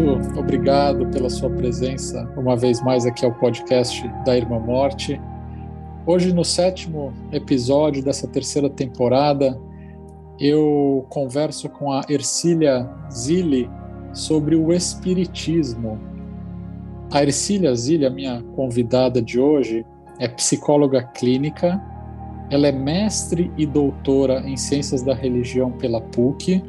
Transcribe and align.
Muito 0.00 0.40
obrigado 0.40 1.06
pela 1.08 1.28
sua 1.28 1.50
presença 1.50 2.26
uma 2.34 2.56
vez 2.56 2.82
mais 2.82 3.04
aqui 3.04 3.22
ao 3.22 3.34
podcast 3.34 4.02
da 4.24 4.34
Irmã 4.34 4.58
Morte. 4.58 5.20
Hoje, 6.06 6.32
no 6.32 6.42
sétimo 6.42 7.12
episódio 7.30 8.02
dessa 8.02 8.26
terceira 8.26 8.70
temporada, 8.70 9.60
eu 10.38 11.04
converso 11.10 11.68
com 11.68 11.92
a 11.92 12.00
Ercília 12.08 12.88
Zilli 13.12 13.68
sobre 14.14 14.56
o 14.56 14.72
Espiritismo. 14.72 16.00
A 17.12 17.22
Ercília 17.22 17.74
Zilli, 17.74 18.06
a 18.06 18.10
minha 18.10 18.42
convidada 18.56 19.20
de 19.20 19.38
hoje, 19.38 19.84
é 20.18 20.26
psicóloga 20.26 21.02
clínica, 21.02 21.78
ela 22.50 22.66
é 22.66 22.72
mestre 22.72 23.52
e 23.58 23.66
doutora 23.66 24.40
em 24.48 24.56
Ciências 24.56 25.02
da 25.02 25.14
Religião 25.14 25.70
pela 25.72 26.00
PUC 26.00 26.62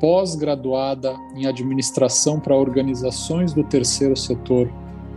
pós-graduada 0.00 1.16
em 1.34 1.46
administração 1.46 2.38
para 2.38 2.56
organizações 2.56 3.52
do 3.52 3.64
terceiro 3.64 4.16
setor 4.16 4.70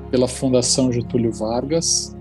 pela 0.09 0.27
Fundação 0.27 0.91
Getúlio 0.91 1.31
Vargas, 1.31 2.15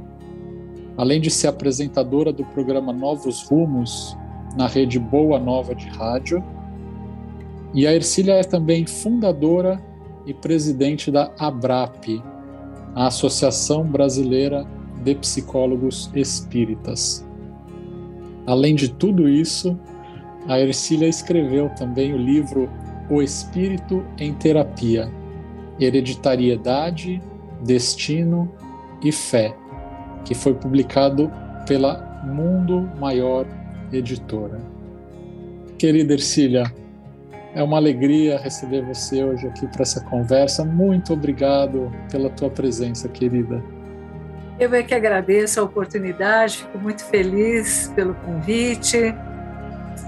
além 0.96 1.20
de 1.20 1.30
ser 1.30 1.48
apresentadora 1.48 2.32
do 2.32 2.44
programa 2.44 2.92
Novos 2.92 3.42
Rumos 3.48 4.16
na 4.56 4.66
rede 4.66 4.98
Boa 4.98 5.38
Nova 5.38 5.74
de 5.74 5.88
rádio. 5.88 6.42
E 7.72 7.86
a 7.86 7.94
Ercília 7.94 8.34
é 8.34 8.42
também 8.42 8.86
fundadora 8.86 9.82
e 10.26 10.34
presidente 10.34 11.10
da 11.10 11.32
ABRAP, 11.38 12.22
a 12.94 13.06
Associação 13.06 13.84
Brasileira 13.84 14.66
de 15.02 15.14
Psicólogos 15.14 16.10
Espíritas. 16.14 17.26
Além 18.46 18.74
de 18.74 18.88
tudo 18.88 19.28
isso, 19.28 19.78
a 20.48 20.58
Ercília 20.58 21.08
escreveu 21.08 21.68
também 21.70 22.12
o 22.12 22.16
livro 22.16 22.70
O 23.08 23.22
Espírito 23.22 24.04
em 24.18 24.32
Terapia: 24.34 25.10
Hereditariedade, 25.78 27.20
Destino 27.62 28.52
e 29.02 29.12
Fé, 29.12 29.54
que 30.24 30.34
foi 30.34 30.54
publicado 30.54 31.30
pela 31.66 32.22
Mundo 32.24 32.90
Maior 32.98 33.46
Editora. 33.92 34.60
Querida 35.78 36.12
Ercília, 36.12 36.64
é 37.54 37.62
uma 37.62 37.76
alegria 37.78 38.38
receber 38.38 38.82
você 38.82 39.24
hoje 39.24 39.46
aqui 39.46 39.66
para 39.66 39.82
essa 39.82 40.00
conversa. 40.04 40.64
Muito 40.64 41.12
obrigado 41.12 41.90
pela 42.10 42.30
tua 42.30 42.50
presença, 42.50 43.08
querida. 43.08 43.62
Eu 44.58 44.74
é 44.74 44.82
que 44.82 44.94
agradeço 44.94 45.58
a 45.58 45.62
oportunidade, 45.62 46.58
fico 46.58 46.78
muito 46.78 47.02
feliz 47.04 47.90
pelo 47.96 48.14
convite 48.14 49.14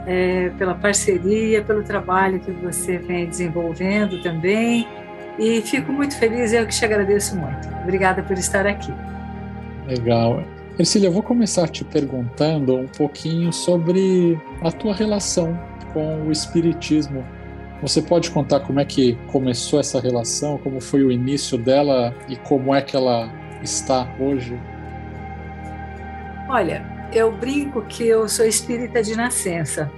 é, 0.06 0.50
pela 0.58 0.74
parceria, 0.74 1.62
pelo 1.62 1.82
trabalho 1.82 2.40
que 2.40 2.50
você 2.50 2.98
vem 2.98 3.26
desenvolvendo 3.26 4.22
também. 4.22 4.86
E 5.38 5.62
fico 5.62 5.92
muito 5.92 6.16
feliz, 6.16 6.52
eu 6.52 6.66
que 6.66 6.74
te 6.74 6.84
agradeço 6.84 7.36
muito. 7.36 7.68
Obrigada 7.82 8.22
por 8.22 8.36
estar 8.36 8.66
aqui. 8.66 8.92
Legal. 9.86 10.42
Ercília, 10.78 11.08
eu 11.08 11.12
vou 11.12 11.22
começar 11.22 11.68
te 11.68 11.84
perguntando 11.84 12.76
um 12.76 12.86
pouquinho 12.86 13.52
sobre 13.52 14.38
a 14.62 14.70
tua 14.70 14.94
relação 14.94 15.58
com 15.92 16.26
o 16.26 16.32
Espiritismo. 16.32 17.24
Você 17.82 18.00
pode 18.00 18.30
contar 18.30 18.60
como 18.60 18.80
é 18.80 18.84
que 18.84 19.14
começou 19.30 19.80
essa 19.80 20.00
relação, 20.00 20.56
como 20.58 20.80
foi 20.80 21.02
o 21.02 21.10
início 21.10 21.58
dela 21.58 22.14
e 22.28 22.36
como 22.36 22.74
é 22.74 22.80
que 22.80 22.96
ela 22.96 23.30
está 23.62 24.08
hoje? 24.20 24.58
Olha, 26.48 26.91
eu 27.12 27.30
brinco 27.32 27.82
que 27.82 28.06
eu 28.06 28.28
sou 28.28 28.46
espírita 28.46 29.02
de 29.02 29.16
nascença, 29.16 29.90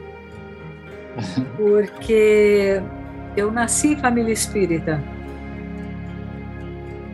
porque 1.56 2.82
eu 3.36 3.50
nasci 3.50 3.92
em 3.92 3.96
família 3.96 4.32
espírita. 4.32 5.02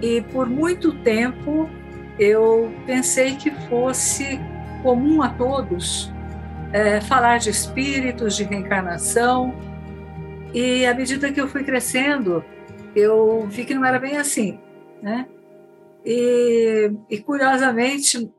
E 0.03 0.22
por 0.33 0.49
muito 0.49 0.93
tempo 0.93 1.69
eu 2.19 2.72
pensei 2.87 3.37
que 3.37 3.50
fosse 3.69 4.41
comum 4.83 5.22
a 5.22 5.28
todos 5.28 6.11
é, 6.72 7.00
falar 7.00 7.38
de 7.38 7.50
espíritos, 7.50 8.37
de 8.37 8.44
reencarnação. 8.44 9.55
E 10.53 10.87
à 10.87 10.94
medida 10.94 11.31
que 11.31 11.41
eu 11.41 11.49
fui 11.49 11.62
crescendo, 11.62 12.44
eu 12.94 13.47
vi 13.49 13.65
que 13.65 13.75
não 13.75 13.84
era 13.84 13.99
bem 13.99 14.17
assim, 14.17 14.59
né? 15.03 15.27
E, 16.05 16.91
e 17.09 17.19
curiosamente, 17.19 18.31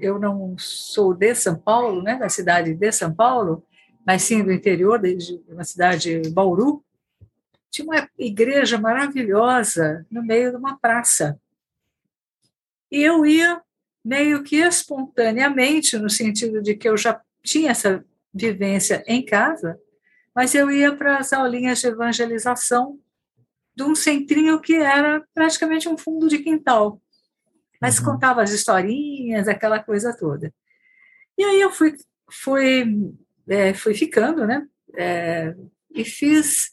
eu 0.00 0.18
não 0.18 0.56
sou 0.58 1.14
de 1.14 1.34
São 1.34 1.56
Paulo, 1.56 2.02
né, 2.02 2.16
da 2.16 2.28
cidade 2.28 2.74
de 2.74 2.92
São 2.92 3.14
Paulo, 3.14 3.64
mas 4.04 4.22
sim 4.22 4.42
do 4.42 4.52
interior, 4.52 5.00
de 5.00 5.40
uma 5.48 5.64
cidade 5.64 6.20
de 6.20 6.30
Bauru, 6.30 6.84
tinha 7.70 7.86
uma 7.86 8.08
igreja 8.18 8.78
maravilhosa 8.78 10.04
no 10.10 10.22
meio 10.22 10.50
de 10.50 10.56
uma 10.56 10.78
praça. 10.78 11.40
E 12.90 13.02
eu 13.02 13.24
ia 13.24 13.62
meio 14.04 14.42
que 14.42 14.56
espontaneamente, 14.56 15.96
no 15.96 16.10
sentido 16.10 16.60
de 16.60 16.74
que 16.74 16.88
eu 16.88 16.96
já 16.96 17.20
tinha 17.42 17.70
essa 17.70 18.04
vivência 18.34 19.02
em 19.06 19.24
casa, 19.24 19.78
mas 20.34 20.54
eu 20.54 20.70
ia 20.70 20.94
para 20.94 21.18
as 21.18 21.32
aulinhas 21.32 21.80
de 21.80 21.86
evangelização 21.86 22.98
de 23.74 23.82
um 23.82 23.94
centrinho 23.94 24.60
que 24.60 24.74
era 24.74 25.24
praticamente 25.32 25.88
um 25.88 25.96
fundo 25.96 26.28
de 26.28 26.38
quintal 26.38 27.01
mas 27.82 27.98
uhum. 27.98 28.04
contava 28.04 28.42
as 28.42 28.52
historinhas, 28.52 29.48
aquela 29.48 29.82
coisa 29.82 30.16
toda. 30.16 30.54
E 31.36 31.42
aí 31.42 31.60
eu 31.60 31.72
fui, 31.72 31.96
fui, 32.30 33.12
é, 33.48 33.74
fui 33.74 33.92
ficando, 33.92 34.46
né? 34.46 34.66
É, 34.96 35.54
e 35.90 36.04
fiz 36.04 36.70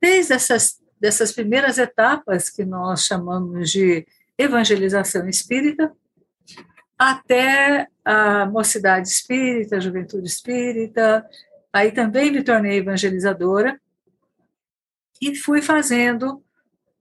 desde 0.00 0.32
essas 0.32 0.78
dessas 1.00 1.32
primeiras 1.32 1.78
etapas 1.78 2.50
que 2.50 2.64
nós 2.64 3.04
chamamos 3.04 3.70
de 3.70 4.06
evangelização 4.36 5.28
espírita, 5.28 5.92
até 6.98 7.86
a 8.04 8.46
mocidade 8.46 9.08
espírita, 9.08 9.76
a 9.76 9.80
juventude 9.80 10.26
espírita. 10.26 11.24
Aí 11.72 11.92
também 11.92 12.32
me 12.32 12.42
tornei 12.42 12.78
evangelizadora 12.78 13.80
e 15.20 15.36
fui 15.36 15.62
fazendo 15.62 16.42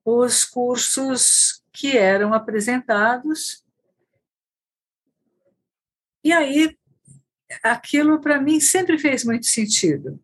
os 0.05 0.45
cursos 0.45 1.56
que 1.77 1.95
eram 1.95 2.33
apresentados. 2.33 3.63
E 6.23 6.33
aí, 6.33 6.75
aquilo 7.63 8.19
para 8.19 8.41
mim 8.41 8.59
sempre 8.59 8.97
fez 8.97 9.23
muito 9.23 9.45
sentido. 9.45 10.19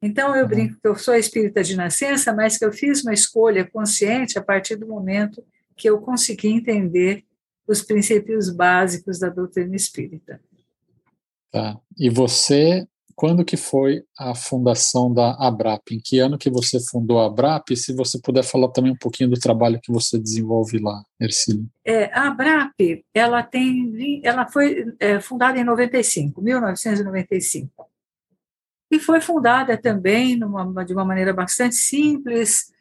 Então, 0.00 0.34
eu 0.34 0.44
uhum. 0.44 0.48
brinco 0.48 0.80
que 0.80 0.88
eu 0.88 0.96
sou 0.96 1.14
espírita 1.14 1.62
de 1.62 1.76
nascença, 1.76 2.32
mas 2.32 2.56
que 2.56 2.64
eu 2.64 2.72
fiz 2.72 3.02
uma 3.02 3.12
escolha 3.12 3.68
consciente 3.70 4.38
a 4.38 4.42
partir 4.42 4.76
do 4.76 4.88
momento 4.88 5.44
que 5.76 5.88
eu 5.88 6.00
consegui 6.00 6.48
entender 6.48 7.24
os 7.68 7.82
princípios 7.82 8.48
básicos 8.50 9.18
da 9.18 9.28
doutrina 9.28 9.76
espírita. 9.76 10.40
Tá. 11.50 11.78
E 11.98 12.08
você 12.08 12.88
quando 13.14 13.44
que 13.44 13.56
foi 13.56 14.02
a 14.18 14.34
fundação 14.34 15.12
da 15.12 15.32
Abrap? 15.34 15.82
Em 15.90 16.00
que 16.00 16.18
ano 16.18 16.38
que 16.38 16.50
você 16.50 16.78
fundou 16.80 17.20
a 17.20 17.26
Abrap? 17.26 17.70
E 17.70 17.76
se 17.76 17.94
você 17.94 18.18
puder 18.20 18.42
falar 18.42 18.68
também 18.68 18.92
um 18.92 18.96
pouquinho 18.96 19.30
do 19.30 19.38
trabalho 19.38 19.80
que 19.82 19.92
você 19.92 20.18
desenvolve 20.18 20.78
lá, 20.78 21.02
Ercílio. 21.20 21.66
É, 21.84 22.04
a 22.12 22.28
Abrap, 22.28 23.04
ela 23.14 23.42
tem, 23.42 24.20
ela 24.24 24.46
foi 24.46 24.94
é, 24.98 25.20
fundada 25.20 25.58
em 25.58 25.64
95, 25.64 26.40
1995. 26.40 27.86
E 28.90 28.98
foi 28.98 29.20
fundada 29.20 29.76
também 29.76 30.36
numa, 30.36 30.84
de 30.84 30.92
uma 30.92 31.04
maneira 31.04 31.32
bastante 31.32 31.76
simples, 31.76 32.72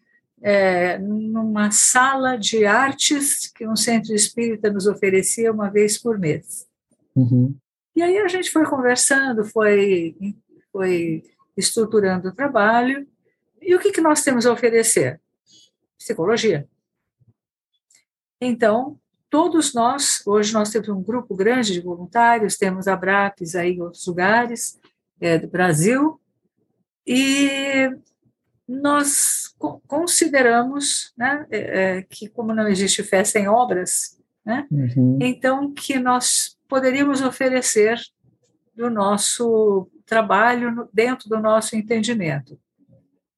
é, 0.41 0.97
numa 0.97 1.71
sala 1.71 2.35
de 2.35 2.65
artes 2.65 3.51
que 3.53 3.65
um 3.67 3.75
centro 3.75 4.13
espírita 4.13 4.71
nos 4.71 4.87
oferecia 4.87 5.51
uma 5.51 5.69
vez 5.69 5.97
por 5.97 6.19
mês. 6.19 6.67
Uhum. 7.15 7.55
E 7.95 8.01
aí 8.01 8.17
a 8.17 8.27
gente 8.27 8.49
foi 8.51 8.65
conversando, 8.65 9.43
foi, 9.45 10.15
foi 10.71 11.23
estruturando 11.57 12.29
o 12.29 12.35
trabalho. 12.35 13.07
E 13.61 13.75
o 13.75 13.79
que, 13.79 13.91
que 13.91 14.01
nós 14.01 14.23
temos 14.23 14.45
a 14.45 14.53
oferecer? 14.53 15.19
Psicologia. 15.97 16.67
Então, 18.39 18.99
todos 19.29 19.73
nós, 19.73 20.21
hoje 20.25 20.53
nós 20.53 20.71
temos 20.71 20.89
um 20.89 21.01
grupo 21.01 21.35
grande 21.35 21.73
de 21.73 21.81
voluntários, 21.81 22.57
temos 22.57 22.87
a 22.87 22.95
BRAPs 22.95 23.55
aí 23.55 23.73
em 23.73 23.81
outros 23.81 24.05
lugares 24.07 24.79
é, 25.19 25.37
do 25.37 25.47
Brasil, 25.47 26.19
e 27.05 27.89
nós 28.67 29.53
consideramos 29.87 31.13
né, 31.17 31.45
é, 31.51 31.57
é, 31.59 32.01
que, 32.03 32.27
como 32.27 32.53
não 32.53 32.67
existe 32.67 33.03
fé 33.03 33.23
sem 33.23 33.47
obras, 33.47 34.19
né, 34.45 34.67
uhum. 34.71 35.19
então 35.21 35.71
que 35.73 35.99
nós 35.99 36.57
poderíamos 36.71 37.21
oferecer 37.21 37.99
do 38.73 38.89
nosso 38.89 39.91
trabalho 40.05 40.87
dentro 40.93 41.27
do 41.27 41.37
nosso 41.37 41.75
entendimento, 41.75 42.57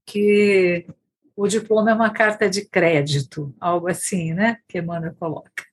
que 0.05 0.85
o 1.35 1.47
diploma 1.47 1.89
é 1.89 1.95
uma 1.95 2.11
carta 2.11 2.47
de 2.47 2.63
crédito, 2.63 3.51
algo 3.59 3.87
assim, 3.87 4.35
né, 4.35 4.59
que 4.67 4.77
Emmanuel 4.77 5.15
coloca. 5.15 5.65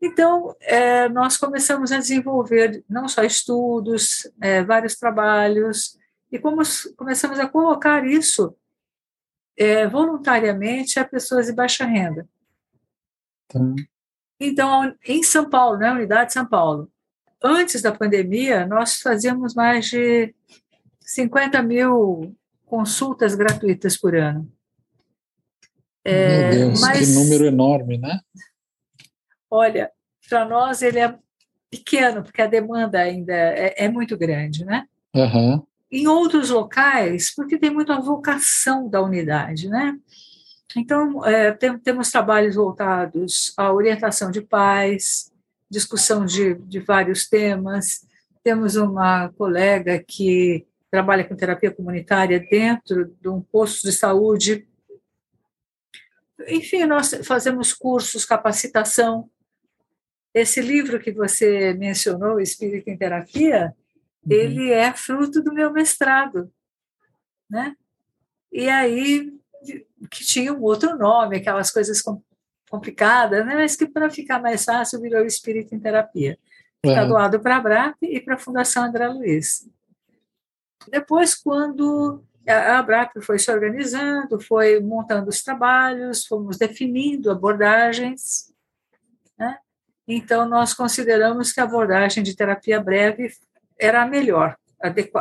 Então, 0.00 0.56
é, 0.62 1.06
nós 1.10 1.36
começamos 1.36 1.92
a 1.92 1.98
desenvolver 1.98 2.82
não 2.88 3.06
só 3.08 3.22
estudos, 3.22 4.26
é, 4.40 4.64
vários 4.64 4.96
trabalhos, 4.96 5.98
e 6.32 6.38
como 6.38 6.62
começamos 6.96 7.38
a 7.38 7.46
colocar 7.46 8.06
isso 8.06 8.56
é, 9.54 9.86
voluntariamente 9.86 10.98
a 10.98 11.04
pessoas 11.04 11.44
de 11.44 11.52
baixa 11.52 11.84
renda. 11.84 12.26
Tá. 13.48 13.60
Então, 14.38 14.94
em 15.06 15.22
São 15.22 15.48
Paulo, 15.48 15.78
na 15.78 15.92
né, 15.92 15.98
unidade 16.00 16.28
de 16.28 16.34
São 16.34 16.46
Paulo, 16.46 16.90
antes 17.42 17.80
da 17.80 17.92
pandemia, 17.92 18.66
nós 18.66 19.00
fazíamos 19.00 19.54
mais 19.54 19.86
de 19.86 20.34
50 21.00 21.62
mil 21.62 22.36
consultas 22.66 23.34
gratuitas 23.34 23.96
por 23.96 24.14
ano. 24.14 24.50
É, 26.04 26.50
Meu 26.50 26.68
Deus, 26.68 26.80
mas, 26.80 26.98
que 26.98 27.14
número 27.14 27.46
enorme, 27.46 27.98
né? 27.98 28.20
Olha, 29.50 29.90
para 30.28 30.44
nós 30.44 30.82
ele 30.82 30.98
é 30.98 31.18
pequeno, 31.70 32.22
porque 32.22 32.42
a 32.42 32.46
demanda 32.46 32.98
ainda 32.98 33.32
é, 33.32 33.74
é 33.84 33.88
muito 33.88 34.16
grande, 34.16 34.64
né? 34.64 34.86
Uhum. 35.14 35.64
Em 35.90 36.06
outros 36.06 36.50
locais, 36.50 37.34
porque 37.34 37.58
tem 37.58 37.70
muita 37.70 38.00
vocação 38.00 38.88
da 38.88 39.00
unidade, 39.02 39.68
né? 39.68 39.96
Então, 40.74 41.24
é, 41.24 41.52
tem, 41.52 41.78
temos 41.78 42.10
trabalhos 42.10 42.56
voltados 42.56 43.52
à 43.56 43.72
orientação 43.72 44.30
de 44.30 44.40
pais, 44.40 45.32
discussão 45.70 46.24
de, 46.24 46.54
de 46.54 46.80
vários 46.80 47.28
temas. 47.28 48.06
Temos 48.42 48.76
uma 48.76 49.28
colega 49.30 50.02
que 50.02 50.66
trabalha 50.90 51.24
com 51.24 51.36
terapia 51.36 51.70
comunitária 51.70 52.40
dentro 52.40 53.16
de 53.20 53.28
um 53.28 53.40
posto 53.40 53.86
de 53.86 53.92
saúde. 53.92 54.66
Enfim, 56.48 56.84
nós 56.84 57.12
fazemos 57.24 57.72
cursos, 57.72 58.24
capacitação. 58.24 59.28
Esse 60.32 60.60
livro 60.60 61.00
que 61.00 61.12
você 61.12 61.72
mencionou, 61.74 62.40
Espírito 62.40 62.88
em 62.90 62.96
Terapia, 62.96 63.74
uhum. 64.24 64.32
ele 64.32 64.70
é 64.70 64.92
fruto 64.92 65.42
do 65.42 65.52
meu 65.52 65.72
mestrado, 65.72 66.52
né? 67.48 67.74
E 68.52 68.68
aí 68.68 69.35
que 69.66 70.24
tinha 70.24 70.52
um 70.52 70.62
outro 70.62 70.96
nome, 70.96 71.36
aquelas 71.36 71.70
coisas 71.70 72.02
complicadas, 72.68 73.44
né? 73.46 73.54
mas 73.54 73.76
que 73.76 73.86
para 73.86 74.10
ficar 74.10 74.40
mais 74.40 74.64
fácil 74.64 75.00
virou 75.00 75.24
Espírito 75.24 75.74
em 75.74 75.80
Terapia. 75.80 76.38
Está 76.84 77.02
uhum. 77.02 77.08
doado 77.08 77.40
para 77.40 77.56
a 77.56 77.60
BRAP 77.60 77.96
e 78.02 78.20
para 78.20 78.34
a 78.34 78.38
Fundação 78.38 78.84
André 78.84 79.08
Luiz. 79.08 79.68
Depois, 80.88 81.34
quando 81.34 82.22
a 82.46 82.80
BRAP 82.82 83.20
foi 83.22 83.38
se 83.38 83.50
organizando, 83.50 84.40
foi 84.40 84.80
montando 84.80 85.28
os 85.28 85.42
trabalhos, 85.42 86.26
fomos 86.26 86.56
definindo 86.56 87.30
abordagens, 87.30 88.52
né? 89.36 89.58
então 90.06 90.48
nós 90.48 90.72
consideramos 90.72 91.52
que 91.52 91.60
a 91.60 91.64
abordagem 91.64 92.22
de 92.22 92.36
terapia 92.36 92.80
breve 92.80 93.32
era 93.78 94.02
a 94.02 94.06
melhor, 94.06 94.56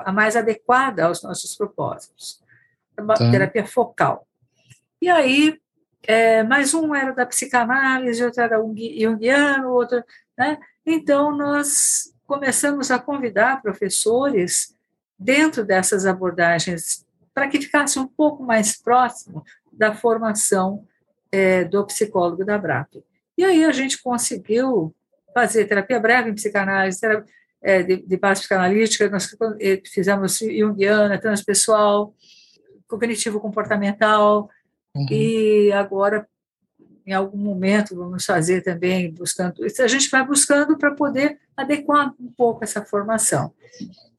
a 0.05 0.11
mais 0.11 0.35
adequada 0.35 1.05
aos 1.05 1.23
nossos 1.23 1.55
propósitos. 1.55 2.43
Tá. 2.95 3.31
Terapia 3.31 3.65
focal. 3.65 4.27
E 5.05 5.09
aí, 5.11 5.55
é, 6.01 6.41
mais 6.41 6.73
um 6.73 6.95
era 6.95 7.13
da 7.13 7.27
psicanálise, 7.27 8.23
outro 8.23 8.41
era 8.41 8.57
junguiano, 8.57 9.69
outro. 9.69 10.03
Né? 10.35 10.57
Então, 10.83 11.29
nós 11.29 12.11
começamos 12.25 12.89
a 12.89 12.97
convidar 12.97 13.61
professores 13.61 14.75
dentro 15.15 15.63
dessas 15.63 16.07
abordagens 16.07 17.05
para 17.35 17.47
que 17.47 17.61
ficasse 17.61 17.99
um 17.99 18.07
pouco 18.07 18.41
mais 18.41 18.81
próximo 18.81 19.45
da 19.71 19.93
formação 19.93 20.87
é, 21.31 21.63
do 21.63 21.85
psicólogo 21.85 22.43
da 22.43 22.57
BRAP. 22.57 23.03
E 23.37 23.45
aí 23.45 23.63
a 23.63 23.71
gente 23.71 24.01
conseguiu 24.01 24.91
fazer 25.35 25.65
terapia 25.65 25.99
breve 25.99 26.31
em 26.31 26.33
psicanálise, 26.33 26.99
terapia, 26.99 27.31
é, 27.61 27.83
de, 27.83 27.97
de, 27.97 28.17
base 28.17 28.41
psicanalítica, 28.41 29.07
nós 29.07 29.29
fizemos 29.85 30.39
junguiana, 30.39 31.19
transpessoal, 31.19 32.15
cognitivo-comportamental, 32.87 34.49
Uhum. 34.95 35.07
E 35.11 35.71
agora, 35.73 36.27
em 37.05 37.13
algum 37.13 37.37
momento, 37.37 37.95
vamos 37.95 38.25
fazer 38.25 38.61
também, 38.61 39.11
buscando. 39.11 39.63
A 39.63 39.87
gente 39.87 40.09
vai 40.09 40.25
buscando 40.25 40.77
para 40.77 40.91
poder 40.91 41.37
adequar 41.55 42.13
um 42.19 42.31
pouco 42.31 42.63
essa 42.63 42.83
formação. 42.83 43.53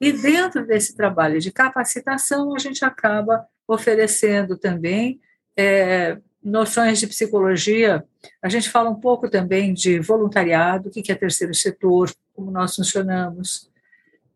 E 0.00 0.12
dentro 0.12 0.66
desse 0.66 0.94
trabalho 0.94 1.40
de 1.40 1.50
capacitação, 1.50 2.54
a 2.54 2.58
gente 2.58 2.84
acaba 2.84 3.46
oferecendo 3.66 4.56
também 4.56 5.18
é, 5.56 6.18
noções 6.42 7.00
de 7.00 7.06
psicologia. 7.06 8.04
A 8.42 8.48
gente 8.48 8.70
fala 8.70 8.90
um 8.90 9.00
pouco 9.00 9.28
também 9.28 9.72
de 9.72 9.98
voluntariado, 9.98 10.88
o 10.88 10.92
que 10.92 11.10
é 11.10 11.14
terceiro 11.14 11.54
setor, 11.54 12.12
como 12.34 12.50
nós 12.50 12.76
funcionamos, 12.76 13.70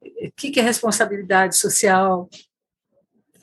o 0.02 0.32
que 0.34 0.58
é 0.58 0.62
responsabilidade 0.62 1.56
social. 1.56 2.28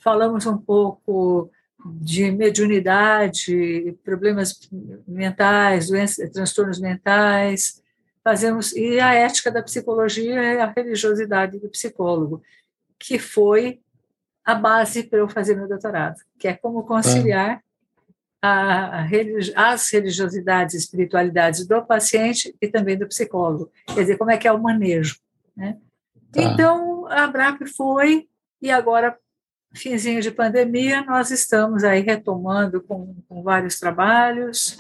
Falamos 0.04 0.46
um 0.48 0.58
pouco 0.58 1.52
de 1.96 2.32
mediunidade, 2.32 3.98
problemas 4.04 4.60
mentais, 5.08 5.88
doenças, 5.88 6.30
transtornos 6.32 6.80
mentais, 6.80 7.82
fazemos 8.24 8.74
e 8.74 9.00
a 9.00 9.14
ética 9.14 9.50
da 9.50 9.64
psicologia 9.64 10.42
é 10.42 10.62
a 10.62 10.74
religiosidade 10.76 11.60
do 11.60 11.70
psicólogo, 11.70 12.42
que 13.00 13.18
foi 13.18 13.80
a 14.44 14.56
base 14.56 15.04
para 15.04 15.20
eu 15.20 15.30
fazer 15.30 15.56
meu 15.56 15.68
doutorado, 15.68 16.18
que 16.40 16.48
é 16.48 16.54
como 16.54 16.84
conciliar 16.84 17.62
a, 18.42 19.02
a, 19.02 19.72
as 19.72 19.90
religiosidades 19.90 20.76
e 20.76 20.78
espiritualidades 20.78 21.68
do 21.68 21.82
paciente 21.86 22.56
e 22.62 22.68
também 22.68 22.98
do 22.98 23.08
psicólogo, 23.08 23.72
quer 23.88 24.02
dizer, 24.02 24.18
como 24.18 24.32
é 24.32 24.38
que 24.38 24.48
é 24.48 24.52
o 24.52 24.62
manejo, 24.62 25.18
né? 25.56 25.78
Tá. 26.32 26.44
Então, 26.44 27.08
a 27.08 27.28
BRAP 27.28 27.66
foi, 27.76 28.28
e 28.62 28.70
agora 28.70 29.18
finzinho 29.78 30.22
de 30.22 30.32
pandemia, 30.32 31.04
nós 31.04 31.32
estamos 31.32 31.84
aí 31.84 32.02
retomando 32.02 32.82
com, 32.82 33.16
com 33.28 33.44
vários 33.44 33.80
trabalhos 33.80 34.78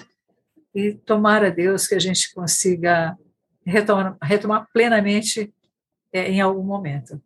e 0.73 0.94
tomara 0.94 1.49
Deus 1.49 1.88
que 1.88 1.95
a 1.95 1.99
gente 1.99 2.33
consiga 2.33 3.17
retomar, 3.65 4.17
retomar 4.21 4.67
plenamente 4.73 5.53
é, 6.11 6.29
em 6.29 6.41
algum 6.41 6.63
momento. 6.63 7.21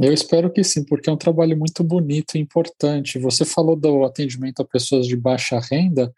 Eu 0.00 0.12
espero 0.12 0.50
que 0.50 0.64
sim, 0.64 0.84
porque 0.84 1.10
é 1.10 1.12
um 1.12 1.18
trabalho 1.18 1.56
muito 1.56 1.84
bonito 1.84 2.36
e 2.36 2.40
importante. 2.40 3.18
Você 3.18 3.44
falou 3.44 3.76
do 3.76 4.04
atendimento 4.04 4.62
a 4.62 4.64
pessoas 4.64 5.06
de 5.06 5.16
baixa 5.16 5.60
renda. 5.60 6.12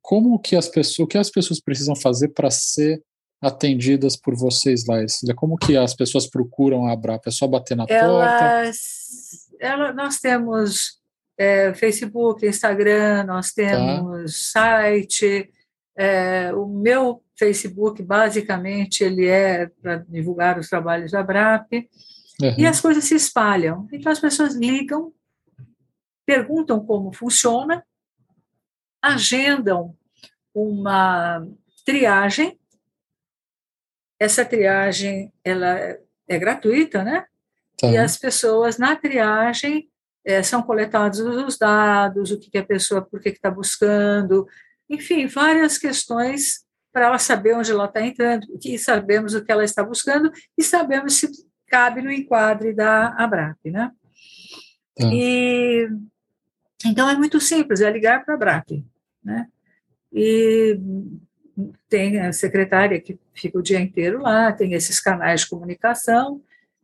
Como 0.00 0.38
que 0.38 0.54
as 0.54 0.68
pessoas, 0.68 0.98
o 1.00 1.06
que 1.06 1.18
as 1.18 1.28
pessoas 1.28 1.60
precisam 1.60 1.96
fazer 1.96 2.28
para 2.28 2.50
ser 2.50 3.02
atendidas 3.40 4.16
por 4.16 4.36
vocês 4.36 4.86
lá? 4.86 4.98
Como 5.34 5.56
que 5.56 5.76
as 5.76 5.94
pessoas 5.94 6.28
procuram 6.28 6.86
a 6.86 6.92
Abrap? 6.92 7.26
É 7.26 7.30
só 7.30 7.46
bater 7.48 7.76
na 7.76 7.86
Elas... 7.88 8.68
porta? 8.72 9.47
Ela, 9.60 9.92
nós 9.92 10.18
temos 10.18 10.98
é, 11.36 11.72
Facebook, 11.74 12.46
Instagram, 12.46 13.24
nós 13.24 13.52
tá. 13.52 13.62
temos 13.62 14.52
tá. 14.52 14.60
site. 14.60 15.50
É, 15.96 16.52
o 16.52 16.66
meu 16.66 17.22
Facebook, 17.36 18.02
basicamente, 18.02 19.02
ele 19.04 19.26
é 19.26 19.66
para 19.66 19.98
divulgar 20.08 20.58
os 20.58 20.68
trabalhos 20.68 21.12
da 21.12 21.22
BRAP. 21.22 21.72
Uhum. 22.40 22.54
E 22.56 22.66
as 22.66 22.80
coisas 22.80 23.04
se 23.04 23.14
espalham. 23.14 23.88
Então, 23.92 24.10
as 24.10 24.20
pessoas 24.20 24.54
ligam, 24.54 25.12
perguntam 26.26 26.84
como 26.84 27.12
funciona, 27.12 27.84
agendam 29.02 29.96
uma 30.54 31.46
triagem. 31.84 32.58
Essa 34.20 34.44
triagem 34.44 35.32
ela 35.44 35.98
é 36.28 36.38
gratuita, 36.38 37.02
né? 37.02 37.24
Tá. 37.78 37.88
E 37.88 37.96
as 37.96 38.16
pessoas, 38.16 38.76
na 38.76 38.96
triagem, 38.96 39.88
é, 40.24 40.42
são 40.42 40.62
coletados 40.62 41.20
os 41.20 41.56
dados, 41.56 42.30
o 42.30 42.38
que, 42.38 42.50
que 42.50 42.58
a 42.58 42.64
pessoa, 42.64 43.00
por 43.02 43.20
que 43.20 43.30
está 43.30 43.50
buscando, 43.50 44.46
enfim, 44.88 45.26
várias 45.26 45.78
questões 45.78 46.66
para 46.92 47.06
ela 47.06 47.18
saber 47.18 47.54
onde 47.54 47.70
ela 47.70 47.84
está 47.84 48.04
entrando, 48.04 48.46
e 48.64 48.78
sabemos 48.78 49.34
o 49.34 49.44
que 49.44 49.52
ela 49.52 49.62
está 49.62 49.84
buscando 49.84 50.32
e 50.56 50.62
sabemos 50.62 51.14
se 51.14 51.30
cabe 51.66 52.02
no 52.02 52.10
enquadre 52.10 52.74
da 52.74 53.08
ABRAP, 53.10 53.70
né? 53.70 53.92
Tá. 54.96 55.04
E, 55.12 55.88
então, 56.84 57.08
é 57.08 57.16
muito 57.16 57.40
simples, 57.40 57.80
é 57.80 57.90
ligar 57.90 58.24
para 58.24 58.34
a 58.34 58.36
ABRAP, 58.36 58.84
né? 59.22 59.46
E 60.12 60.78
tem 61.88 62.20
a 62.20 62.32
secretária 62.32 63.00
que 63.00 63.18
fica 63.34 63.58
o 63.58 63.62
dia 63.62 63.80
inteiro 63.80 64.22
lá, 64.22 64.52
tem 64.52 64.72
esses 64.72 64.98
canais 64.98 65.42
de 65.42 65.48
comunicação, 65.48 66.42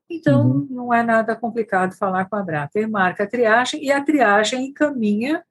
então, 0.08 0.46
uhum. 0.46 0.66
não 0.70 0.94
é 0.94 1.02
nada 1.02 1.34
complicado 1.34 1.96
falar 1.96 2.26
com 2.26 2.36
a 2.36 2.42
Brapa. 2.42 2.78
Ele 2.78 2.86
marca 2.86 3.24
a 3.24 3.26
triagem 3.26 3.82
e 3.82 3.90
a 3.90 4.04
triagem 4.04 4.66
encaminha 4.66 5.44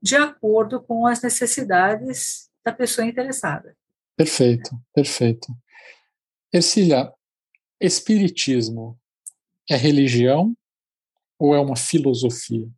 de 0.00 0.16
acordo 0.16 0.80
com 0.80 1.06
as 1.06 1.20
necessidades 1.20 2.48
da 2.64 2.72
pessoa 2.72 3.06
interessada. 3.06 3.76
Perfeito, 4.16 4.70
perfeito. 4.94 5.48
Ercília, 6.52 7.12
espiritismo 7.80 8.98
é 9.68 9.76
religião 9.76 10.56
ou 11.38 11.54
é 11.54 11.60
uma 11.60 11.76
filosofia? 11.76 12.68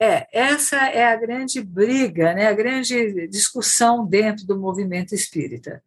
É, 0.00 0.26
essa 0.32 0.76
é 0.88 1.04
a 1.04 1.16
grande 1.16 1.62
briga, 1.62 2.34
né, 2.34 2.48
a 2.48 2.52
grande 2.52 3.28
discussão 3.28 4.04
dentro 4.04 4.44
do 4.44 4.58
movimento 4.58 5.14
espírita. 5.14 5.82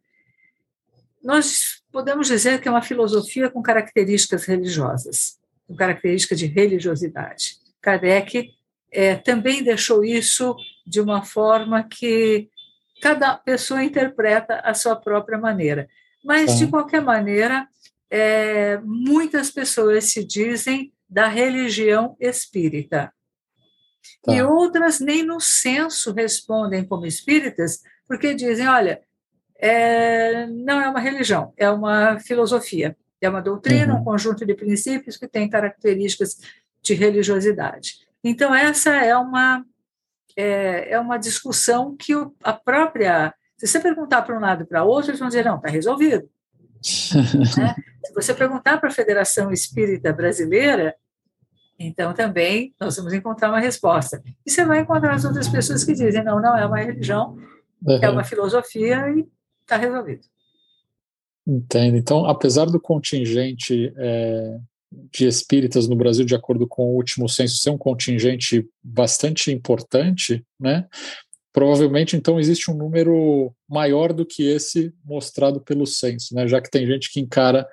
Nós 1.22 1.82
podemos 1.98 2.28
dizer 2.28 2.60
que 2.60 2.68
é 2.68 2.70
uma 2.70 2.80
filosofia 2.80 3.50
com 3.50 3.60
características 3.60 4.44
religiosas, 4.44 5.36
com 5.66 5.74
características 5.74 6.38
de 6.38 6.46
religiosidade. 6.46 7.56
Kardec 7.82 8.52
é, 8.92 9.16
também 9.16 9.64
deixou 9.64 10.04
isso 10.04 10.54
de 10.86 11.00
uma 11.00 11.24
forma 11.24 11.82
que 11.82 12.48
cada 13.02 13.36
pessoa 13.36 13.82
interpreta 13.82 14.60
a 14.60 14.74
sua 14.74 14.94
própria 14.94 15.38
maneira. 15.38 15.88
Mas, 16.24 16.56
de 16.56 16.68
qualquer 16.68 17.02
maneira, 17.02 17.66
é, 18.08 18.78
muitas 18.84 19.50
pessoas 19.50 20.04
se 20.04 20.24
dizem 20.24 20.92
da 21.10 21.26
religião 21.26 22.16
espírita. 22.20 23.12
Tá. 24.22 24.32
E 24.36 24.40
outras 24.40 25.00
nem 25.00 25.24
no 25.24 25.40
censo 25.40 26.12
respondem 26.12 26.84
como 26.84 27.06
espíritas, 27.06 27.82
porque 28.06 28.34
dizem: 28.34 28.68
olha, 28.68 29.02
é, 29.58 30.46
não 30.46 30.80
é 30.80 30.88
uma 30.88 31.00
religião, 31.00 31.52
é 31.56 31.68
uma 31.68 32.18
filosofia, 32.20 32.96
é 33.20 33.28
uma 33.28 33.42
doutrina, 33.42 33.94
uhum. 33.94 34.00
um 34.00 34.04
conjunto 34.04 34.46
de 34.46 34.54
princípios 34.54 35.16
que 35.16 35.26
tem 35.26 35.50
características 35.50 36.38
de 36.80 36.94
religiosidade. 36.94 38.06
Então, 38.22 38.54
essa 38.54 38.90
é 38.90 39.16
uma, 39.16 39.64
é, 40.36 40.92
é 40.92 41.00
uma 41.00 41.18
discussão 41.18 41.96
que 41.96 42.12
a 42.42 42.52
própria. 42.52 43.34
Se 43.56 43.66
você 43.66 43.80
perguntar 43.80 44.22
para 44.22 44.36
um 44.36 44.40
lado 44.40 44.62
e 44.62 44.66
para 44.66 44.84
outro, 44.84 45.10
eles 45.10 45.18
vão 45.18 45.28
dizer: 45.28 45.44
não, 45.44 45.56
está 45.56 45.68
resolvido. 45.68 46.28
né? 47.58 47.74
Se 48.04 48.14
você 48.14 48.32
perguntar 48.32 48.78
para 48.78 48.88
a 48.88 48.92
Federação 48.92 49.50
Espírita 49.50 50.12
Brasileira, 50.12 50.94
então 51.76 52.12
também 52.14 52.72
nós 52.80 52.96
vamos 52.96 53.12
encontrar 53.12 53.48
uma 53.48 53.58
resposta. 53.58 54.22
E 54.46 54.50
você 54.50 54.64
vai 54.64 54.80
encontrar 54.80 55.14
as 55.14 55.24
outras 55.24 55.48
pessoas 55.48 55.82
que 55.82 55.92
dizem: 55.92 56.22
não, 56.22 56.40
não 56.40 56.56
é 56.56 56.64
uma 56.64 56.78
religião, 56.78 57.36
uhum. 57.84 57.98
é 58.00 58.08
uma 58.08 58.22
filosofia 58.22 59.10
e 59.10 59.26
está 59.68 59.76
resolvido. 59.76 60.22
Entendo. 61.46 61.96
Então, 61.96 62.26
apesar 62.26 62.66
do 62.66 62.80
contingente 62.80 63.92
é, 63.96 64.58
de 65.12 65.26
espíritas 65.26 65.86
no 65.86 65.96
Brasil, 65.96 66.24
de 66.24 66.34
acordo 66.34 66.66
com 66.66 66.86
o 66.86 66.96
último 66.96 67.28
censo, 67.28 67.58
ser 67.58 67.70
um 67.70 67.78
contingente 67.78 68.66
bastante 68.82 69.52
importante, 69.52 70.44
né? 70.58 70.86
Provavelmente, 71.52 72.16
então, 72.16 72.38
existe 72.38 72.70
um 72.70 72.74
número 72.74 73.52
maior 73.68 74.12
do 74.12 74.24
que 74.24 74.42
esse 74.42 74.92
mostrado 75.04 75.60
pelo 75.60 75.86
censo, 75.86 76.34
né? 76.34 76.46
Já 76.46 76.60
que 76.60 76.70
tem 76.70 76.86
gente 76.86 77.10
que 77.10 77.20
encara 77.20 77.66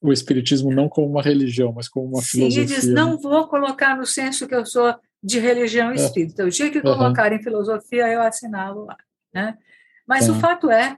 o 0.00 0.12
espiritismo 0.12 0.72
não 0.72 0.88
como 0.88 1.08
uma 1.08 1.22
religião, 1.22 1.72
mas 1.72 1.88
como 1.88 2.08
uma 2.08 2.22
Sim, 2.22 2.50
filosofia. 2.50 2.68
Sim, 2.68 2.74
diz, 2.74 2.86
né? 2.86 2.94
não 2.94 3.18
vou 3.18 3.48
colocar 3.48 3.96
no 3.96 4.04
censo 4.04 4.46
que 4.46 4.54
eu 4.54 4.66
sou 4.66 4.94
de 5.22 5.38
religião 5.38 5.90
é. 5.90 5.94
espírita. 5.94 6.44
O 6.44 6.50
dia 6.50 6.70
que 6.70 6.80
colocarem 6.80 7.38
uhum. 7.38 7.44
filosofia, 7.44 8.08
eu 8.08 8.20
assinalo 8.20 8.84
lá, 8.84 8.96
né? 9.32 9.56
Mas 10.06 10.26
tá. 10.26 10.32
o 10.32 10.34
fato 10.34 10.70
é 10.70 10.96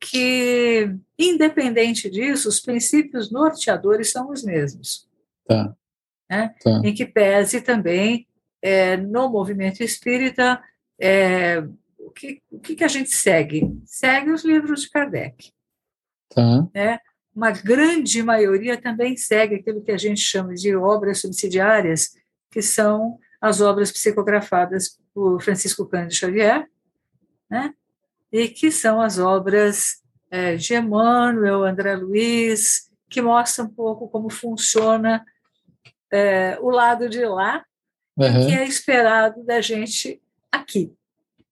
que, 0.00 0.94
independente 1.18 2.10
disso, 2.10 2.48
os 2.48 2.60
princípios 2.60 3.30
norteadores 3.30 4.10
são 4.10 4.30
os 4.30 4.42
mesmos. 4.44 5.08
Tá. 5.46 5.74
Né? 6.30 6.54
Tá. 6.62 6.82
Em 6.84 6.94
que 6.94 7.06
pese 7.06 7.60
também 7.60 8.26
é, 8.62 8.96
no 8.96 9.28
movimento 9.28 9.82
espírita 9.82 10.62
é, 10.98 11.64
o, 11.98 12.10
que, 12.10 12.42
o 12.50 12.58
que, 12.58 12.84
a 12.84 12.88
gente 12.88 13.10
segue? 13.10 13.80
Segue 13.84 14.30
os 14.30 14.44
livros 14.44 14.82
de 14.82 14.90
Kardec. 14.90 15.52
Tá. 16.28 16.68
Né? 16.74 16.98
Uma 17.34 17.50
grande 17.50 18.22
maioria 18.22 18.80
também 18.80 19.16
segue 19.16 19.56
aquilo 19.56 19.82
que 19.82 19.92
a 19.92 19.98
gente 19.98 20.20
chama 20.20 20.54
de 20.54 20.74
obras 20.74 21.20
subsidiárias, 21.20 22.16
que 22.50 22.60
são 22.60 23.18
as 23.40 23.60
obras 23.60 23.92
psicografadas 23.92 24.98
por 25.14 25.40
Francisco 25.40 25.86
Cândido 25.86 26.14
Xavier, 26.14 26.68
né? 27.48 27.72
E 28.32 28.48
que 28.48 28.70
são 28.70 29.00
as 29.00 29.18
obras 29.18 30.02
é, 30.30 30.56
de 30.56 30.74
Emmanuel, 30.74 31.64
André 31.64 31.96
Luiz, 31.96 32.88
que 33.08 33.22
mostram 33.22 33.66
um 33.66 33.70
pouco 33.70 34.08
como 34.08 34.28
funciona 34.30 35.24
é, 36.12 36.58
o 36.60 36.70
lado 36.70 37.08
de 37.08 37.24
lá, 37.24 37.64
uhum. 38.16 38.46
que 38.46 38.54
é 38.54 38.66
esperado 38.66 39.42
da 39.44 39.60
gente 39.60 40.20
aqui. 40.52 40.92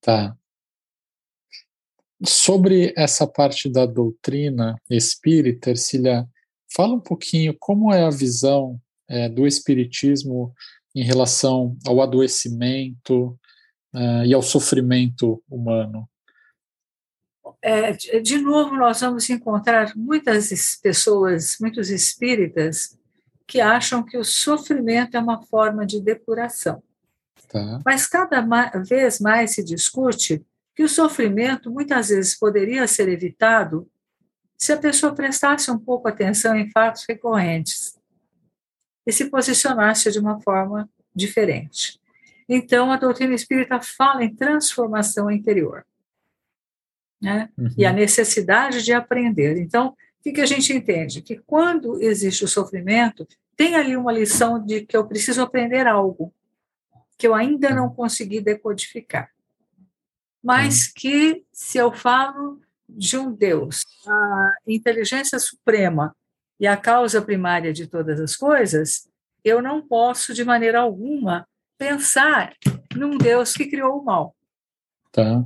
Tá. 0.01 0.37
Sobre 2.25 2.93
essa 2.97 3.27
parte 3.27 3.71
da 3.71 3.85
doutrina 3.85 4.77
espírita, 4.89 5.71
Ercília, 5.71 6.27
fala 6.75 6.95
um 6.95 7.01
pouquinho 7.01 7.57
como 7.59 7.93
é 7.93 8.05
a 8.05 8.11
visão 8.11 8.81
é, 9.09 9.29
do 9.29 9.47
espiritismo 9.47 10.53
em 10.95 11.03
relação 11.03 11.77
ao 11.87 12.01
adoecimento 12.01 13.39
uh, 13.95 14.25
e 14.25 14.33
ao 14.33 14.43
sofrimento 14.43 15.43
humano. 15.49 16.09
É, 17.69 17.91
de 18.21 18.39
novo, 18.39 18.77
nós 18.77 19.01
vamos 19.01 19.29
encontrar 19.29 19.93
muitas 19.97 20.79
pessoas, 20.81 21.57
muitos 21.61 21.91
espíritas, 21.91 22.97
que 23.45 23.61
acham 23.61 24.05
que 24.05 24.17
o 24.17 24.23
sofrimento 24.23 25.17
é 25.17 25.19
uma 25.21 25.43
forma 25.43 25.85
de 25.85 26.01
depuração. 26.01 26.81
Tá. 27.49 27.81
Mas 27.85 28.07
cada 28.07 28.41
vez 28.89 29.19
mais 29.19 29.57
se 29.57 29.65
discute 29.65 30.47
que 30.77 30.85
o 30.85 30.89
sofrimento 30.89 31.69
muitas 31.69 32.11
vezes 32.11 32.39
poderia 32.39 32.87
ser 32.87 33.09
evitado 33.09 33.91
se 34.57 34.73
a 34.73 34.79
pessoa 34.79 35.13
prestasse 35.13 35.69
um 35.69 35.79
pouco 35.79 36.07
atenção 36.07 36.55
em 36.55 36.71
fatos 36.71 37.05
recorrentes 37.09 37.99
e 39.05 39.11
se 39.11 39.29
posicionasse 39.29 40.13
de 40.13 40.21
uma 40.21 40.41
forma 40.41 40.89
diferente. 41.13 42.01
Então, 42.49 42.93
a 42.93 42.97
doutrina 42.97 43.35
espírita 43.35 43.81
fala 43.81 44.23
em 44.23 44.33
transformação 44.33 45.29
interior 45.29 45.85
né? 47.21 47.49
Uhum. 47.57 47.71
e 47.77 47.85
a 47.85 47.93
necessidade 47.93 48.83
de 48.83 48.93
aprender. 48.93 49.57
Então, 49.59 49.89
o 49.89 50.23
que, 50.23 50.33
que 50.33 50.41
a 50.41 50.47
gente 50.47 50.73
entende? 50.73 51.23
Que 51.23 51.37
quando 51.37 52.01
existe 52.03 52.45
o 52.45 52.49
sofrimento, 52.49 53.27
tem 53.57 53.75
ali 53.75 53.97
uma 53.97 54.13
lição 54.13 54.65
de 54.65 54.83
que 54.83 54.97
eu 54.97 55.07
preciso 55.07 55.41
aprender 55.41 55.87
algo 55.87 56.33
que 57.19 57.27
eu 57.27 57.35
ainda 57.35 57.71
não 57.71 57.89
consegui 57.89 58.41
decodificar. 58.41 59.31
Mas 60.43 60.87
que, 60.87 61.45
se 61.53 61.79
eu 61.79 61.93
falo 61.93 62.61
de 62.89 63.17
um 63.17 63.33
Deus, 63.33 63.85
a 64.07 64.55
inteligência 64.67 65.39
suprema 65.39 66.15
e 66.61 66.67
a 66.67 66.77
causa 66.77 67.21
primária 67.21 67.73
de 67.73 67.87
todas 67.87 68.21
as 68.21 68.37
coisas, 68.37 69.09
eu 69.43 69.63
não 69.63 69.81
posso, 69.81 70.35
de 70.35 70.45
maneira 70.45 70.81
alguma, 70.81 71.49
pensar 71.79 72.55
num 72.95 73.17
Deus 73.17 73.55
que 73.55 73.67
criou 73.67 74.01
o 74.01 74.05
mal. 74.05 74.37
Tá. 75.11 75.45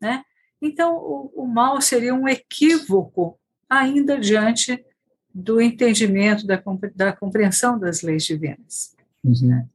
Né? 0.00 0.22
Então, 0.60 0.96
o, 0.96 1.32
o 1.34 1.46
mal 1.46 1.80
seria 1.80 2.14
um 2.14 2.28
equívoco 2.28 3.38
ainda 3.68 4.18
diante 4.18 4.84
do 5.32 5.60
entendimento, 5.60 6.46
da, 6.46 6.62
da 6.94 7.12
compreensão 7.12 7.78
das 7.78 8.02
leis 8.02 8.24
divinas. 8.24 8.94
Uhum. 9.24 9.48
Né? 9.48 9.66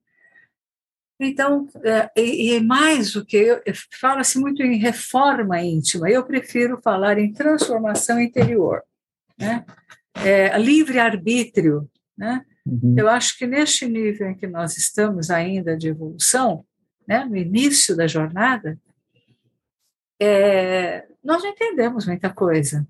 Então, 1.20 1.68
é, 1.84 2.12
e, 2.15 2.56
e, 2.56 2.60
mais 2.62 3.13
do 3.13 3.25
que 3.25 3.62
fala-se 4.00 4.38
muito 4.38 4.62
em 4.62 4.77
reforma 4.77 5.62
íntima, 5.62 6.10
eu 6.10 6.25
prefiro 6.25 6.82
falar 6.82 7.18
em 7.18 7.32
transformação 7.32 8.20
interior, 8.20 8.84
né? 9.39 9.65
É, 10.24 10.58
livre 10.58 11.00
arbítrio, 11.00 11.89
né? 12.18 12.46
Uhum. 12.65 12.96
Eu 12.98 13.08
acho 13.08 13.38
que 13.38 13.48
neste 13.48 13.88
nível 13.88 14.30
em 14.30 14.36
que 14.36 14.48
nós 14.48 14.77
estamos 14.77 15.30
ainda 15.30 15.77
de 15.77 15.88
evolução, 15.88 16.65
né, 17.08 17.24
no 17.24 17.38
início 17.38 17.96
da 17.96 18.08
jornada, 18.08 18.77
é, 20.25 21.08
nós 21.24 21.44
não 21.44 21.50
entendemos 21.50 22.05
muita 22.05 22.29
coisa. 22.29 22.88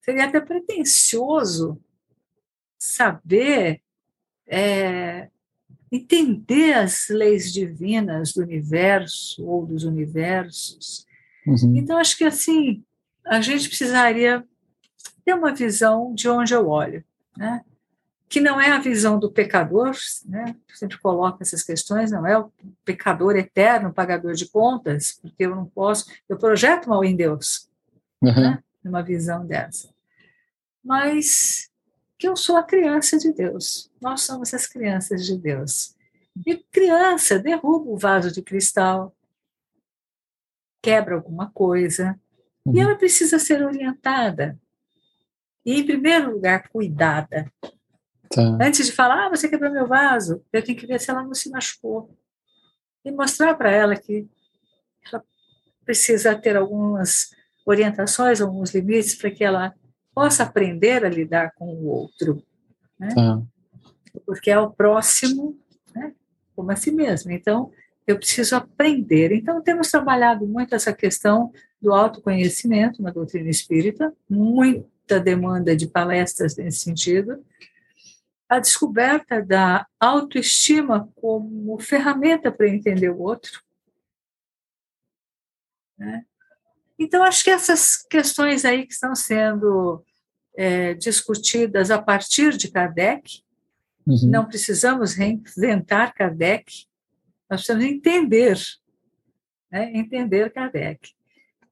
Seria 0.00 0.24
até 0.24 0.40
pretensioso 0.40 1.80
saber 2.78 3.82
é, 4.46 5.28
entender 5.92 6.72
as 6.74 7.08
leis 7.08 7.52
divinas 7.52 8.32
do 8.32 8.42
universo 8.42 9.44
ou 9.44 9.66
dos 9.66 9.84
universos. 9.84 11.06
Uhum. 11.46 11.76
Então, 11.76 11.98
acho 11.98 12.16
que 12.16 12.24
assim, 12.24 12.84
a 13.24 13.40
gente 13.40 13.68
precisaria 13.68 14.44
ter 15.24 15.34
uma 15.34 15.54
visão 15.54 16.14
de 16.14 16.28
onde 16.28 16.54
eu 16.54 16.68
olho, 16.68 17.04
né? 17.36 17.64
Que 18.30 18.40
não 18.40 18.60
é 18.60 18.70
a 18.70 18.78
visão 18.78 19.18
do 19.18 19.28
pecador, 19.28 19.90
né? 20.24 20.54
sempre 20.72 20.96
coloca 20.98 21.42
essas 21.42 21.64
questões, 21.64 22.12
não 22.12 22.24
é 22.24 22.38
o 22.38 22.48
pecador 22.84 23.36
eterno, 23.36 23.92
pagador 23.92 24.34
de 24.34 24.48
contas, 24.48 25.18
porque 25.20 25.44
eu 25.44 25.56
não 25.56 25.66
posso, 25.66 26.06
eu 26.28 26.38
projeto 26.38 26.88
mal 26.88 27.04
em 27.04 27.16
Deus, 27.16 27.68
uhum. 28.22 28.32
né? 28.32 28.62
numa 28.84 29.02
visão 29.02 29.44
dessa. 29.44 29.92
Mas 30.82 31.68
que 32.16 32.28
eu 32.28 32.36
sou 32.36 32.56
a 32.56 32.62
criança 32.62 33.18
de 33.18 33.32
Deus. 33.32 33.90
Nós 34.00 34.20
somos 34.20 34.54
as 34.54 34.64
crianças 34.64 35.26
de 35.26 35.36
Deus. 35.36 35.96
E 36.46 36.56
criança 36.56 37.36
derruba 37.36 37.90
o 37.90 37.98
vaso 37.98 38.30
de 38.30 38.42
cristal, 38.42 39.12
quebra 40.80 41.16
alguma 41.16 41.50
coisa, 41.50 42.16
uhum. 42.64 42.76
e 42.76 42.78
ela 42.78 42.94
precisa 42.94 43.40
ser 43.40 43.60
orientada. 43.60 44.56
E, 45.66 45.80
em 45.80 45.84
primeiro 45.84 46.30
lugar, 46.30 46.68
cuidada. 46.68 47.52
Tá. 48.32 48.58
Antes 48.60 48.86
de 48.86 48.92
falar, 48.92 49.26
ah, 49.26 49.28
você 49.28 49.48
quebrou 49.48 49.72
meu 49.72 49.88
vaso, 49.88 50.42
eu 50.52 50.62
tenho 50.62 50.78
que 50.78 50.86
ver 50.86 51.00
se 51.00 51.10
ela 51.10 51.22
não 51.22 51.34
se 51.34 51.50
machucou. 51.50 52.16
E 53.04 53.10
mostrar 53.10 53.54
para 53.54 53.70
ela 53.70 53.96
que 53.96 54.28
ela 55.10 55.22
precisa 55.84 56.36
ter 56.36 56.56
algumas 56.56 57.30
orientações, 57.66 58.40
alguns 58.40 58.72
limites, 58.72 59.16
para 59.16 59.30
que 59.30 59.42
ela 59.42 59.74
possa 60.14 60.44
aprender 60.44 61.04
a 61.04 61.08
lidar 61.08 61.52
com 61.54 61.66
o 61.66 61.86
outro. 61.86 62.42
Né? 62.98 63.08
Tá. 63.14 63.42
Porque 64.24 64.50
é 64.50 64.58
o 64.58 64.70
próximo, 64.70 65.58
né? 65.94 66.14
como 66.54 66.70
a 66.70 66.76
si 66.76 66.92
mesmo. 66.92 67.32
Então, 67.32 67.72
eu 68.06 68.16
preciso 68.16 68.54
aprender. 68.54 69.32
Então, 69.32 69.62
temos 69.62 69.90
trabalhado 69.90 70.46
muito 70.46 70.74
essa 70.74 70.92
questão 70.92 71.52
do 71.80 71.92
autoconhecimento 71.92 73.02
na 73.02 73.10
doutrina 73.10 73.48
espírita, 73.48 74.12
muita 74.28 75.18
demanda 75.18 75.74
de 75.74 75.88
palestras 75.88 76.56
nesse 76.56 76.78
sentido, 76.78 77.42
a 78.50 78.58
descoberta 78.58 79.40
da 79.40 79.86
autoestima 80.00 81.08
como 81.14 81.78
ferramenta 81.78 82.50
para 82.50 82.68
entender 82.68 83.08
o 83.08 83.20
outro. 83.20 83.62
Né? 85.96 86.24
Então, 86.98 87.22
acho 87.22 87.44
que 87.44 87.50
essas 87.50 87.96
questões 87.96 88.64
aí 88.64 88.84
que 88.84 88.92
estão 88.92 89.14
sendo 89.14 90.04
é, 90.56 90.94
discutidas 90.94 91.92
a 91.92 92.02
partir 92.02 92.56
de 92.56 92.68
Kardec, 92.68 93.40
uhum. 94.04 94.28
não 94.28 94.44
precisamos 94.44 95.14
reinventar 95.14 96.12
Kardec, 96.12 96.86
nós 97.48 97.60
precisamos 97.60 97.84
entender, 97.84 98.58
né? 99.70 99.92
entender 99.94 100.52
Kardec. 100.52 101.12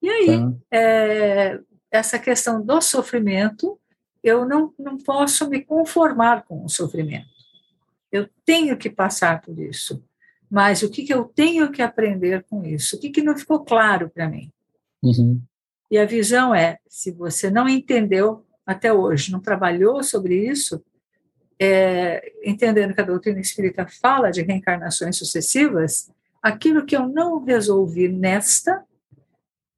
E 0.00 0.08
aí, 0.08 0.28
tá. 0.28 0.52
é, 0.70 1.60
essa 1.90 2.20
questão 2.20 2.64
do 2.64 2.80
sofrimento, 2.80 3.80
eu 4.28 4.46
não, 4.46 4.72
não 4.78 4.96
posso 4.98 5.48
me 5.48 5.62
conformar 5.62 6.44
com 6.44 6.64
o 6.64 6.68
sofrimento. 6.68 7.28
Eu 8.10 8.28
tenho 8.44 8.76
que 8.76 8.88
passar 8.88 9.40
por 9.40 9.58
isso. 9.58 10.02
Mas 10.50 10.82
o 10.82 10.90
que, 10.90 11.02
que 11.02 11.12
eu 11.12 11.24
tenho 11.24 11.70
que 11.70 11.82
aprender 11.82 12.44
com 12.48 12.64
isso? 12.64 12.96
O 12.96 13.00
que, 13.00 13.10
que 13.10 13.22
não 13.22 13.36
ficou 13.36 13.64
claro 13.64 14.08
para 14.08 14.28
mim? 14.28 14.50
Uhum. 15.02 15.40
E 15.90 15.98
a 15.98 16.06
visão 16.06 16.54
é: 16.54 16.78
se 16.88 17.10
você 17.10 17.50
não 17.50 17.68
entendeu 17.68 18.44
até 18.64 18.92
hoje, 18.92 19.32
não 19.32 19.40
trabalhou 19.40 20.02
sobre 20.02 20.48
isso, 20.48 20.82
é, 21.58 22.32
entendendo 22.44 22.94
que 22.94 23.00
a 23.00 23.04
doutrina 23.04 23.40
espírita 23.40 23.86
fala 23.86 24.30
de 24.30 24.42
reencarnações 24.42 25.16
sucessivas, 25.16 26.10
aquilo 26.42 26.84
que 26.84 26.96
eu 26.96 27.08
não 27.08 27.44
resolvi 27.44 28.08
nesta, 28.08 28.84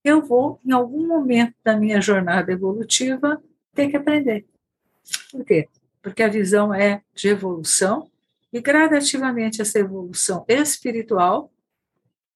eu 0.04 0.22
vou, 0.22 0.60
em 0.64 0.72
algum 0.72 1.06
momento 1.06 1.54
da 1.64 1.76
minha 1.76 2.00
jornada 2.00 2.52
evolutiva, 2.52 3.42
ter 3.74 3.88
que 3.88 3.96
aprender. 3.96 4.46
Por 5.30 5.44
quê? 5.44 5.68
Porque 6.02 6.22
a 6.22 6.28
visão 6.28 6.72
é 6.72 7.02
de 7.14 7.28
evolução 7.28 8.10
e 8.52 8.60
gradativamente 8.60 9.60
essa 9.60 9.78
evolução 9.78 10.44
espiritual 10.48 11.52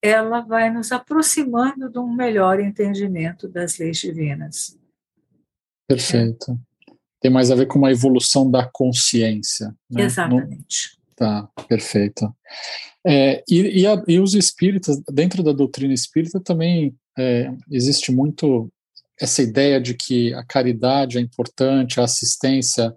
ela 0.02 0.42
vai 0.42 0.70
nos 0.70 0.92
aproximando 0.92 1.90
de 1.90 1.98
um 1.98 2.14
melhor 2.14 2.60
entendimento 2.60 3.48
das 3.48 3.78
leis 3.78 3.96
divinas. 3.96 4.78
Perfeito. 5.88 6.60
Tem 7.20 7.30
mais 7.30 7.50
a 7.50 7.54
ver 7.54 7.66
com 7.66 7.78
uma 7.78 7.90
evolução 7.90 8.50
da 8.50 8.68
consciência. 8.70 9.74
Né? 9.90 10.02
Exatamente. 10.02 10.98
No... 10.98 11.16
Tá, 11.16 11.48
perfeito. 11.66 12.34
É, 13.06 13.42
e, 13.48 13.80
e, 13.80 13.86
a, 13.86 14.02
e, 14.06 14.20
os 14.20 14.34
espíritas, 14.34 15.00
dentro 15.10 15.42
da 15.42 15.52
doutrina 15.52 15.94
espírita, 15.94 16.38
também 16.38 16.94
é, 17.16 17.50
existe 17.70 18.12
muito 18.12 18.70
essa 19.20 19.42
ideia 19.42 19.80
de 19.80 19.94
que 19.94 20.34
a 20.34 20.44
caridade 20.44 21.18
é 21.18 21.20
importante, 21.20 22.00
a 22.00 22.04
assistência 22.04 22.94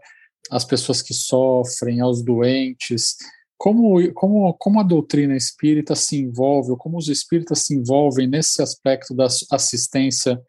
às 0.50 0.65
pessoas 0.65 1.01
que 1.01 1.13
sofrem, 1.13 2.00
aos 2.00 2.24
doentes. 2.24 3.15
Como, 3.57 4.13
como, 4.13 4.53
como 4.53 4.79
a 4.79 4.83
doutrina 4.83 5.36
espírita 5.36 5.95
se 5.95 6.17
envolve, 6.17 6.71
ou 6.71 6.77
como 6.77 6.97
os 6.97 7.08
espíritas 7.08 7.60
se 7.60 7.75
envolvem 7.75 8.27
nesse 8.27 8.62
aspecto 8.62 9.15
da 9.15 9.27
assistência 9.51 10.39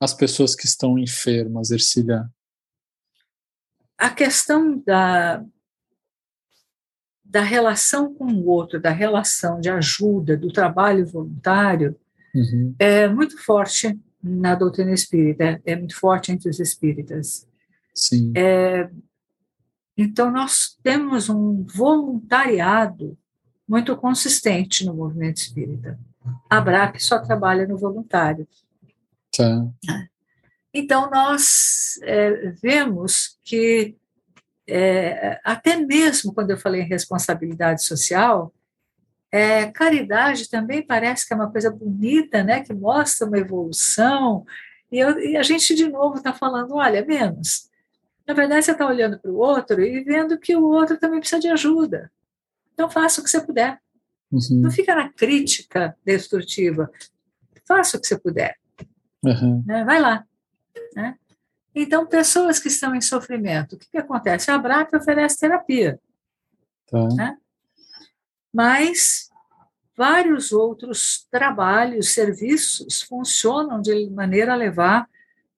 às 0.00 0.14
pessoas 0.14 0.54
que 0.54 0.66
estão 0.66 0.98
enfermas, 0.98 1.70
Ercília? 1.70 2.28
A 3.96 4.10
questão 4.10 4.82
da, 4.84 5.44
da 7.24 7.42
relação 7.42 8.14
com 8.14 8.26
o 8.26 8.46
outro, 8.46 8.80
da 8.80 8.90
relação 8.90 9.60
de 9.60 9.70
ajuda, 9.70 10.36
do 10.36 10.52
trabalho 10.52 11.06
voluntário, 11.06 11.96
uhum. 12.34 12.74
é 12.78 13.08
muito 13.08 13.36
forte 13.44 13.98
na 14.24 14.54
doutrina 14.54 14.92
espírita, 14.92 15.60
é 15.66 15.76
muito 15.76 15.94
forte 15.94 16.32
entre 16.32 16.48
os 16.48 16.58
espíritas. 16.58 17.46
Sim. 17.94 18.32
É, 18.34 18.88
então, 19.96 20.30
nós 20.30 20.78
temos 20.82 21.28
um 21.28 21.62
voluntariado 21.64 23.18
muito 23.68 23.94
consistente 23.96 24.84
no 24.86 24.94
movimento 24.94 25.36
espírita. 25.36 25.98
A 26.48 26.58
BRAC 26.58 26.98
só 27.00 27.18
trabalha 27.18 27.66
no 27.66 27.76
voluntário. 27.76 28.48
Tá. 29.36 29.68
Então, 30.72 31.10
nós 31.10 31.98
é, 32.02 32.50
vemos 32.62 33.38
que, 33.44 33.94
é, 34.66 35.38
até 35.44 35.76
mesmo 35.76 36.32
quando 36.32 36.50
eu 36.50 36.58
falei 36.58 36.80
em 36.80 36.88
responsabilidade 36.88 37.84
social, 37.84 38.53
é, 39.34 39.66
caridade 39.66 40.48
também 40.48 40.80
parece 40.80 41.26
que 41.26 41.34
é 41.34 41.36
uma 41.36 41.50
coisa 41.50 41.68
bonita, 41.68 42.44
né, 42.44 42.62
que 42.62 42.72
mostra 42.72 43.26
uma 43.26 43.36
evolução, 43.36 44.46
e, 44.92 45.00
eu, 45.00 45.18
e 45.18 45.36
a 45.36 45.42
gente 45.42 45.74
de 45.74 45.88
novo 45.88 46.18
está 46.18 46.32
falando, 46.32 46.76
olha, 46.76 47.04
menos. 47.04 47.68
Na 48.24 48.32
verdade, 48.32 48.64
você 48.64 48.70
está 48.70 48.86
olhando 48.86 49.18
para 49.18 49.32
o 49.32 49.36
outro 49.36 49.82
e 49.82 50.04
vendo 50.04 50.38
que 50.38 50.54
o 50.54 50.62
outro 50.62 50.96
também 50.98 51.18
precisa 51.18 51.40
de 51.40 51.48
ajuda. 51.48 52.12
Então, 52.72 52.88
faça 52.88 53.20
o 53.20 53.24
que 53.24 53.28
você 53.28 53.40
puder. 53.40 53.80
Uhum. 54.30 54.60
Não 54.62 54.70
fica 54.70 54.94
na 54.94 55.12
crítica 55.12 55.96
destrutiva. 56.04 56.88
Faça 57.66 57.96
o 57.96 58.00
que 58.00 58.06
você 58.06 58.16
puder. 58.16 58.56
Uhum. 59.24 59.64
Né? 59.66 59.84
Vai 59.84 60.00
lá. 60.00 60.24
Né? 60.94 61.16
Então, 61.74 62.06
pessoas 62.06 62.60
que 62.60 62.68
estão 62.68 62.94
em 62.94 63.00
sofrimento, 63.00 63.74
o 63.74 63.78
que, 63.80 63.90
que 63.90 63.98
acontece? 63.98 64.48
A 64.52 64.58
BRAP 64.58 64.94
oferece 64.94 65.40
terapia. 65.40 65.98
Tá. 66.88 67.08
Né? 67.08 67.36
Mas 68.54 69.28
vários 69.96 70.52
outros 70.52 71.26
trabalhos, 71.30 72.14
serviços 72.14 73.02
funcionam 73.02 73.80
de 73.80 74.08
maneira 74.10 74.52
a 74.52 74.56
levar 74.56 75.08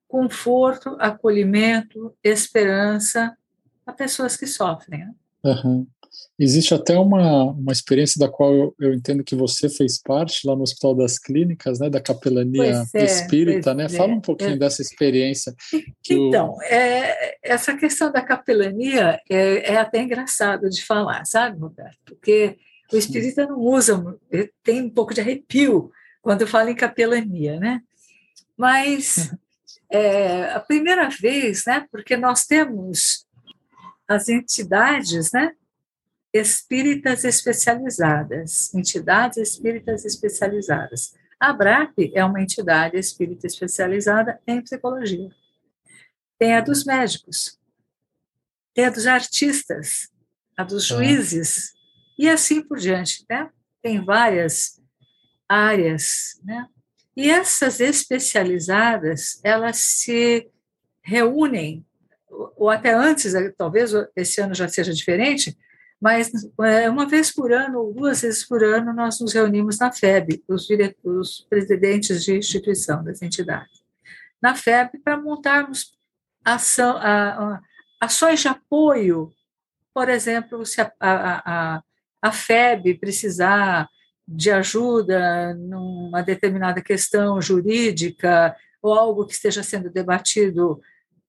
conforto, 0.08 0.96
acolhimento, 0.98 2.14
esperança 2.24 3.36
a 3.84 3.92
pessoas 3.92 4.36
que 4.36 4.46
sofrem. 4.46 5.06
Uhum. 5.44 5.86
Existe 6.38 6.74
até 6.74 6.98
uma, 6.98 7.44
uma 7.44 7.72
experiência 7.72 8.18
da 8.18 8.28
qual 8.28 8.52
eu, 8.52 8.74
eu, 8.78 8.94
entendo 8.94 9.24
que 9.24 9.34
você 9.34 9.68
fez 9.68 10.00
parte 10.00 10.46
lá 10.46 10.54
no 10.54 10.62
Hospital 10.62 10.94
das 10.94 11.18
Clínicas, 11.18 11.78
né, 11.78 11.88
da 11.88 12.00
capelania 12.00 12.84
é, 12.94 13.04
espírita, 13.04 13.72
né? 13.74 13.88
Fala 13.88 14.12
um 14.12 14.20
pouquinho 14.20 14.52
é. 14.52 14.56
dessa 14.58 14.82
experiência. 14.82 15.54
então, 16.10 16.56
é, 16.64 17.36
essa 17.42 17.74
questão 17.76 18.12
da 18.12 18.20
capelania 18.20 19.18
é, 19.30 19.72
é 19.72 19.76
até 19.78 20.02
engraçado 20.02 20.68
de 20.68 20.84
falar, 20.84 21.24
sabe, 21.24 21.58
Roberto? 21.58 21.98
Porque 22.04 22.58
o 22.92 22.96
espírita 22.96 23.46
não 23.46 23.58
usa, 23.58 24.18
tem 24.62 24.82
um 24.82 24.90
pouco 24.90 25.12
de 25.12 25.20
arrepio 25.20 25.90
quando 26.22 26.46
fala 26.46 26.70
em 26.70 26.74
capelania, 26.74 27.58
né? 27.58 27.82
Mas 28.56 29.32
é, 29.90 30.50
a 30.52 30.60
primeira 30.60 31.08
vez, 31.08 31.64
né? 31.66 31.86
Porque 31.90 32.16
nós 32.16 32.46
temos 32.46 33.26
as 34.08 34.28
entidades, 34.28 35.32
né? 35.32 35.52
Espíritas 36.32 37.24
especializadas, 37.24 38.74
entidades 38.74 39.36
espíritas 39.38 40.04
especializadas. 40.04 41.14
A 41.38 41.52
BRAP 41.52 42.12
é 42.14 42.24
uma 42.24 42.42
entidade 42.42 42.96
espírita 42.96 43.46
especializada 43.46 44.40
em 44.46 44.60
psicologia. 44.60 45.30
Tem 46.38 46.54
a 46.54 46.60
dos 46.60 46.84
médicos, 46.84 47.58
tem 48.74 48.86
a 48.86 48.90
dos 48.90 49.06
artistas, 49.06 50.10
a 50.56 50.64
dos 50.64 50.88
tá. 50.88 50.96
juízes, 50.96 51.74
e 52.18 52.28
assim 52.28 52.62
por 52.62 52.78
diante. 52.78 53.24
Né? 53.28 53.50
Tem 53.82 54.04
várias 54.04 54.80
áreas, 55.48 56.40
né? 56.44 56.66
E 57.16 57.30
essas 57.30 57.80
especializadas, 57.80 59.40
elas 59.42 59.78
se 59.78 60.50
reúnem, 61.02 61.86
ou 62.28 62.68
até 62.68 62.92
antes, 62.92 63.34
eh, 63.34 63.50
talvez 63.56 63.92
esse 64.14 64.40
ano 64.40 64.54
já 64.54 64.68
seja 64.68 64.92
diferente, 64.92 65.56
mas 65.98 66.30
eh, 66.62 66.90
uma 66.90 67.06
vez 67.06 67.32
por 67.32 67.52
ano 67.52 67.78
ou 67.78 67.94
duas 67.94 68.20
vezes 68.20 68.46
por 68.46 68.62
ano 68.62 68.92
nós 68.92 69.18
nos 69.18 69.32
reunimos 69.32 69.78
na 69.78 69.90
FEB, 69.90 70.44
os, 70.46 70.68
os 71.02 71.46
presidentes 71.48 72.22
de 72.22 72.36
instituição 72.36 73.02
das 73.02 73.22
entidades, 73.22 73.82
na 74.42 74.54
FEB 74.54 74.98
para 75.02 75.16
montarmos 75.16 75.96
ação, 76.44 76.98
a, 76.98 77.54
a, 77.54 77.60
ações 78.00 78.40
de 78.40 78.48
apoio, 78.48 79.32
por 79.94 80.10
exemplo, 80.10 80.66
se 80.66 80.82
a, 80.82 81.82
a, 82.26 82.32
FEB 82.32 82.98
precisar 82.98 83.88
de 84.26 84.50
ajuda 84.50 85.54
numa 85.54 86.22
determinada 86.22 86.82
questão 86.82 87.40
jurídica 87.40 88.56
ou 88.82 88.92
algo 88.94 89.26
que 89.26 89.32
esteja 89.32 89.62
sendo 89.62 89.90
debatido 89.90 90.80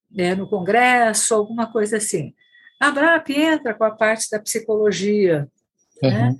né, 0.09 0.35
no 0.35 0.49
Congresso, 0.49 1.35
alguma 1.35 1.71
coisa 1.71 1.97
assim. 1.97 2.33
A 2.79 2.91
BRAP 2.91 3.29
entra 3.29 3.73
com 3.73 3.83
a 3.83 3.91
parte 3.91 4.29
da 4.31 4.39
psicologia. 4.39 5.47
Né? 6.01 6.09
Uhum. 6.09 6.29
Né? 6.29 6.37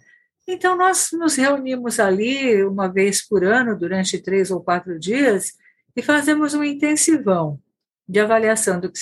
Então, 0.48 0.78
nós 0.78 1.10
nos 1.12 1.36
reunimos 1.36 2.00
ali 2.00 2.64
uma 2.64 2.88
vez 2.88 3.28
por 3.28 3.44
ano, 3.44 3.78
durante 3.78 4.18
três 4.18 4.50
ou 4.50 4.64
quatro 4.64 4.98
dias, 4.98 5.54
e 5.96 6.02
fazemos 6.02 6.54
um 6.54 6.64
intensivão 6.64 7.60
de 8.08 8.20
avaliação 8.20 8.80
do 8.80 8.90
que 8.90 8.98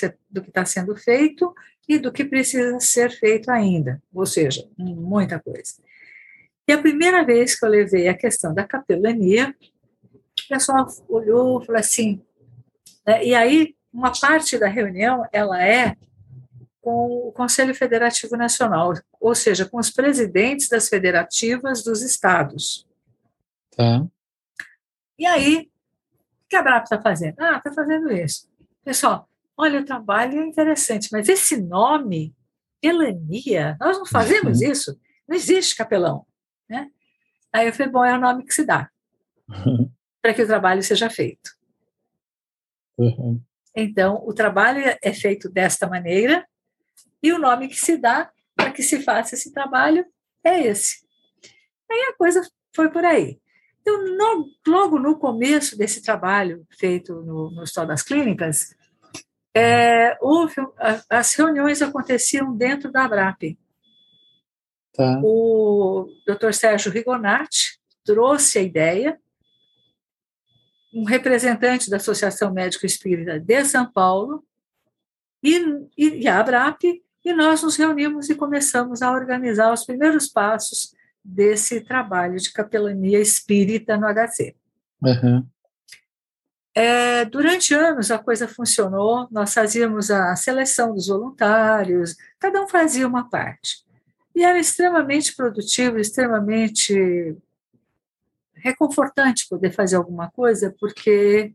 está 0.48 0.66
sendo 0.66 0.96
feito 0.96 1.54
e 1.88 2.00
do 2.00 2.12
que 2.12 2.26
precisa 2.26 2.80
ser 2.80 3.12
feito 3.12 3.50
ainda, 3.50 4.02
ou 4.14 4.26
seja, 4.26 4.68
muita 4.78 5.40
coisa. 5.40 5.74
E 6.68 6.74
a 6.74 6.82
primeira 6.82 7.24
vez 7.24 7.58
que 7.58 7.66
eu 7.66 7.70
levei 7.70 8.08
a 8.08 8.18
questão 8.18 8.54
da 8.54 8.64
capelania, 8.64 9.56
o 10.12 10.48
pessoal 10.50 10.88
olhou 11.08 11.62
e 11.62 11.66
falou 11.66 11.80
assim, 11.80 12.22
né, 13.06 13.24
e 13.24 13.36
aí 13.36 13.76
uma 13.94 14.12
parte 14.12 14.58
da 14.58 14.68
reunião 14.68 15.26
ela 15.32 15.64
é 15.64 15.96
com 16.82 17.30
o 17.30 17.32
Conselho 17.32 17.74
Federativo 17.74 18.36
Nacional, 18.38 18.94
ou 19.20 19.34
seja, 19.34 19.66
com 19.66 19.80
os 19.80 19.90
presidentes 19.90 20.70
das 20.70 20.88
federativas 20.88 21.84
dos 21.84 22.04
estados. 22.04 22.86
Tá. 23.76 24.06
E 25.18 25.26
aí, 25.26 25.72
o 26.46 26.48
que 26.48 26.56
a 26.56 26.62
BRAP 26.62 26.84
está 26.84 27.02
fazendo? 27.02 27.40
Ah, 27.40 27.58
está 27.58 27.74
fazendo 27.74 28.12
isso. 28.12 28.48
Pessoal, 28.84 29.28
olha, 29.58 29.80
o 29.80 29.86
trabalho 29.86 30.40
é 30.40 30.46
interessante, 30.46 31.10
mas 31.12 31.30
esse 31.30 31.62
nome, 31.62 32.36
Elania, 32.82 33.78
nós 33.80 33.98
não 33.98 34.06
fazemos 34.06 34.62
uhum. 34.62 34.72
isso. 34.72 35.00
Não 35.28 35.36
existe 35.36 35.76
capelão. 35.76 36.26
Né? 36.70 36.90
Aí 37.52 37.68
eu 37.68 37.74
falei, 37.74 37.92
bom, 37.92 38.06
é 38.06 38.16
o 38.16 38.22
nome 38.22 38.46
que 38.46 38.54
se 38.54 38.66
dá 38.66 38.90
uhum. 39.50 39.90
para 40.22 40.34
que 40.34 40.42
o 40.42 40.48
trabalho 40.48 40.84
seja 40.84 41.10
feito. 41.10 41.52
Uhum. 42.98 43.42
Então, 43.76 44.24
o 44.26 44.34
trabalho 44.34 44.82
é 45.02 45.14
feito 45.14 45.50
desta 45.50 45.88
maneira 45.88 46.48
e 47.22 47.34
o 47.34 47.40
nome 47.40 47.68
que 47.68 47.80
se 47.80 47.98
dá 47.98 48.32
para 48.56 48.72
que 48.72 48.82
se 48.82 49.02
faça 49.02 49.36
esse 49.36 49.52
trabalho 49.52 50.06
é 50.44 50.62
esse. 50.62 51.06
Aí 51.92 52.10
a 52.10 52.16
coisa 52.16 52.42
foi 52.74 52.90
por 52.90 53.04
aí. 53.04 53.40
Então, 53.82 54.04
no, 54.04 54.48
logo 54.68 54.98
no 54.98 55.20
começo 55.20 55.78
desse 55.78 56.02
trabalho 56.02 56.66
feito 56.80 57.22
no, 57.22 57.52
no 57.52 57.62
Hospital 57.62 57.86
das 57.86 58.02
Clínicas, 58.02 58.74
é, 59.56 60.18
houve, 60.20 60.56
as 61.10 61.34
reuniões 61.34 61.82
aconteciam 61.82 62.54
dentro 62.54 62.92
da 62.92 63.06
ABRAP. 63.06 63.58
Tá. 64.94 65.22
O 65.24 66.08
Dr. 66.28 66.52
Sérgio 66.52 66.92
Rigonati 66.92 67.80
trouxe 68.04 68.60
a 68.60 68.62
ideia, 68.62 69.18
um 70.94 71.06
representante 71.06 71.90
da 71.90 71.98
Associação 71.98 72.54
Médico 72.54 72.86
Espírita 72.86 73.40
de 73.40 73.66
São 73.66 73.90
Paulo 73.90 74.46
e, 75.42 75.58
e 75.98 76.28
a 76.28 76.40
ABRAP, 76.40 76.84
e 77.24 77.34
nós 77.34 77.64
nos 77.64 77.78
reunimos 77.78 78.30
e 78.30 78.36
começamos 78.36 79.02
a 79.02 79.12
organizar 79.12 79.74
os 79.74 79.86
primeiros 79.86 80.28
passos 80.28 80.94
desse 81.24 81.82
trabalho 81.82 82.38
de 82.38 82.52
capelania 82.52 83.20
espírita 83.20 83.98
no 83.98 84.06
HC. 84.08 84.56
Uhum. 85.02 85.48
É, 86.78 87.24
durante 87.24 87.74
anos 87.74 88.12
a 88.12 88.20
coisa 88.20 88.50
funcionou, 88.50 89.30
nós 89.32 89.54
fazíamos 89.54 90.12
a 90.12 90.36
seleção 90.36 90.94
dos 90.94 91.08
voluntários, 91.08 92.18
cada 92.38 92.62
um 92.62 92.68
fazia 92.68 93.08
uma 93.08 93.30
parte. 93.30 93.86
E 94.36 94.44
era 94.44 94.60
extremamente 94.60 95.34
produtivo, 95.34 95.98
extremamente 95.98 97.38
reconfortante 98.56 99.48
poder 99.48 99.72
fazer 99.72 99.96
alguma 99.96 100.30
coisa, 100.30 100.76
porque 100.78 101.54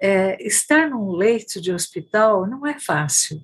é, 0.00 0.42
estar 0.46 0.88
num 0.88 1.10
leito 1.12 1.60
de 1.60 1.70
hospital 1.70 2.46
não 2.46 2.66
é 2.66 2.78
fácil. 2.78 3.42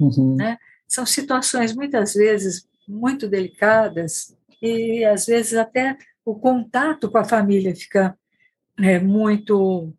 Uhum. 0.00 0.34
Né? 0.34 0.58
São 0.88 1.06
situações 1.06 1.72
muitas 1.72 2.14
vezes 2.14 2.66
muito 2.88 3.28
delicadas 3.28 4.36
e 4.60 5.04
às 5.04 5.26
vezes 5.26 5.54
até 5.54 5.96
o 6.24 6.34
contato 6.34 7.08
com 7.08 7.18
a 7.18 7.24
família 7.24 7.74
fica 7.76 8.18
é, 8.80 8.98
muito 8.98 9.94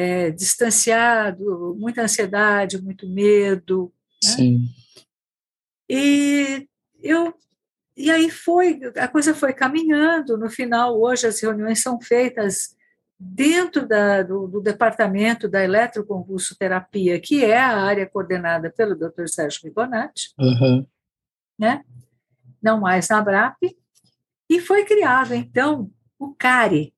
é, 0.00 0.30
distanciado, 0.30 1.76
muita 1.78 2.00
ansiedade, 2.00 2.80
muito 2.80 3.06
medo. 3.06 3.92
Né? 4.24 4.30
Sim. 4.30 4.64
E 5.88 6.66
eu 7.02 7.34
e 7.94 8.10
aí 8.10 8.30
foi, 8.30 8.80
a 8.96 9.06
coisa 9.06 9.34
foi 9.34 9.52
caminhando. 9.52 10.38
No 10.38 10.48
final, 10.48 10.98
hoje 10.98 11.26
as 11.26 11.38
reuniões 11.38 11.82
são 11.82 12.00
feitas 12.00 12.74
dentro 13.18 13.86
da, 13.86 14.22
do, 14.22 14.48
do, 14.48 14.62
departamento 14.62 15.46
da 15.46 15.62
eletroconvulsoterapia, 15.62 17.20
que 17.20 17.44
é 17.44 17.58
a 17.58 17.76
área 17.76 18.06
coordenada 18.06 18.70
pelo 18.70 18.96
Dr. 18.96 19.26
Sérgio 19.26 19.60
Ribonatti, 19.64 20.32
uhum. 20.38 20.86
né? 21.58 21.84
não 22.62 22.80
mais 22.80 23.06
na 23.10 23.20
BRAP, 23.20 23.76
e 24.48 24.60
foi 24.60 24.86
criado, 24.86 25.34
então, 25.34 25.90
o 26.18 26.34
CARE, 26.34 26.94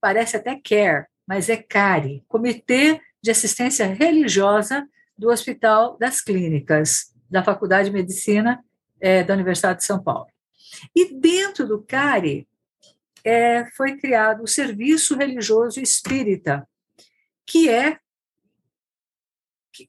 parece 0.00 0.38
até 0.38 0.58
CARE, 0.58 1.06
mas 1.26 1.48
é 1.48 1.56
CARE, 1.56 2.24
Comitê 2.28 3.00
de 3.22 3.30
Assistência 3.30 3.86
Religiosa 3.86 4.86
do 5.16 5.30
Hospital 5.30 5.96
das 5.98 6.20
Clínicas, 6.20 7.12
da 7.30 7.44
Faculdade 7.44 7.88
de 7.88 7.94
Medicina 7.94 8.62
é, 9.00 9.22
da 9.22 9.34
Universidade 9.34 9.78
de 9.78 9.84
São 9.84 10.02
Paulo. 10.02 10.26
E 10.94 11.14
dentro 11.14 11.66
do 11.66 11.82
CARE 11.82 12.48
é, 13.24 13.66
foi 13.76 13.96
criado 13.96 14.42
o 14.42 14.48
Serviço 14.48 15.16
Religioso 15.16 15.80
Espírita, 15.80 16.66
que 17.46 17.68
é 17.68 17.98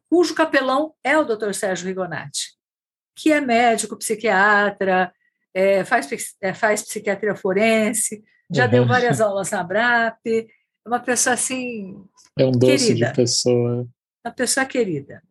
cujo 0.10 0.34
capelão 0.34 0.94
é 1.04 1.18
o 1.18 1.26
Dr. 1.26 1.54
Sérgio 1.54 1.88
Rigonati, 1.88 2.54
que 3.16 3.32
é 3.32 3.42
médico, 3.42 3.98
psiquiatra, 3.98 5.14
é, 5.54 5.84
faz, 5.84 6.08
é, 6.42 6.54
faz 6.54 6.84
psiquiatria 6.84 7.36
forense, 7.36 8.24
já 8.52 8.66
uhum. 8.66 8.72
deu 8.72 8.88
várias 8.88 9.22
aulas 9.22 9.52
na 9.52 9.64
BRAP, 9.64 10.48
uma 10.86 11.00
pessoa 11.00 11.34
assim. 11.34 12.04
É 12.38 12.46
um 12.46 12.52
doce 12.52 12.88
querida, 12.88 13.08
de 13.08 13.16
pessoa. 13.16 13.88
Uma 14.26 14.34
pessoa 14.34 14.66
querida, 14.66 15.24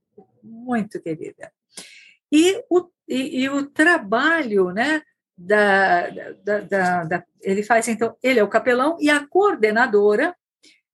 muito 0.42 1.00
querida. 1.00 1.52
E 2.30 2.62
o 2.70 2.88
e, 3.08 3.42
e 3.42 3.48
o 3.50 3.66
trabalho, 3.66 4.70
né, 4.70 5.02
da, 5.36 6.08
da, 6.08 6.60
da, 6.60 7.04
da, 7.04 7.24
ele 7.42 7.62
faz 7.62 7.88
então, 7.88 8.16
ele 8.22 8.38
é 8.38 8.44
o 8.44 8.48
capelão 8.48 8.96
e 9.00 9.10
a 9.10 9.26
coordenadora 9.26 10.34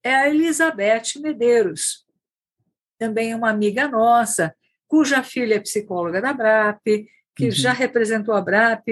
é 0.02 0.14
a 0.14 0.28
Elizabeth 0.28 1.20
Medeiros, 1.20 2.06
também 2.98 3.34
uma 3.34 3.50
amiga 3.50 3.86
nossa, 3.86 4.54
cuja 4.86 5.22
filha 5.22 5.56
é 5.56 5.60
psicóloga 5.60 6.20
da 6.20 6.32
BRAP, 6.32 7.06
que 7.36 7.44
uhum. 7.44 7.50
já 7.50 7.72
representou 7.72 8.34
a 8.34 8.40
BRAP 8.40 8.86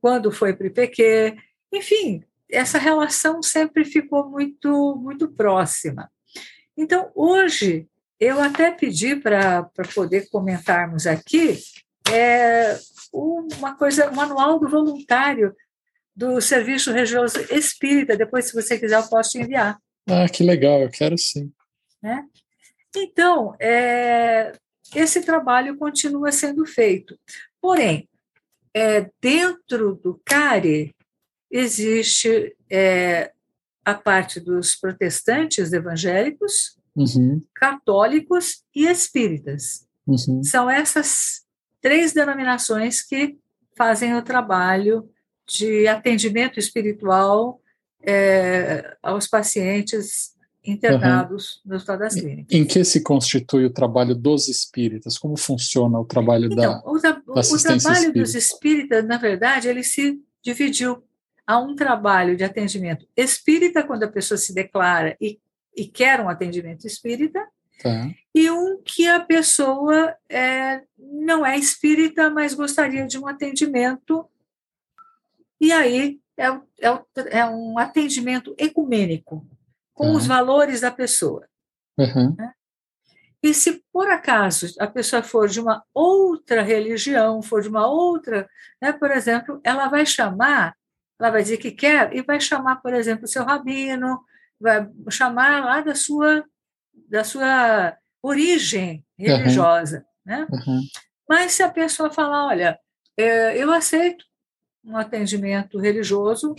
quando 0.00 0.32
foi 0.32 0.54
para 0.54 0.64
o 0.64 0.66
IPQ, 0.68 1.36
enfim, 1.72 2.24
essa 2.52 2.78
relação 2.78 3.42
sempre 3.42 3.84
ficou 3.84 4.28
muito 4.28 4.96
muito 4.96 5.28
próxima. 5.32 6.10
Então, 6.76 7.10
hoje, 7.14 7.88
eu 8.20 8.40
até 8.40 8.70
pedi 8.70 9.16
para 9.16 9.68
poder 9.94 10.28
comentarmos 10.30 11.06
aqui 11.06 11.58
é 12.10 12.78
uma 13.12 13.76
coisa, 13.76 14.10
um 14.10 14.14
manual 14.14 14.58
do 14.58 14.68
voluntário 14.68 15.54
do 16.14 16.40
Serviço 16.40 16.92
Religioso 16.92 17.38
Espírita. 17.50 18.16
Depois, 18.16 18.46
se 18.46 18.54
você 18.54 18.78
quiser, 18.78 18.98
eu 18.98 19.08
posso 19.08 19.30
te 19.30 19.38
enviar. 19.38 19.78
Ah, 20.08 20.28
que 20.28 20.42
legal, 20.42 20.80
eu 20.80 20.90
quero 20.90 21.16
sim. 21.16 21.50
Né? 22.02 22.24
Então, 22.94 23.54
é, 23.58 24.52
esse 24.94 25.22
trabalho 25.22 25.76
continua 25.76 26.32
sendo 26.32 26.66
feito. 26.66 27.18
Porém, 27.60 28.08
é, 28.74 29.10
dentro 29.20 29.94
do 29.94 30.20
CARE, 30.24 30.94
existe 31.52 32.56
é, 32.70 33.30
a 33.84 33.94
parte 33.94 34.40
dos 34.40 34.74
protestantes 34.74 35.72
evangélicos, 35.72 36.78
uhum. 36.96 37.42
católicos 37.54 38.62
e 38.74 38.86
espíritas. 38.86 39.86
Uhum. 40.06 40.42
São 40.42 40.68
essas 40.68 41.42
três 41.80 42.12
denominações 42.12 43.02
que 43.02 43.36
fazem 43.76 44.14
o 44.16 44.22
trabalho 44.22 45.08
de 45.46 45.86
atendimento 45.86 46.58
espiritual 46.58 47.60
é, 48.02 48.96
aos 49.02 49.26
pacientes 49.26 50.32
internados 50.64 51.56
uhum. 51.56 51.70
no 51.70 51.76
Hospital 51.76 51.98
das 51.98 52.14
Clínicas. 52.14 52.46
Em 52.56 52.64
que 52.64 52.84
se 52.84 53.02
constitui 53.02 53.64
o 53.64 53.70
trabalho 53.70 54.14
dos 54.14 54.48
espíritas? 54.48 55.18
Como 55.18 55.36
funciona 55.36 55.98
o 55.98 56.04
trabalho 56.04 56.46
então, 56.46 56.56
da, 56.56 56.82
o, 56.84 56.98
da, 56.98 57.12
da 57.12 57.40
assistência 57.40 57.76
O 57.76 57.80
trabalho 57.80 58.06
espírita? 58.06 58.20
dos 58.20 58.34
espíritas, 58.34 59.04
na 59.04 59.18
verdade, 59.18 59.68
ele 59.68 59.82
se 59.82 60.20
dividiu. 60.42 61.02
Há 61.46 61.58
um 61.58 61.74
trabalho 61.74 62.36
de 62.36 62.44
atendimento 62.44 63.06
espírita, 63.16 63.82
quando 63.82 64.04
a 64.04 64.10
pessoa 64.10 64.38
se 64.38 64.54
declara 64.54 65.16
e, 65.20 65.40
e 65.76 65.86
quer 65.86 66.20
um 66.20 66.28
atendimento 66.28 66.86
espírita, 66.86 67.46
Tá. 67.82 68.10
E 68.32 68.48
um 68.48 68.80
que 68.82 69.08
a 69.08 69.18
pessoa 69.18 70.14
é, 70.28 70.82
não 70.96 71.44
é 71.44 71.58
espírita, 71.58 72.30
mas 72.30 72.54
gostaria 72.54 73.06
de 73.06 73.18
um 73.18 73.26
atendimento. 73.26 74.24
E 75.60 75.72
aí 75.72 76.20
é, 76.36 76.46
é, 76.46 77.38
é 77.40 77.46
um 77.46 77.78
atendimento 77.78 78.54
ecumênico, 78.56 79.44
com 79.92 80.12
tá. 80.12 80.16
os 80.16 80.26
valores 80.26 80.80
da 80.80 80.90
pessoa. 80.90 81.46
Uhum. 81.98 82.34
Né? 82.38 82.52
E 83.42 83.52
se 83.52 83.82
por 83.92 84.08
acaso 84.08 84.72
a 84.78 84.86
pessoa 84.86 85.22
for 85.22 85.48
de 85.48 85.60
uma 85.60 85.82
outra 85.92 86.62
religião, 86.62 87.42
for 87.42 87.60
de 87.60 87.68
uma 87.68 87.88
outra, 87.88 88.48
né, 88.80 88.92
por 88.92 89.10
exemplo, 89.10 89.60
ela 89.64 89.88
vai 89.88 90.06
chamar, 90.06 90.76
ela 91.22 91.30
vai 91.30 91.42
dizer 91.42 91.58
que 91.58 91.70
quer 91.70 92.12
e 92.14 92.20
vai 92.20 92.40
chamar, 92.40 92.76
por 92.82 92.92
exemplo, 92.92 93.24
o 93.24 93.28
seu 93.28 93.44
rabino, 93.44 94.20
vai 94.60 94.88
chamar 95.08 95.64
lá 95.64 95.80
da 95.80 95.94
sua 95.94 96.44
da 97.08 97.22
sua 97.22 97.96
origem 98.20 99.04
religiosa. 99.16 99.98
Uhum. 99.98 100.04
Né? 100.24 100.46
Uhum. 100.50 100.80
Mas 101.28 101.52
se 101.52 101.62
a 101.62 101.70
pessoa 101.70 102.10
falar, 102.10 102.46
olha, 102.46 102.78
é, 103.16 103.56
eu 103.56 103.72
aceito 103.72 104.24
um 104.84 104.96
atendimento 104.96 105.78
religioso 105.78 106.54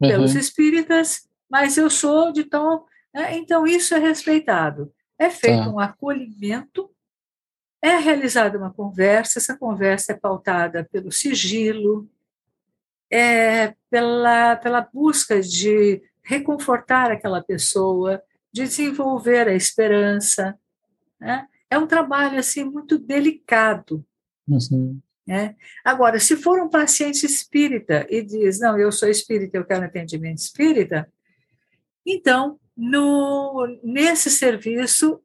pelos 0.00 0.32
uhum. 0.32 0.40
espíritas, 0.40 1.28
mas 1.48 1.76
eu 1.76 1.88
sou 1.88 2.32
de 2.32 2.44
tão. 2.44 2.84
Né? 3.14 3.36
Então, 3.36 3.66
isso 3.66 3.94
é 3.94 3.98
respeitado. 3.98 4.92
É 5.18 5.30
feito 5.30 5.64
tá. 5.64 5.70
um 5.70 5.78
acolhimento, 5.78 6.90
é 7.82 7.96
realizada 7.96 8.58
uma 8.58 8.72
conversa, 8.72 9.38
essa 9.38 9.56
conversa 9.56 10.12
é 10.12 10.16
pautada 10.16 10.88
pelo 10.90 11.12
sigilo, 11.12 12.08
é 13.10 13.74
pela, 13.90 14.56
pela 14.56 14.80
busca 14.80 15.40
de 15.40 16.02
reconfortar 16.22 17.10
aquela 17.10 17.42
pessoa, 17.42 18.22
de 18.52 18.64
desenvolver 18.64 19.48
a 19.48 19.54
esperança. 19.54 20.58
Né? 21.20 21.46
É 21.70 21.78
um 21.78 21.86
trabalho 21.86 22.38
assim 22.38 22.64
muito 22.64 22.98
delicado. 22.98 24.04
Uhum. 24.46 25.00
Né? 25.26 25.56
Agora, 25.84 26.18
se 26.18 26.36
for 26.36 26.60
um 26.60 26.70
paciente 26.70 27.24
espírita 27.24 28.06
e 28.08 28.22
diz, 28.22 28.60
não, 28.60 28.78
eu 28.78 28.90
sou 28.90 29.08
espírita, 29.08 29.58
eu 29.58 29.64
quero 29.64 29.84
atendimento 29.84 30.38
espírita, 30.38 31.10
então, 32.06 32.58
no, 32.74 33.66
nesse 33.82 34.30
serviço 34.30 35.20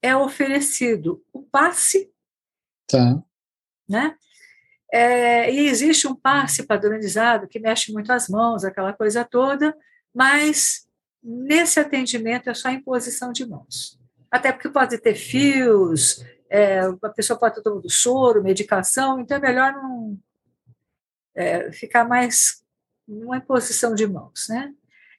é 0.00 0.14
oferecido 0.14 1.22
o 1.32 1.42
passe, 1.42 2.12
tá. 2.86 3.20
né? 3.88 4.16
É, 4.92 5.52
e 5.52 5.68
existe 5.68 6.08
um 6.08 6.14
passe 6.14 6.64
padronizado 6.64 7.46
que 7.46 7.60
mexe 7.60 7.92
muito 7.92 8.12
as 8.12 8.28
mãos, 8.28 8.64
aquela 8.64 8.92
coisa 8.92 9.24
toda, 9.24 9.76
mas 10.12 10.86
nesse 11.22 11.78
atendimento 11.78 12.50
é 12.50 12.54
só 12.54 12.70
imposição 12.70 13.32
de 13.32 13.46
mãos. 13.46 13.98
Até 14.30 14.52
porque 14.52 14.68
pode 14.68 14.98
ter 14.98 15.14
fios, 15.14 16.24
é, 16.48 16.80
a 16.80 17.08
pessoa 17.10 17.38
pode 17.38 17.52
estar 17.58 17.62
tomando 17.62 17.88
soro, 17.88 18.42
medicação, 18.42 19.20
então 19.20 19.36
é 19.36 19.40
melhor 19.40 19.72
não 19.72 20.18
é, 21.34 21.70
ficar 21.70 22.04
mais 22.04 22.64
numa 23.06 23.36
imposição 23.36 23.94
de 23.94 24.06
mãos. 24.06 24.48
Né? 24.48 24.72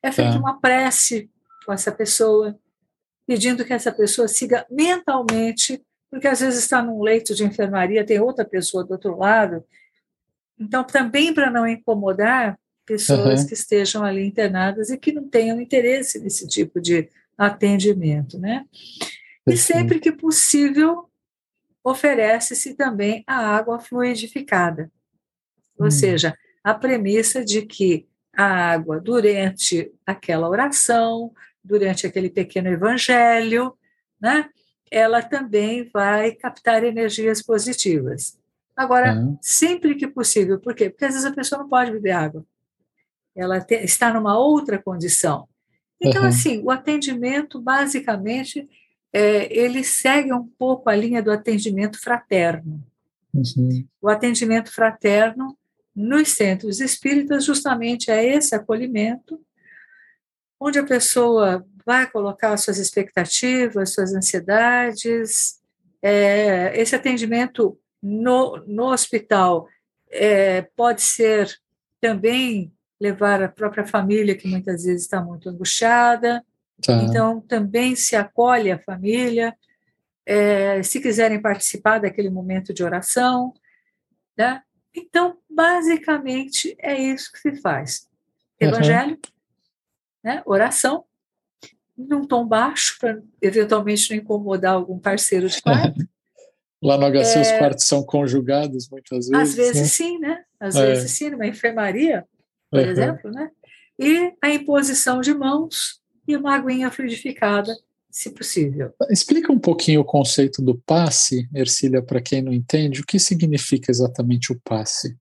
É 0.03 0.11
feita 0.11 0.33
tá. 0.33 0.39
uma 0.39 0.59
prece 0.59 1.29
com 1.65 1.71
essa 1.71 1.91
pessoa, 1.91 2.57
pedindo 3.25 3.63
que 3.63 3.73
essa 3.73 3.91
pessoa 3.91 4.27
siga 4.27 4.65
mentalmente 4.69 5.81
porque 6.11 6.27
às 6.27 6.41
vezes 6.41 6.59
está 6.59 6.83
num 6.83 7.01
leito 7.01 7.33
de 7.33 7.45
enfermaria, 7.45 8.05
tem 8.05 8.19
outra 8.19 8.43
pessoa 8.43 8.83
do 8.83 8.91
outro 8.91 9.17
lado. 9.17 9.63
Então, 10.59 10.83
também 10.83 11.33
para 11.33 11.49
não 11.49 11.65
incomodar 11.65 12.59
pessoas 12.85 13.41
uhum. 13.41 13.47
que 13.47 13.53
estejam 13.53 14.03
ali 14.03 14.25
internadas 14.25 14.89
e 14.89 14.97
que 14.97 15.13
não 15.13 15.27
tenham 15.27 15.61
interesse 15.61 16.19
nesse 16.19 16.45
tipo 16.47 16.81
de 16.81 17.09
atendimento, 17.37 18.37
né? 18.37 18.65
E 19.47 19.55
sempre 19.55 19.99
que 19.99 20.11
possível, 20.11 21.09
oferece-se 21.83 22.75
também 22.75 23.23
a 23.25 23.55
água 23.55 23.79
fluidificada. 23.79 24.91
Ou 25.79 25.87
hum. 25.87 25.91
seja, 25.91 26.37
a 26.63 26.73
premissa 26.73 27.43
de 27.43 27.63
que 27.63 28.05
a 28.35 28.45
água, 28.45 28.99
durante 28.99 29.91
aquela 30.05 30.47
oração, 30.47 31.33
durante 31.63 32.05
aquele 32.05 32.29
pequeno 32.29 32.67
evangelho, 32.69 33.73
né, 34.19 34.49
ela 34.91 35.21
também 35.21 35.89
vai 35.91 36.33
captar 36.33 36.83
energias 36.83 37.41
positivas. 37.41 38.37
Agora, 38.75 39.15
uhum. 39.15 39.37
sempre 39.41 39.95
que 39.95 40.05
possível, 40.05 40.59
por 40.59 40.75
quê? 40.75 40.89
Porque 40.89 41.05
às 41.05 41.13
vezes 41.13 41.25
a 41.25 41.33
pessoa 41.33 41.61
não 41.61 41.69
pode 41.69 41.91
beber 41.91 42.11
água. 42.11 42.45
Ela 43.33 43.61
te, 43.61 43.75
está 43.75 44.13
numa 44.13 44.37
outra 44.37 44.77
condição. 44.77 45.47
Então, 46.01 46.23
uhum. 46.23 46.27
assim, 46.27 46.61
o 46.63 46.69
atendimento, 46.69 47.61
basicamente, 47.61 48.67
é, 49.13 49.53
ele 49.55 49.83
segue 49.83 50.33
um 50.33 50.45
pouco 50.45 50.89
a 50.89 50.95
linha 50.95 51.21
do 51.21 51.31
atendimento 51.31 51.99
fraterno. 51.99 52.83
Uhum. 53.33 53.87
O 54.01 54.09
atendimento 54.09 54.73
fraterno 54.73 55.57
nos 55.95 56.29
centros 56.29 56.81
espíritas, 56.81 57.45
justamente 57.45 58.11
é 58.11 58.25
esse 58.35 58.55
acolhimento, 58.55 59.39
onde 60.59 60.79
a 60.79 60.85
pessoa 60.85 61.65
vai 61.85 62.09
colocar 62.09 62.55
suas 62.57 62.77
expectativas, 62.77 63.93
suas 63.93 64.13
ansiedades. 64.13 65.59
É, 66.01 66.79
esse 66.79 66.95
atendimento 66.95 67.77
no, 68.01 68.57
no 68.67 68.91
hospital 68.91 69.67
é, 70.09 70.63
pode 70.75 71.01
ser 71.01 71.49
também 71.99 72.73
levar 72.99 73.41
a 73.41 73.49
própria 73.49 73.85
família, 73.85 74.35
que 74.35 74.47
muitas 74.47 74.83
vezes 74.83 75.03
está 75.03 75.21
muito 75.21 75.49
angustiada. 75.49 76.43
Tá. 76.81 76.93
Então, 77.03 77.41
também 77.41 77.95
se 77.95 78.15
acolhe 78.15 78.71
a 78.71 78.79
família. 78.79 79.55
É, 80.25 80.83
se 80.83 80.99
quiserem 81.01 81.41
participar 81.41 81.99
daquele 81.99 82.29
momento 82.29 82.73
de 82.73 82.83
oração. 82.83 83.53
Né? 84.37 84.61
Então, 84.95 85.37
basicamente, 85.49 86.75
é 86.79 86.99
isso 86.99 87.31
que 87.31 87.39
se 87.39 87.55
faz. 87.61 88.07
Evangelho, 88.59 89.13
uhum. 89.13 89.31
né? 90.23 90.43
oração, 90.45 91.03
num 92.07 92.25
tom 92.25 92.45
baixo, 92.45 92.97
para 92.99 93.21
eventualmente 93.41 94.09
não 94.09 94.17
incomodar 94.21 94.73
algum 94.73 94.99
parceiro 94.99 95.47
de 95.47 95.61
quarto. 95.61 95.99
Lá 96.83 96.97
no 96.97 97.05
HC 97.11 97.37
é, 97.37 97.41
os 97.41 97.51
quartos 97.51 97.85
são 97.85 98.03
conjugados 98.03 98.89
muitas 98.89 99.27
vezes. 99.27 99.49
Às 99.49 99.55
vezes 99.55 99.81
né? 99.81 99.87
sim, 99.87 100.17
né? 100.17 100.43
Às 100.59 100.75
é. 100.75 100.87
vezes 100.87 101.11
sim, 101.11 101.29
numa 101.29 101.45
enfermaria, 101.45 102.25
por 102.71 102.79
uhum. 102.79 102.85
exemplo, 102.87 103.31
né? 103.31 103.51
E 103.99 104.33
a 104.41 104.49
imposição 104.49 105.21
de 105.21 105.31
mãos 105.31 106.01
e 106.27 106.35
uma 106.35 106.55
aguinha 106.55 106.89
fluidificada, 106.89 107.71
se 108.09 108.31
possível. 108.31 108.93
Explica 109.09 109.53
um 109.53 109.59
pouquinho 109.59 110.01
o 110.01 110.05
conceito 110.05 110.61
do 110.61 110.75
passe, 110.75 111.47
Ercília, 111.53 112.01
para 112.01 112.21
quem 112.21 112.41
não 112.41 112.51
entende, 112.51 113.01
o 113.01 113.05
que 113.05 113.19
significa 113.19 113.91
exatamente 113.91 114.51
o 114.51 114.59
passe? 114.63 115.15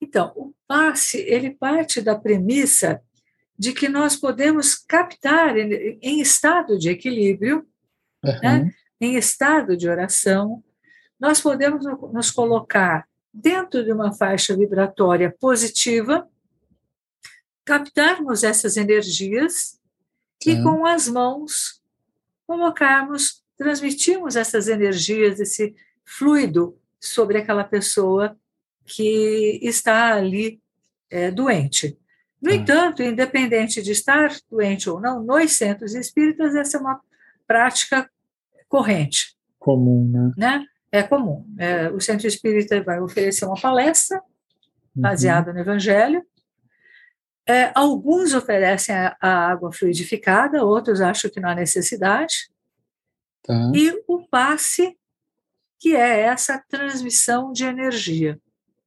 Então, 0.00 0.32
o 0.36 0.54
passe, 0.66 1.18
ele 1.18 1.50
parte 1.50 2.00
da 2.00 2.14
premissa 2.14 3.02
de 3.60 3.74
que 3.74 3.90
nós 3.90 4.16
podemos 4.16 4.74
captar 4.74 5.54
em 5.54 6.18
estado 6.18 6.78
de 6.78 6.88
equilíbrio, 6.88 7.66
uhum. 8.24 8.40
né, 8.42 8.74
em 8.98 9.16
estado 9.16 9.76
de 9.76 9.86
oração, 9.86 10.64
nós 11.20 11.42
podemos 11.42 11.84
nos 12.10 12.30
colocar 12.30 13.06
dentro 13.30 13.84
de 13.84 13.92
uma 13.92 14.14
faixa 14.14 14.56
vibratória 14.56 15.36
positiva, 15.38 16.26
captarmos 17.62 18.44
essas 18.44 18.78
energias 18.78 19.78
e 20.46 20.54
uhum. 20.54 20.62
com 20.62 20.86
as 20.86 21.06
mãos 21.06 21.82
colocarmos, 22.46 23.44
transmitirmos 23.58 24.36
essas 24.36 24.68
energias, 24.68 25.38
esse 25.38 25.76
fluido 26.02 26.78
sobre 26.98 27.36
aquela 27.36 27.64
pessoa 27.64 28.34
que 28.86 29.60
está 29.62 30.14
ali 30.14 30.62
é, 31.10 31.30
doente. 31.30 31.99
No 32.40 32.50
ah. 32.50 32.54
entanto, 32.54 33.02
independente 33.02 33.82
de 33.82 33.92
estar 33.92 34.30
doente 34.50 34.88
ou 34.88 35.00
não, 35.00 35.22
nos 35.22 35.52
centros 35.52 35.94
espíritas, 35.94 36.54
essa 36.54 36.78
é 36.78 36.80
uma 36.80 37.00
prática 37.46 38.08
corrente. 38.68 39.36
Comum, 39.58 40.08
né? 40.08 40.32
né? 40.36 40.66
É 40.92 41.02
comum. 41.02 41.46
É, 41.58 41.90
o 41.90 42.00
centro 42.00 42.26
espírita 42.26 42.82
vai 42.82 43.00
oferecer 43.00 43.44
uma 43.44 43.60
palestra 43.60 44.18
uhum. 44.18 45.02
baseada 45.02 45.52
no 45.52 45.60
Evangelho. 45.60 46.24
É, 47.46 47.72
alguns 47.74 48.32
oferecem 48.32 48.94
a, 48.94 49.16
a, 49.20 49.50
água 49.50 49.72
fluidificada, 49.72 50.64
outros 50.64 51.00
acham 51.00 51.30
que 51.30 51.40
não 51.40 51.50
há 51.50 51.54
necessidade. 51.54 52.50
Tá. 53.42 53.72
E 53.74 54.02
o 54.06 54.26
passe, 54.28 54.96
que 55.78 55.96
é 55.96 56.20
essa 56.20 56.62
transmissão 56.68 57.52
de 57.52 57.64
energia. 57.64 58.38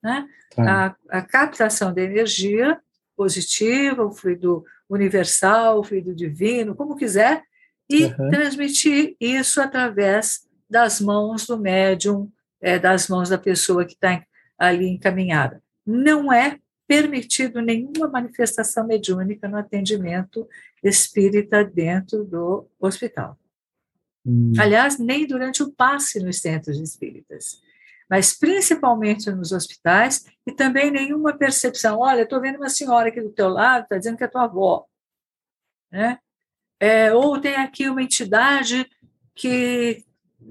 Né? 0.01 0.27
Tá. 0.55 0.97
A, 1.09 1.17
a 1.19 1.21
captação 1.21 1.93
de 1.93 2.01
energia 2.01 2.79
positiva, 3.15 4.05
o 4.05 4.11
fluido 4.11 4.63
universal, 4.89 5.79
o 5.79 5.83
fluido 5.83 6.13
divino, 6.13 6.75
como 6.75 6.95
quiser, 6.95 7.43
e 7.89 8.05
uhum. 8.05 8.29
transmitir 8.29 9.15
isso 9.19 9.61
através 9.61 10.47
das 10.69 10.99
mãos 10.99 11.45
do 11.45 11.57
médium, 11.57 12.31
é, 12.61 12.79
das 12.79 13.07
mãos 13.07 13.29
da 13.29 13.37
pessoa 13.37 13.85
que 13.85 13.93
está 13.93 14.23
ali 14.57 14.87
encaminhada. 14.87 15.61
Não 15.85 16.31
é 16.31 16.57
permitido 16.87 17.61
nenhuma 17.61 18.07
manifestação 18.07 18.85
mediúnica 18.85 19.47
no 19.47 19.57
atendimento 19.57 20.47
espírita 20.83 21.63
dentro 21.63 22.23
do 22.23 22.67
hospital. 22.79 23.37
Hum. 24.25 24.53
Aliás, 24.57 24.97
nem 24.97 25.27
durante 25.27 25.63
o 25.63 25.71
passe 25.71 26.19
nos 26.19 26.39
centros 26.39 26.79
espíritas 26.79 27.61
mas 28.09 28.37
principalmente 28.37 29.31
nos 29.31 29.51
hospitais, 29.51 30.25
e 30.45 30.51
também 30.51 30.91
nenhuma 30.91 31.37
percepção. 31.37 31.99
Olha, 31.99 32.21
estou 32.21 32.41
vendo 32.41 32.57
uma 32.57 32.69
senhora 32.69 33.09
aqui 33.09 33.21
do 33.21 33.31
teu 33.31 33.49
lado, 33.49 33.83
está 33.83 33.97
dizendo 33.97 34.17
que 34.17 34.23
é 34.23 34.27
tua 34.27 34.43
avó. 34.43 34.85
Né? 35.91 36.19
É, 36.79 37.13
ou 37.13 37.39
tem 37.39 37.55
aqui 37.55 37.89
uma 37.89 38.01
entidade 38.01 38.89
que 39.35 40.03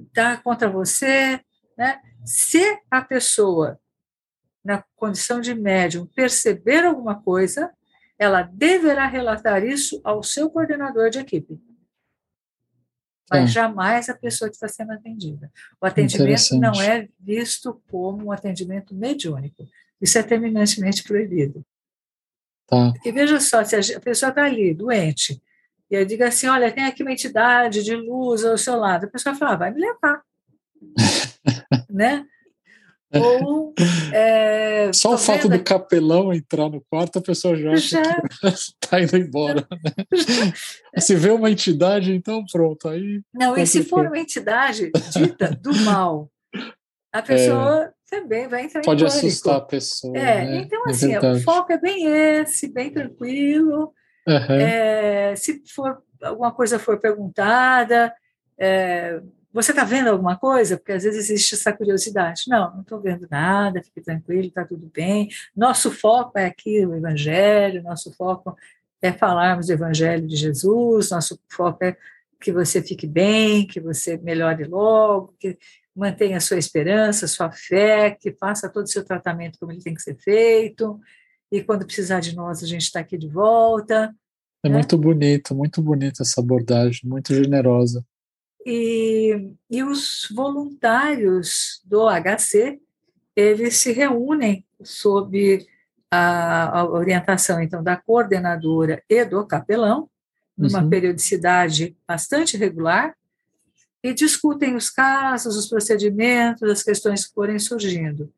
está 0.09 0.37
contra 0.37 0.69
você. 0.69 1.41
Né? 1.77 2.01
Se 2.25 2.81
a 2.91 3.03
pessoa, 3.03 3.79
na 4.65 4.85
condição 4.97 5.41
de 5.41 5.55
médium, 5.55 6.07
perceber 6.07 6.85
alguma 6.85 7.21
coisa, 7.21 7.73
ela 8.19 8.43
deverá 8.43 9.07
relatar 9.07 9.65
isso 9.65 10.01
ao 10.05 10.23
seu 10.23 10.49
coordenador 10.49 11.11
de 11.11 11.19
equipe. 11.19 11.61
Mas 13.31 13.51
é. 13.51 13.53
jamais 13.53 14.09
a 14.09 14.15
pessoa 14.15 14.49
que 14.49 14.57
está 14.57 14.69
sendo 14.69 14.93
atendida. 14.93 15.51
O 15.81 15.87
atendimento 15.87 16.57
não 16.59 16.81
é 16.81 17.09
visto 17.19 17.81
como 17.91 18.27
um 18.27 18.33
atendimento 18.33 18.95
mediúnico. 18.95 19.67
Isso 20.01 20.19
é 20.19 20.23
terminantemente 20.23 21.03
proibido. 21.03 21.65
Tá. 22.67 22.93
Porque 22.93 23.13
veja 23.13 23.39
só, 23.41 23.63
se 23.65 23.95
a 23.95 24.01
pessoa 24.01 24.31
está 24.31 24.45
ali, 24.45 24.75
doente, 24.75 25.41
e 25.91 25.95
eu 25.95 26.07
digo 26.07 26.25
assim: 26.25 26.47
olha, 26.47 26.73
tem 26.73 26.85
aqui 26.85 27.03
uma 27.03 27.13
entidade 27.13 27.83
de 27.83 27.95
luz 27.95 28.45
ao 28.45 28.57
seu 28.57 28.77
lado, 28.77 29.05
a 29.05 29.11
pessoa 29.11 29.35
fala, 29.35 29.53
ah, 29.53 29.57
vai 29.57 29.71
me 29.71 29.81
levar. 29.81 30.23
né? 31.91 32.27
Ou, 33.15 33.75
é, 34.13 34.91
Só 34.95 35.15
o 35.15 35.19
fato 35.19 35.49
do 35.49 35.63
capelão 35.63 36.33
entrar 36.33 36.69
no 36.69 36.81
quarto, 36.81 37.19
a 37.19 37.23
pessoa 37.23 37.57
já 37.57 37.73
está 37.73 39.01
indo 39.01 39.17
embora. 39.17 39.67
Né? 39.71 40.53
Se 40.99 41.15
vê 41.15 41.31
uma 41.31 41.51
entidade, 41.51 42.13
então 42.13 42.45
pronto. 42.51 42.89
Aí 42.89 43.23
Não, 43.33 43.57
e 43.57 43.67
se 43.67 43.85
for 43.85 44.07
uma 44.07 44.19
entidade 44.19 44.91
dita 45.13 45.51
do 45.61 45.75
mal, 45.83 46.31
a 47.13 47.19
é. 47.19 47.23
pessoa 47.23 47.85
é, 47.85 47.91
também 48.11 48.49
vai 48.49 48.65
entrar 48.65 48.83
Pode 48.83 49.03
em 49.03 49.07
assustar 49.07 49.57
a 49.57 49.61
pessoa. 49.61 50.17
É, 50.17 50.45
né? 50.45 50.57
então, 50.59 50.87
é 50.87 50.91
assim, 50.91 51.17
o 51.17 51.41
foco 51.41 51.73
é 51.73 51.79
bem 51.79 52.07
esse, 52.07 52.69
bem 52.69 52.91
tranquilo. 52.91 53.93
Uhum. 54.27 54.55
É, 54.55 55.35
se 55.37 55.63
for 55.75 56.03
alguma 56.23 56.53
coisa 56.53 56.79
for 56.79 56.99
perguntada, 57.01 58.15
é, 58.59 59.21
você 59.53 59.73
está 59.73 59.85
vendo 59.85 60.09
alguma 60.09 60.37
coisa? 60.37 60.77
Porque 60.77 60.93
às 60.93 61.05
vezes 61.05 61.31
existe 61.31 61.55
essa 61.55 61.73
curiosidade. 61.73 62.45
Não, 62.49 62.73
não 62.73 62.81
estou 62.81 63.01
vendo 63.01 63.27
nada, 63.31 63.83
fique 63.83 64.01
tranquilo, 64.01 64.49
está 64.49 64.65
tudo 64.65 64.91
bem. 64.93 65.29
Nosso 65.55 65.91
foco 65.91 66.39
é 66.39 66.47
aqui 66.47 66.85
o 66.87 66.95
Evangelho, 66.95 67.83
nosso 67.83 68.13
foco 68.15 68.57
é 69.03 69.13
falarmos 69.13 69.67
do 69.67 69.73
Evangelho 69.73 70.27
de 70.27 70.37
Jesus, 70.37 71.11
nosso 71.11 71.39
foco 71.49 71.85
é 71.85 71.97
que 72.41 72.53
você 72.53 72.81
fique 72.83 73.07
bem, 73.07 73.67
que 73.67 73.81
você 73.81 74.17
melhore 74.17 74.65
logo, 74.65 75.35
que 75.39 75.59
mantenha 75.95 76.39
a 76.39 76.41
sua 76.41 76.59
esperança, 76.59 77.25
a 77.25 77.29
sua 77.29 77.51
fé, 77.51 78.13
que 78.13 78.33
faça 78.33 78.69
todo 78.69 78.85
o 78.85 78.89
seu 78.89 79.05
tratamento 79.05 79.59
como 79.59 79.73
ele 79.73 79.83
tem 79.83 79.95
que 79.95 80.03
ser 80.03 80.17
feito, 80.17 81.01
e 81.51 81.63
quando 81.63 81.85
precisar 81.85 82.21
de 82.21 82.35
nós, 82.35 82.63
a 82.63 82.67
gente 82.67 82.83
está 82.83 83.01
aqui 83.01 83.19
de 83.19 83.29
volta. 83.29 84.15
É 84.65 84.69
né? 84.69 84.77
muito 84.77 84.97
bonito, 84.97 85.55
muito 85.55 85.83
bonita 85.83 86.23
essa 86.23 86.41
abordagem, 86.41 87.03
muito 87.05 87.35
generosa. 87.35 88.05
E, 88.65 89.53
e 89.71 89.83
os 89.83 90.29
voluntários 90.35 91.83
do 91.85 92.09
HC, 92.09 92.81
eles 93.35 93.77
se 93.77 93.93
reúnem 93.93 94.65
sob 94.83 95.67
a, 96.11 96.81
a 96.81 96.85
orientação, 96.85 97.61
então, 97.61 97.83
da 97.83 97.97
coordenadora 97.97 99.03
e 99.09 99.25
do 99.25 99.45
capelão, 99.47 100.09
numa 100.57 100.83
uhum. 100.83 100.91
periodicidade 100.91 101.97
bastante 102.07 102.57
regular, 102.57 103.17
e 104.03 104.13
discutem 104.13 104.75
os 104.75 104.91
casos, 104.91 105.57
os 105.57 105.69
procedimentos, 105.69 106.69
as 106.69 106.83
questões 106.83 107.27
que 107.27 107.35
forem 107.35 107.59
surgindo. 107.59 108.33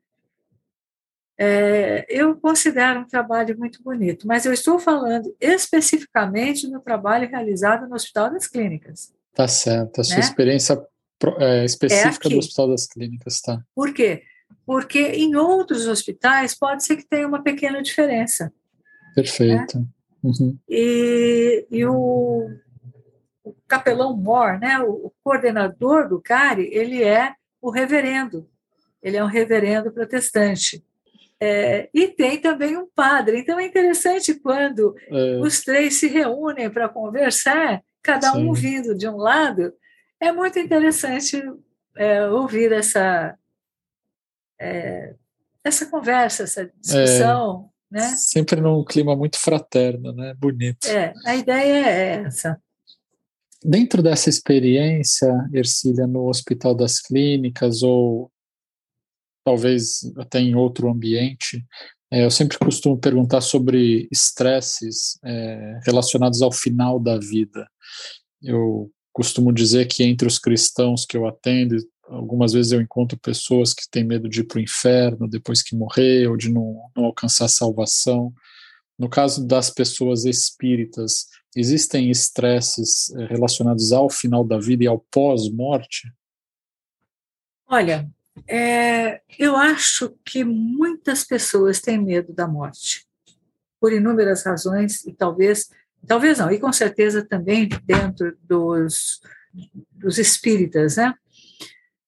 É, 1.36 2.06
eu 2.08 2.36
considero 2.36 3.00
um 3.00 3.06
trabalho 3.06 3.58
muito 3.58 3.82
bonito, 3.82 4.26
mas 4.26 4.46
eu 4.46 4.52
estou 4.52 4.78
falando 4.78 5.34
especificamente 5.40 6.70
do 6.70 6.80
trabalho 6.80 7.28
realizado 7.28 7.88
no 7.88 7.96
Hospital 7.96 8.30
das 8.30 8.46
Clínicas. 8.46 9.12
Tá 9.34 9.48
certo. 9.48 10.00
A 10.00 10.04
sua 10.04 10.16
né? 10.16 10.20
experiência 10.22 10.80
é, 11.38 11.64
específica 11.64 12.28
é 12.28 12.30
do 12.30 12.38
Hospital 12.38 12.68
das 12.68 12.86
Clínicas, 12.86 13.40
tá? 13.40 13.60
Por 13.74 13.92
quê? 13.92 14.22
Porque 14.64 15.00
em 15.00 15.34
outros 15.34 15.86
hospitais 15.86 16.54
pode 16.54 16.84
ser 16.84 16.96
que 16.96 17.06
tenha 17.06 17.26
uma 17.26 17.42
pequena 17.42 17.82
diferença. 17.82 18.52
Perfeito. 19.14 19.78
Né? 19.78 19.86
Uhum. 20.22 20.58
E, 20.68 21.66
e 21.70 21.84
o, 21.84 22.48
o, 23.42 23.54
capelão 23.68 24.16
Mor, 24.16 24.58
né, 24.58 24.78
o, 24.80 25.06
o 25.06 25.12
coordenador 25.22 26.08
do 26.08 26.20
CARI, 26.20 26.68
ele 26.72 27.02
é 27.02 27.34
o 27.60 27.70
reverendo. 27.70 28.48
Ele 29.02 29.16
é 29.16 29.24
um 29.24 29.28
reverendo 29.28 29.92
protestante. 29.92 30.82
É, 31.38 31.90
e 31.92 32.08
tem 32.08 32.40
também 32.40 32.76
um 32.76 32.86
padre. 32.94 33.38
Então 33.38 33.58
é 33.58 33.66
interessante 33.66 34.34
quando 34.34 34.94
é. 35.08 35.38
os 35.40 35.60
três 35.62 35.96
se 35.96 36.06
reúnem 36.06 36.70
para 36.70 36.88
conversar 36.88 37.82
cada 38.04 38.32
Sim. 38.32 38.46
um 38.46 38.52
vindo 38.52 38.94
de 38.94 39.08
um 39.08 39.16
lado, 39.16 39.72
é 40.20 40.30
muito 40.30 40.58
interessante 40.58 41.42
é, 41.96 42.26
ouvir 42.28 42.70
essa, 42.70 43.36
é, 44.60 45.14
essa 45.64 45.86
conversa, 45.86 46.44
essa 46.44 46.70
discussão. 46.78 47.70
É, 47.90 47.98
né? 47.98 48.16
Sempre 48.16 48.60
num 48.60 48.84
clima 48.84 49.16
muito 49.16 49.38
fraterno, 49.38 50.12
né? 50.12 50.34
bonito. 50.34 50.86
É, 50.86 51.14
a 51.24 51.34
ideia 51.34 51.86
é 51.86 52.22
essa. 52.26 52.60
Dentro 53.64 54.02
dessa 54.02 54.28
experiência, 54.28 55.32
Ercília, 55.52 56.06
no 56.06 56.28
Hospital 56.28 56.74
das 56.74 57.00
Clínicas 57.00 57.82
ou 57.82 58.30
talvez 59.42 60.00
até 60.18 60.40
em 60.40 60.54
outro 60.54 60.90
ambiente, 60.90 61.64
é, 62.10 62.24
eu 62.24 62.30
sempre 62.30 62.58
costumo 62.58 62.98
perguntar 62.98 63.40
sobre 63.40 64.08
estresses 64.12 65.18
é, 65.24 65.80
relacionados 65.84 66.42
ao 66.42 66.52
final 66.52 67.00
da 67.00 67.18
vida. 67.18 67.66
Eu 68.44 68.90
costumo 69.12 69.52
dizer 69.52 69.86
que 69.86 70.04
entre 70.04 70.28
os 70.28 70.38
cristãos 70.38 71.06
que 71.06 71.16
eu 71.16 71.26
atendo, 71.26 71.76
algumas 72.04 72.52
vezes 72.52 72.72
eu 72.72 72.80
encontro 72.80 73.18
pessoas 73.18 73.72
que 73.72 73.88
têm 73.90 74.04
medo 74.04 74.28
de 74.28 74.40
ir 74.40 74.44
para 74.44 74.58
o 74.58 74.62
inferno 74.62 75.28
depois 75.28 75.62
que 75.62 75.74
morrer 75.74 76.28
ou 76.28 76.36
de 76.36 76.50
não, 76.50 76.90
não 76.94 77.06
alcançar 77.06 77.48
salvação. 77.48 78.32
No 78.98 79.08
caso 79.08 79.46
das 79.46 79.70
pessoas 79.70 80.24
espíritas, 80.24 81.26
existem 81.56 82.10
estresses 82.10 83.10
é, 83.14 83.26
relacionados 83.26 83.92
ao 83.92 84.10
final 84.10 84.44
da 84.44 84.58
vida 84.58 84.84
e 84.84 84.86
ao 84.86 84.98
pós-morte? 85.10 86.12
Olha, 87.66 88.08
é, 88.48 89.20
eu 89.38 89.56
acho 89.56 90.14
que 90.24 90.44
muitas 90.44 91.24
pessoas 91.24 91.80
têm 91.80 91.98
medo 91.98 92.32
da 92.32 92.46
morte, 92.46 93.06
por 93.80 93.92
inúmeras 93.92 94.44
razões, 94.44 95.04
e 95.06 95.12
talvez, 95.12 95.68
talvez 96.06 96.38
não, 96.38 96.50
e 96.50 96.58
com 96.58 96.72
certeza 96.72 97.24
também 97.24 97.68
dentro 97.84 98.36
dos, 98.42 99.20
dos 99.92 100.18
espíritas, 100.18 100.96
né? 100.96 101.14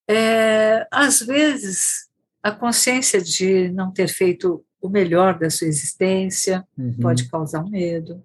É, 0.09 0.87
às 0.91 1.19
vezes, 1.19 2.07
a 2.41 2.51
consciência 2.51 3.21
de 3.21 3.69
não 3.69 3.91
ter 3.91 4.07
feito 4.07 4.63
o 4.81 4.89
melhor 4.89 5.37
da 5.37 5.49
sua 5.49 5.67
existência 5.67 6.65
uhum. 6.77 6.97
pode 7.01 7.29
causar 7.29 7.63
um 7.63 7.69
medo. 7.69 8.23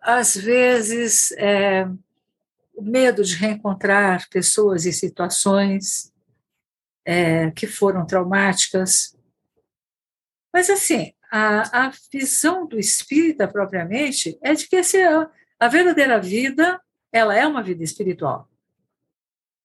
Às 0.00 0.34
vezes, 0.36 1.32
é, 1.32 1.86
o 2.74 2.82
medo 2.82 3.22
de 3.22 3.34
reencontrar 3.34 4.28
pessoas 4.30 4.86
e 4.86 4.92
situações 4.92 6.12
é, 7.04 7.50
que 7.50 7.66
foram 7.66 8.06
traumáticas. 8.06 9.16
Mas, 10.52 10.70
assim, 10.70 11.12
a, 11.30 11.86
a 11.86 11.92
visão 12.12 12.66
do 12.66 12.78
espírita 12.78 13.46
propriamente 13.46 14.38
é 14.42 14.54
de 14.54 14.66
que 14.66 14.76
esse, 14.76 14.98
a 15.02 15.68
verdadeira 15.68 16.20
vida 16.20 16.80
ela 17.12 17.34
é 17.34 17.46
uma 17.46 17.62
vida 17.62 17.82
espiritual. 17.82 18.48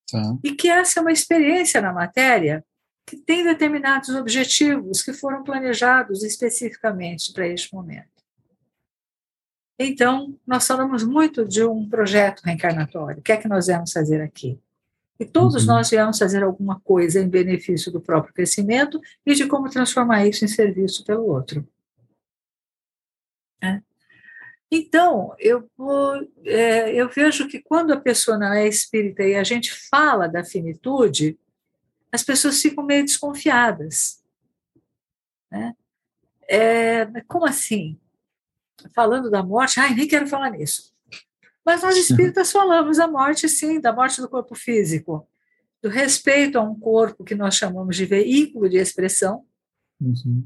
Tá. 0.10 0.38
E 0.44 0.54
que 0.54 0.70
essa 0.70 1.00
é 1.00 1.02
uma 1.02 1.12
experiência 1.12 1.82
na 1.82 1.94
matéria 1.94 2.64
que 3.06 3.18
tem 3.18 3.44
determinados 3.44 4.10
objetivos 4.10 5.02
que 5.02 5.14
foram 5.14 5.44
planejados 5.44 6.24
especificamente 6.24 7.34
para 7.34 7.48
este 7.48 7.74
momento. 7.74 8.14
Então, 9.78 10.38
nós 10.46 10.66
falamos 10.66 11.04
muito 11.04 11.46
de 11.46 11.64
um 11.64 11.90
projeto 11.90 12.42
reencarnatório. 12.42 13.20
O 13.20 13.24
que 13.24 13.32
é 13.32 13.38
que 13.38 13.48
nós 13.48 13.68
vamos 13.68 13.92
fazer 13.92 14.22
aqui? 14.22 14.60
E 15.20 15.26
todos 15.26 15.68
uhum. 15.68 15.76
nós 15.76 15.90
viemos 15.90 16.18
fazer 16.18 16.44
alguma 16.44 16.80
coisa 16.80 17.20
em 17.20 17.30
benefício 17.30 17.92
do 17.92 18.02
próprio 18.02 18.34
crescimento 18.34 19.00
e 19.26 19.34
de 19.34 19.48
como 19.48 19.70
transformar 19.70 20.26
isso 20.26 20.44
em 20.44 20.48
serviço 20.48 21.06
pelo 21.06 21.28
outro. 21.28 21.68
É. 23.62 23.82
Então, 24.72 25.36
eu, 25.38 25.70
vou, 25.78 26.16
é, 26.44 26.92
eu 26.94 27.08
vejo 27.08 27.48
que 27.48 27.62
quando 27.62 27.94
a 27.94 28.00
pessoa 28.00 28.38
não 28.38 28.52
é 28.52 28.68
espírita 28.68 29.24
e 29.24 29.36
a 29.36 29.44
gente 29.44 29.72
fala 29.90 30.28
da 30.28 30.44
finitude, 30.44 31.38
as 32.12 32.24
pessoas 32.24 32.62
ficam 32.62 32.84
meio 32.84 33.04
desconfiadas. 33.04 34.24
Né? 35.52 35.76
É, 36.48 37.06
como 37.28 37.46
assim? 37.46 38.00
Falando 38.94 39.30
da 39.30 39.44
morte, 39.44 39.80
ai, 39.80 39.94
nem 39.94 40.08
quero 40.08 40.28
falar 40.28 40.50
nisso. 40.50 40.93
Mas 41.66 41.82
nós 41.82 41.96
espíritas 41.96 42.52
falamos 42.52 42.98
da 42.98 43.08
morte, 43.08 43.48
sim, 43.48 43.80
da 43.80 43.94
morte 43.94 44.20
do 44.20 44.30
corpo 44.30 44.54
físico, 44.54 45.28
do 45.82 45.90
respeito 45.90 46.58
a 46.58 46.62
um 46.62 46.78
corpo 46.78 47.24
que 47.24 47.36
nós 47.36 47.56
chamamos 47.56 47.96
de 47.96 48.06
veículo 48.06 48.70
de 48.70 48.78
expressão, 48.78 49.46
uhum. 50.00 50.46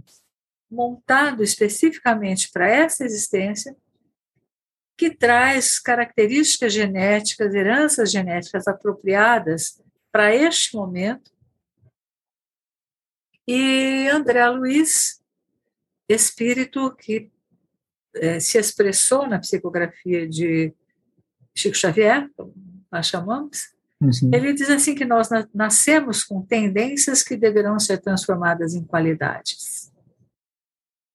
montado 0.70 1.44
especificamente 1.44 2.52
para 2.52 2.70
essa 2.70 3.04
existência, 3.04 3.76
que 4.96 5.12
traz 5.12 5.80
características 5.80 6.74
genéticas, 6.74 7.54
heranças 7.54 8.12
genéticas 8.12 8.68
apropriadas 8.68 9.80
para 10.12 10.36
este 10.36 10.76
momento. 10.76 11.32
E 13.48 14.08
André 14.12 14.48
Luiz, 14.50 15.22
espírito 16.10 16.96
que 16.96 17.32
eh, 18.16 18.40
se 18.40 18.58
expressou 18.58 19.28
na 19.28 19.40
psicografia 19.40 20.28
de 20.28 20.74
Chico 21.58 21.76
Xavier, 21.76 22.30
nós 22.92 23.08
chamamos, 23.08 23.76
Uhum. 24.00 24.30
Ele 24.32 24.54
diz 24.54 24.70
assim 24.70 24.94
que 24.94 25.06
nós 25.06 25.28
nascemos 25.54 26.24
com 26.24 26.42
tendências 26.42 27.24
que 27.24 27.36
deverão 27.36 27.80
ser 27.80 27.98
transformadas 27.98 28.76
em 28.76 28.84
qualidades. 28.84 29.92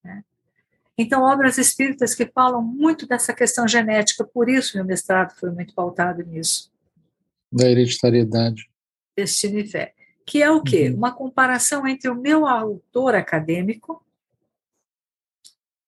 Né? 0.05 0.25
Então, 0.99 1.23
obras 1.23 1.59
espíritas 1.59 2.15
que 2.15 2.27
falam 2.27 2.61
muito 2.61 3.07
dessa 3.07 3.33
questão 3.33 3.69
genética, 3.69 4.25
por 4.25 4.49
isso 4.49 4.77
meu 4.77 4.85
mestrado 4.85 5.33
foi 5.39 5.51
muito 5.51 5.75
pautado 5.75 6.25
nisso. 6.25 6.73
Da 7.53 7.69
hereditariedade. 7.69 8.69
Destino 9.17 9.59
e 9.59 9.67
fé. 9.67 9.95
Que 10.27 10.43
é 10.43 10.51
o 10.51 10.63
quê? 10.63 10.89
Uhum. 10.89 10.97
Uma 10.97 11.13
comparação 11.13 11.87
entre 11.87 12.11
o 12.11 12.21
meu 12.21 12.47
autor 12.47 13.15
acadêmico, 13.15 14.05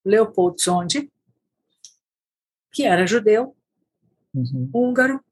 Leopold 0.05 0.63
Zondi, 0.63 1.11
que 2.71 2.85
era 2.85 3.07
judeu, 3.07 3.57
uhum. 4.35 4.71
húngaro, 4.75 5.25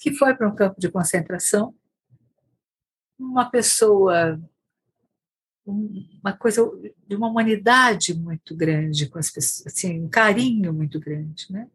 que 0.00 0.12
foi 0.12 0.34
para 0.34 0.48
um 0.48 0.54
campo 0.54 0.78
de 0.78 0.90
concentração, 0.90 1.74
uma 3.18 3.48
pessoa, 3.48 4.40
uma 5.66 6.32
coisa 6.36 6.62
de 7.06 7.16
uma 7.16 7.28
humanidade 7.28 8.12
muito 8.12 8.54
grande 8.54 9.08
com 9.08 9.18
as 9.18 9.30
pessoas, 9.30 9.66
assim, 9.66 10.02
um 10.02 10.08
carinho 10.08 10.72
muito 10.72 11.00
grande, 11.00 11.50
né? 11.50 11.68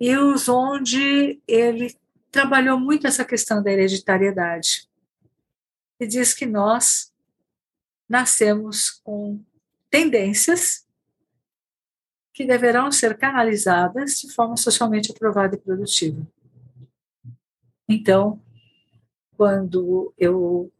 E 0.00 0.16
os 0.16 0.48
onde 0.48 1.40
ele 1.46 1.96
trabalhou 2.30 2.78
muito 2.78 3.06
essa 3.06 3.24
questão 3.24 3.62
da 3.62 3.72
hereditariedade. 3.72 4.88
E 5.98 6.06
diz 6.06 6.34
que 6.34 6.46
nós 6.46 7.12
nascemos 8.08 8.90
com 8.90 9.42
tendências 9.90 10.87
que 12.38 12.44
deverão 12.44 12.92
ser 12.92 13.18
canalizadas 13.18 14.20
de 14.20 14.32
forma 14.32 14.56
socialmente 14.56 15.10
aprovada 15.10 15.56
e 15.56 15.58
produtiva. 15.58 16.24
Então, 17.88 18.40
quando 19.36 20.14
eu 20.16 20.72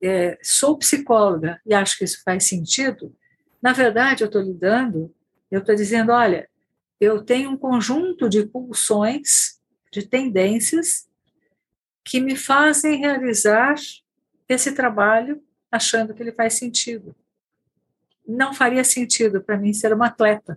é, 0.00 0.38
sou 0.44 0.78
psicóloga 0.78 1.60
e 1.66 1.74
acho 1.74 1.98
que 1.98 2.04
isso 2.04 2.22
faz 2.22 2.44
sentido, 2.44 3.12
na 3.60 3.72
verdade 3.72 4.22
eu 4.22 4.26
estou 4.26 4.40
lidando, 4.40 5.12
eu 5.50 5.58
estou 5.58 5.74
dizendo, 5.74 6.12
olha, 6.12 6.48
eu 7.00 7.20
tenho 7.20 7.50
um 7.50 7.56
conjunto 7.56 8.28
de 8.28 8.46
pulsões, 8.46 9.60
de 9.90 10.06
tendências, 10.06 11.08
que 12.04 12.20
me 12.20 12.36
fazem 12.36 13.00
realizar 13.00 13.74
esse 14.48 14.70
trabalho 14.70 15.42
achando 15.68 16.14
que 16.14 16.22
ele 16.22 16.30
faz 16.30 16.54
sentido. 16.54 17.12
Não 18.24 18.54
faria 18.54 18.84
sentido 18.84 19.42
para 19.42 19.58
mim 19.58 19.74
ser 19.74 19.92
uma 19.92 20.06
atleta. 20.06 20.56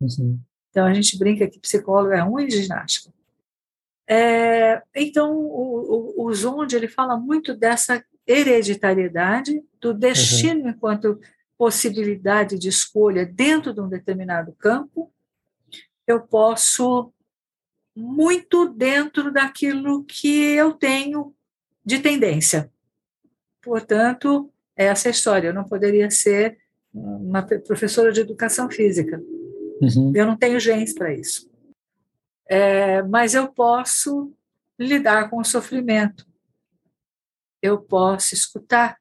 Uhum. 0.00 0.38
Então 0.70 0.86
a 0.86 0.92
gente 0.92 1.18
brinca 1.18 1.48
que 1.48 1.58
psicólogo 1.58 2.12
é 2.12 2.20
ruim 2.20 2.46
de 2.46 2.62
ginástica. 2.62 3.10
É, 4.08 4.82
então, 4.94 5.34
o, 5.36 6.22
o, 6.22 6.26
o 6.26 6.34
Zonde 6.34 6.76
ele 6.76 6.86
fala 6.86 7.16
muito 7.16 7.54
dessa 7.54 8.04
hereditariedade, 8.26 9.64
do 9.80 9.92
destino 9.92 10.62
uhum. 10.64 10.70
enquanto 10.70 11.20
possibilidade 11.58 12.58
de 12.58 12.68
escolha 12.68 13.24
dentro 13.24 13.72
de 13.72 13.80
um 13.80 13.88
determinado 13.88 14.52
campo. 14.52 15.12
Eu 16.06 16.20
posso 16.20 17.12
muito 17.96 18.68
dentro 18.68 19.32
daquilo 19.32 20.04
que 20.04 20.52
eu 20.52 20.72
tenho 20.74 21.34
de 21.84 21.98
tendência. 21.98 22.70
Portanto, 23.62 24.52
é 24.76 24.86
essa 24.86 25.08
história. 25.08 25.48
Eu 25.48 25.54
não 25.54 25.64
poderia 25.64 26.10
ser 26.10 26.58
uma 26.92 27.42
professora 27.42 28.12
de 28.12 28.20
educação 28.20 28.70
física. 28.70 29.20
Uhum. 29.80 30.12
Eu 30.14 30.26
não 30.26 30.36
tenho 30.36 30.58
genes 30.58 30.94
para 30.94 31.12
isso 31.12 31.48
é, 32.48 33.02
mas 33.02 33.34
eu 33.34 33.48
posso 33.48 34.32
lidar 34.78 35.28
com 35.28 35.38
o 35.38 35.44
sofrimento, 35.44 36.26
eu 37.60 37.78
posso 37.78 38.34
escutar, 38.34 38.98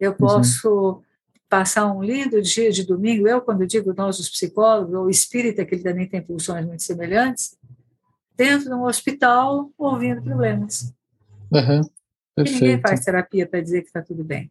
eu 0.00 0.10
uhum. 0.12 0.16
posso 0.16 0.70
uhum. 0.70 1.02
passar 1.48 1.86
um 1.92 2.02
lindo 2.02 2.42
dia 2.42 2.72
de 2.72 2.84
domingo. 2.84 3.28
Eu, 3.28 3.40
quando 3.40 3.66
digo 3.66 3.94
nós, 3.94 4.18
os 4.18 4.28
psicólogos, 4.28 4.94
ou 4.94 5.08
espírita, 5.08 5.64
que 5.64 5.76
ele 5.76 5.84
também 5.84 6.08
tem 6.08 6.20
pulsões 6.20 6.66
muito 6.66 6.82
semelhantes, 6.82 7.56
dentro 8.36 8.68
de 8.68 8.74
um 8.74 8.84
hospital, 8.84 9.70
ouvindo 9.78 10.22
problemas. 10.22 10.92
Uhum. 11.52 11.82
Ninguém 12.36 12.80
faz 12.80 13.04
terapia 13.04 13.46
para 13.46 13.60
dizer 13.60 13.82
que 13.82 13.86
está 13.86 14.02
tudo 14.02 14.24
bem. 14.24 14.50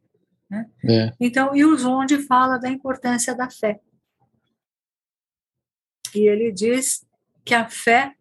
Né? 0.49 0.69
É. 0.87 1.13
Então, 1.19 1.53
e 1.53 1.65
o 1.65 1.77
Zonde 1.77 2.19
fala 2.19 2.57
da 2.57 2.69
importância 2.69 3.35
da 3.35 3.49
fé. 3.49 3.81
E 6.15 6.27
ele 6.27 6.51
diz 6.51 7.05
que 7.43 7.53
a 7.53 7.69
fé 7.69 8.15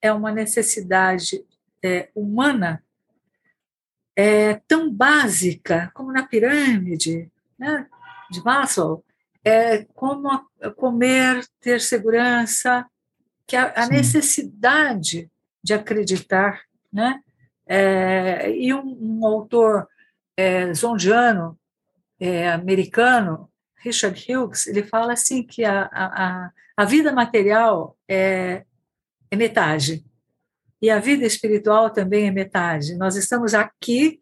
é 0.00 0.12
uma 0.12 0.32
necessidade 0.32 1.44
é, 1.84 2.08
humana 2.14 2.82
é, 4.14 4.54
tão 4.68 4.92
básica 4.92 5.90
como 5.94 6.12
na 6.12 6.26
pirâmide 6.26 7.30
né, 7.58 7.86
de 8.30 8.42
Maslow, 8.44 9.04
é, 9.44 9.84
como 9.94 10.28
comer, 10.76 11.44
ter 11.60 11.80
segurança, 11.80 12.86
que 13.46 13.56
a, 13.56 13.72
a 13.76 13.86
necessidade 13.86 15.30
de 15.62 15.74
acreditar, 15.74 16.62
né? 16.92 17.20
É, 17.66 18.50
e 18.50 18.74
um, 18.74 18.98
um 19.00 19.26
autor 19.26 19.88
é, 20.36 20.72
zondiano, 20.74 21.58
é, 22.18 22.50
americano, 22.50 23.48
Richard 23.82 24.24
Hughes, 24.32 24.66
ele 24.66 24.82
fala 24.82 25.12
assim 25.12 25.42
que 25.42 25.64
a, 25.64 25.88
a, 25.92 26.50
a 26.76 26.84
vida 26.84 27.12
material 27.12 27.96
é, 28.08 28.64
é 29.30 29.36
metade. 29.36 30.04
E 30.80 30.90
a 30.90 30.98
vida 30.98 31.24
espiritual 31.24 31.90
também 31.90 32.26
é 32.26 32.30
metade. 32.30 32.96
Nós 32.96 33.16
estamos 33.16 33.54
aqui 33.54 34.20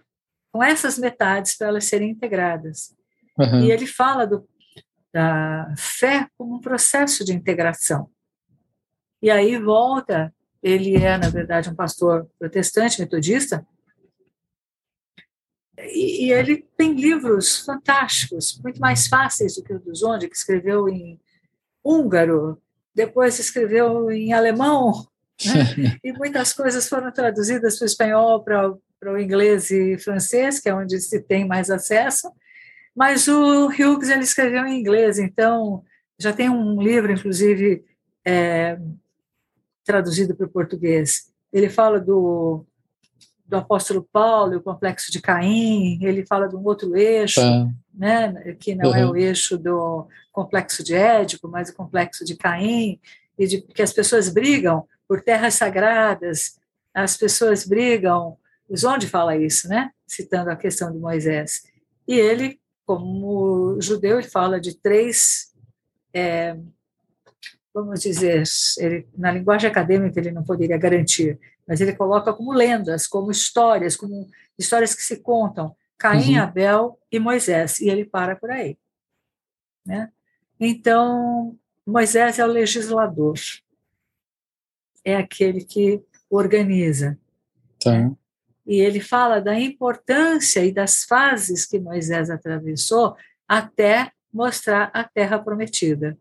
com 0.52 0.62
essas 0.62 0.98
metades 0.98 1.56
para 1.56 1.68
elas 1.68 1.84
serem 1.84 2.10
integradas. 2.10 2.94
Uhum. 3.38 3.64
E 3.64 3.70
ele 3.70 3.86
fala 3.86 4.26
do, 4.26 4.46
da 5.12 5.72
fé 5.76 6.26
como 6.36 6.56
um 6.56 6.60
processo 6.60 7.24
de 7.24 7.32
integração. 7.32 8.10
E 9.22 9.30
aí 9.30 9.58
volta, 9.58 10.34
ele 10.62 10.96
é, 10.96 11.16
na 11.16 11.28
verdade, 11.28 11.70
um 11.70 11.74
pastor 11.74 12.28
protestante, 12.38 13.00
metodista, 13.00 13.66
e, 15.86 16.26
e 16.26 16.32
ele 16.32 16.64
tem 16.76 16.94
livros 16.94 17.58
fantásticos, 17.58 18.60
muito 18.62 18.80
mais 18.80 19.06
fáceis 19.06 19.56
do 19.56 19.62
que 19.62 19.72
o 19.72 19.78
do 19.78 19.94
Zonde, 19.94 20.28
que 20.28 20.36
escreveu 20.36 20.88
em 20.88 21.20
húngaro, 21.84 22.60
depois 22.94 23.38
escreveu 23.38 24.10
em 24.10 24.32
alemão, 24.32 25.06
né? 25.44 25.98
e 26.04 26.12
muitas 26.12 26.52
coisas 26.52 26.88
foram 26.88 27.10
traduzidas 27.12 27.78
para 27.78 27.84
o 27.84 27.86
espanhol, 27.86 28.44
para, 28.44 28.74
para 28.98 29.12
o 29.12 29.18
inglês 29.18 29.70
e 29.70 29.96
francês, 29.98 30.60
que 30.60 30.68
é 30.68 30.74
onde 30.74 31.00
se 31.00 31.20
tem 31.20 31.46
mais 31.46 31.70
acesso, 31.70 32.30
mas 32.94 33.28
o 33.28 33.66
Hughes 33.68 34.10
ele 34.10 34.24
escreveu 34.24 34.66
em 34.66 34.78
inglês, 34.78 35.18
então 35.18 35.82
já 36.18 36.32
tem 36.32 36.50
um 36.50 36.80
livro, 36.82 37.10
inclusive, 37.10 37.82
é, 38.24 38.78
traduzido 39.84 40.34
para 40.34 40.46
o 40.46 40.50
português. 40.50 41.32
Ele 41.52 41.70
fala 41.70 41.98
do, 41.98 42.66
do 43.50 43.56
apóstolo 43.56 44.06
Paulo, 44.12 44.56
o 44.56 44.62
complexo 44.62 45.10
de 45.10 45.20
Caim, 45.20 45.98
ele 46.00 46.24
fala 46.24 46.48
de 46.48 46.54
um 46.54 46.62
outro 46.64 46.96
eixo, 46.96 47.40
tá. 47.40 47.68
né, 47.92 48.54
que 48.60 48.76
não 48.76 48.90
uhum. 48.90 48.96
é 48.96 49.06
o 49.06 49.16
eixo 49.16 49.58
do 49.58 50.06
complexo 50.30 50.84
de 50.84 50.94
Édipo, 50.94 51.48
mas 51.48 51.68
o 51.68 51.74
complexo 51.74 52.24
de 52.24 52.36
Caim, 52.36 53.00
e 53.36 53.46
de 53.48 53.60
que 53.60 53.82
as 53.82 53.92
pessoas 53.92 54.28
brigam 54.28 54.86
por 55.08 55.20
terras 55.20 55.54
sagradas, 55.54 56.60
as 56.94 57.16
pessoas 57.16 57.66
brigam. 57.66 58.36
Os 58.68 58.84
onde 58.84 59.08
fala 59.08 59.36
isso, 59.36 59.66
né? 59.66 59.90
Citando 60.06 60.48
a 60.48 60.54
questão 60.56 60.92
de 60.92 60.98
Moisés. 60.98 61.64
E 62.06 62.14
ele, 62.14 62.60
como 62.86 63.80
judeu, 63.80 64.20
ele 64.20 64.28
fala 64.28 64.60
de 64.60 64.76
três, 64.76 65.52
é, 66.14 66.56
vamos 67.74 68.00
dizer, 68.00 68.44
ele, 68.78 69.08
na 69.18 69.32
linguagem 69.32 69.68
acadêmica 69.68 70.20
ele 70.20 70.30
não 70.30 70.44
poderia 70.44 70.78
garantir, 70.78 71.36
mas 71.70 71.80
ele 71.80 71.94
coloca 71.94 72.32
como 72.32 72.52
lendas, 72.52 73.06
como 73.06 73.30
histórias, 73.30 73.94
como 73.94 74.28
histórias 74.58 74.92
que 74.92 75.02
se 75.02 75.20
contam. 75.20 75.72
Caim, 75.96 76.34
uhum. 76.34 76.42
Abel 76.42 76.98
e 77.12 77.20
Moisés, 77.20 77.78
e 77.78 77.88
ele 77.88 78.04
para 78.04 78.34
por 78.34 78.50
aí. 78.50 78.76
Né? 79.86 80.10
Então, 80.58 81.56
Moisés 81.86 82.40
é 82.40 82.44
o 82.44 82.48
legislador, 82.48 83.38
é 85.04 85.14
aquele 85.14 85.64
que 85.64 86.02
organiza. 86.28 87.16
Tá. 87.78 88.10
E 88.66 88.80
ele 88.80 88.98
fala 88.98 89.40
da 89.40 89.56
importância 89.56 90.64
e 90.64 90.72
das 90.72 91.04
fases 91.04 91.64
que 91.64 91.78
Moisés 91.78 92.30
atravessou 92.30 93.14
até 93.46 94.10
mostrar 94.34 94.90
a 94.92 95.04
terra 95.04 95.38
prometida. 95.38 96.18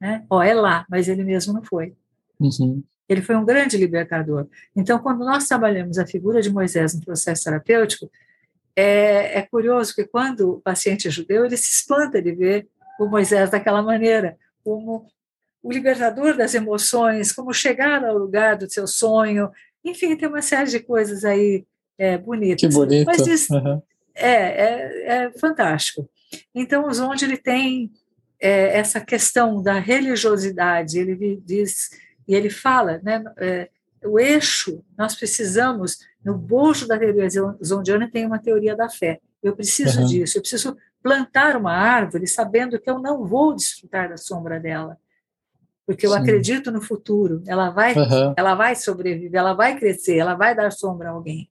Né? 0.00 0.24
Ó, 0.30 0.42
é 0.42 0.54
lá, 0.54 0.86
mas 0.88 1.06
ele 1.06 1.22
mesmo 1.22 1.52
não 1.52 1.62
foi. 1.62 1.94
Uhum. 2.40 2.82
Ele 3.08 3.22
foi 3.22 3.36
um 3.36 3.44
grande 3.44 3.76
libertador. 3.76 4.46
Então, 4.74 4.98
quando 4.98 5.20
nós 5.20 5.46
trabalhamos 5.46 5.98
a 5.98 6.06
figura 6.06 6.40
de 6.40 6.50
Moisés 6.50 6.94
no 6.94 7.04
processo 7.04 7.44
terapêutico, 7.44 8.10
é, 8.74 9.38
é 9.38 9.42
curioso 9.42 9.94
que 9.94 10.04
quando 10.04 10.52
o 10.52 10.60
paciente 10.60 11.08
é 11.08 11.10
judeu, 11.10 11.44
ele 11.44 11.56
se 11.56 11.70
espanta 11.70 12.20
de 12.20 12.32
ver 12.32 12.68
o 12.98 13.06
Moisés 13.06 13.50
daquela 13.50 13.82
maneira, 13.82 14.36
como 14.64 15.06
o 15.62 15.72
libertador 15.72 16.36
das 16.36 16.54
emoções, 16.54 17.32
como 17.32 17.52
chegar 17.52 18.04
ao 18.04 18.16
lugar 18.16 18.56
do 18.56 18.70
seu 18.70 18.86
sonho, 18.86 19.50
Enfim, 19.84 20.16
tem 20.16 20.28
uma 20.28 20.42
série 20.42 20.70
de 20.70 20.80
coisas 20.80 21.24
aí 21.24 21.64
é, 21.96 22.18
bonitas. 22.18 22.60
Que 22.60 22.68
bonito. 22.68 23.06
Mas 23.06 23.22
diz, 23.22 23.48
uhum. 23.50 23.80
é, 24.14 24.30
é, 24.30 25.06
é, 25.06 25.30
fantástico. 25.38 26.08
Então, 26.54 26.88
o 26.88 26.92
Zonde 26.92 27.24
ele 27.24 27.36
tem 27.36 27.90
é, 28.40 28.78
essa 28.78 29.00
questão 29.00 29.62
da 29.62 29.78
religiosidade, 29.78 30.98
ele 30.98 31.40
diz, 31.44 31.90
e 32.26 32.34
ele 32.34 32.50
fala, 32.50 33.00
né, 33.02 33.22
é, 33.38 33.70
o 34.04 34.18
eixo, 34.18 34.82
nós 34.96 35.14
precisamos, 35.14 35.98
no 36.24 36.36
bojo 36.36 36.86
da 36.86 36.98
teoria 36.98 37.28
zondiana 37.64 38.10
tem 38.10 38.26
uma 38.26 38.38
teoria 38.38 38.76
da 38.76 38.88
fé. 38.88 39.20
Eu 39.42 39.54
preciso 39.54 40.00
uhum. 40.00 40.06
disso, 40.06 40.38
eu 40.38 40.42
preciso 40.42 40.76
plantar 41.02 41.56
uma 41.56 41.72
árvore 41.72 42.26
sabendo 42.26 42.80
que 42.80 42.90
eu 42.90 42.98
não 42.98 43.24
vou 43.24 43.54
desfrutar 43.54 44.08
da 44.08 44.16
sombra 44.16 44.58
dela. 44.58 44.98
Porque 45.86 46.04
eu 46.04 46.10
Sim. 46.10 46.18
acredito 46.18 46.72
no 46.72 46.82
futuro, 46.82 47.42
ela 47.46 47.70
vai, 47.70 47.94
uhum. 47.94 48.34
ela 48.36 48.56
vai 48.56 48.74
sobreviver, 48.74 49.38
ela 49.38 49.54
vai 49.54 49.78
crescer, 49.78 50.16
ela 50.16 50.34
vai 50.34 50.54
dar 50.54 50.72
sombra 50.72 51.10
a 51.10 51.12
alguém. 51.12 51.48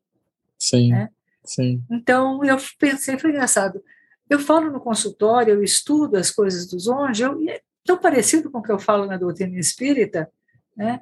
Sim. 0.59 0.91
Né? 0.91 1.09
Sim. 1.43 1.81
Então 1.89 2.43
eu 2.43 2.57
pensei, 2.77 3.17
foi 3.17 3.29
engraçado. 3.29 3.81
Eu 4.29 4.39
falo 4.39 4.69
no 4.71 4.81
consultório, 4.81 5.53
eu 5.53 5.63
estudo 5.63 6.17
as 6.17 6.31
coisas 6.31 6.67
dos 6.67 6.87
onde, 6.87 7.23
eu, 7.23 7.47
é 7.47 7.61
tão 7.85 7.97
parecido 7.97 8.51
com 8.51 8.57
o 8.57 8.61
que 8.61 8.71
eu 8.71 8.79
falo 8.79 9.05
na 9.05 9.15
doutrina 9.15 9.57
espírita, 9.57 10.29
né? 10.75 11.01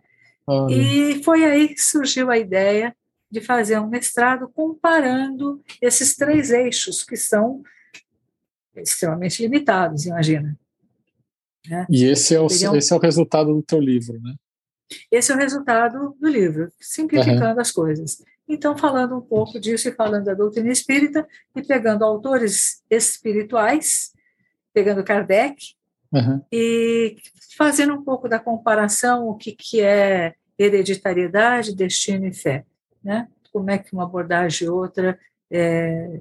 E 0.69 1.23
foi 1.23 1.45
aí 1.45 1.69
que 1.69 1.81
surgiu 1.81 2.29
a 2.29 2.37
ideia 2.37 2.95
de 3.31 3.41
fazer 3.41 3.79
um 3.79 3.87
mestrado 3.87 4.49
comparando 4.49 5.61
esses 5.81 6.15
três 6.15 6.51
eixos 6.51 7.03
que 7.03 7.15
são 7.15 7.63
extremamente 8.75 9.41
limitados, 9.41 10.05
imagina. 10.05 10.57
Né? 11.67 11.87
E 11.89 12.05
esse 12.05 12.35
é, 12.35 12.39
o, 12.39 12.47
esse 12.47 12.93
é 12.93 12.95
o 12.95 12.99
resultado 12.99 13.53
do 13.53 13.63
teu 13.63 13.79
livro, 13.79 14.19
né? 14.21 14.35
Esse 15.09 15.31
é 15.31 15.35
o 15.35 15.37
resultado 15.37 16.15
do 16.19 16.29
livro, 16.29 16.71
simplificando 16.79 17.55
uhum. 17.55 17.59
as 17.59 17.71
coisas. 17.71 18.21
Então, 18.47 18.77
falando 18.77 19.17
um 19.17 19.21
pouco 19.21 19.59
disso 19.59 19.87
e 19.87 19.93
falando 19.93 20.25
da 20.25 20.33
doutrina 20.33 20.71
espírita 20.71 21.27
e 21.55 21.63
pegando 21.63 22.03
autores 22.03 22.83
espirituais, 22.89 24.11
pegando 24.73 25.03
Kardec, 25.03 25.75
uhum. 26.13 26.41
e 26.51 27.17
fazendo 27.57 27.93
um 27.93 28.03
pouco 28.03 28.29
da 28.29 28.39
comparação, 28.39 29.27
o 29.27 29.35
que, 29.35 29.51
que 29.51 29.81
é 29.81 30.33
hereditariedade, 30.57 31.75
destino 31.75 32.25
e 32.27 32.33
fé. 32.33 32.65
Né? 33.03 33.27
Como 33.51 33.69
é 33.69 33.77
que 33.77 33.93
uma 33.93 34.03
abordagem 34.03 34.67
e 34.67 34.69
outra 34.69 35.17
é, 35.51 36.19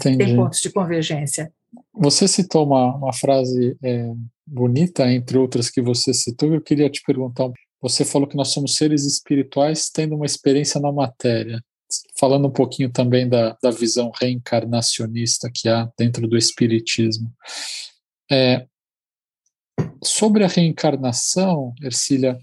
tem 0.00 0.34
pontos 0.34 0.60
de 0.60 0.70
convergência. 0.70 1.52
Você 1.94 2.26
citou 2.26 2.66
uma, 2.66 2.96
uma 2.96 3.12
frase 3.12 3.76
é, 3.82 4.10
bonita, 4.46 5.10
entre 5.10 5.36
outras 5.36 5.70
que 5.70 5.82
você 5.82 6.14
citou, 6.14 6.54
eu 6.54 6.60
queria 6.60 6.88
te 6.88 7.02
perguntar. 7.04 7.50
Você 7.82 8.04
falou 8.04 8.26
que 8.26 8.36
nós 8.36 8.48
somos 8.48 8.76
seres 8.76 9.04
espirituais 9.04 9.90
tendo 9.90 10.14
uma 10.14 10.26
experiência 10.26 10.80
na 10.80 10.92
matéria. 10.92 11.62
Falando 12.18 12.48
um 12.48 12.52
pouquinho 12.52 12.90
também 12.90 13.28
da, 13.28 13.56
da 13.62 13.70
visão 13.70 14.10
reencarnacionista 14.18 15.50
que 15.52 15.68
há 15.68 15.90
dentro 15.98 16.26
do 16.26 16.38
Espiritismo. 16.38 17.30
É, 18.30 18.66
sobre 20.02 20.44
a 20.44 20.48
reencarnação, 20.48 21.74
Ercília, 21.82 22.38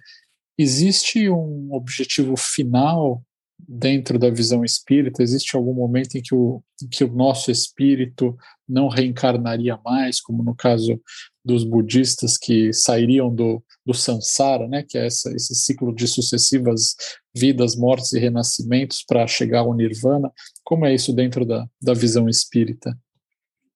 existe 0.57 1.29
um 1.29 1.69
objetivo 1.73 2.35
final 2.37 3.21
dentro 3.57 4.17
da 4.17 4.29
visão 4.29 4.63
espírita? 4.63 5.21
Existe 5.21 5.55
algum 5.55 5.73
momento 5.73 6.15
em 6.15 6.21
que 6.21 6.33
o, 6.33 6.63
em 6.81 6.87
que 6.87 7.03
o 7.03 7.13
nosso 7.13 7.51
espírito 7.51 8.37
não 8.67 8.87
reencarnaria 8.87 9.77
mais, 9.83 10.21
como 10.21 10.43
no 10.43 10.55
caso 10.55 11.01
dos 11.43 11.63
budistas 11.63 12.37
que 12.37 12.71
sairiam 12.71 13.33
do, 13.33 13.63
do 13.85 13.93
samsara, 13.93 14.67
né, 14.67 14.83
que 14.87 14.97
é 14.97 15.07
essa, 15.07 15.31
esse 15.33 15.55
ciclo 15.55 15.93
de 15.93 16.07
sucessivas 16.07 16.95
vidas, 17.35 17.75
mortes 17.75 18.13
e 18.13 18.19
renascimentos 18.19 19.03
para 19.05 19.27
chegar 19.27 19.61
ao 19.61 19.73
nirvana? 19.73 20.31
Como 20.63 20.85
é 20.85 20.93
isso 20.93 21.11
dentro 21.11 21.45
da, 21.45 21.67
da 21.81 21.93
visão 21.93 22.29
espírita? 22.29 22.97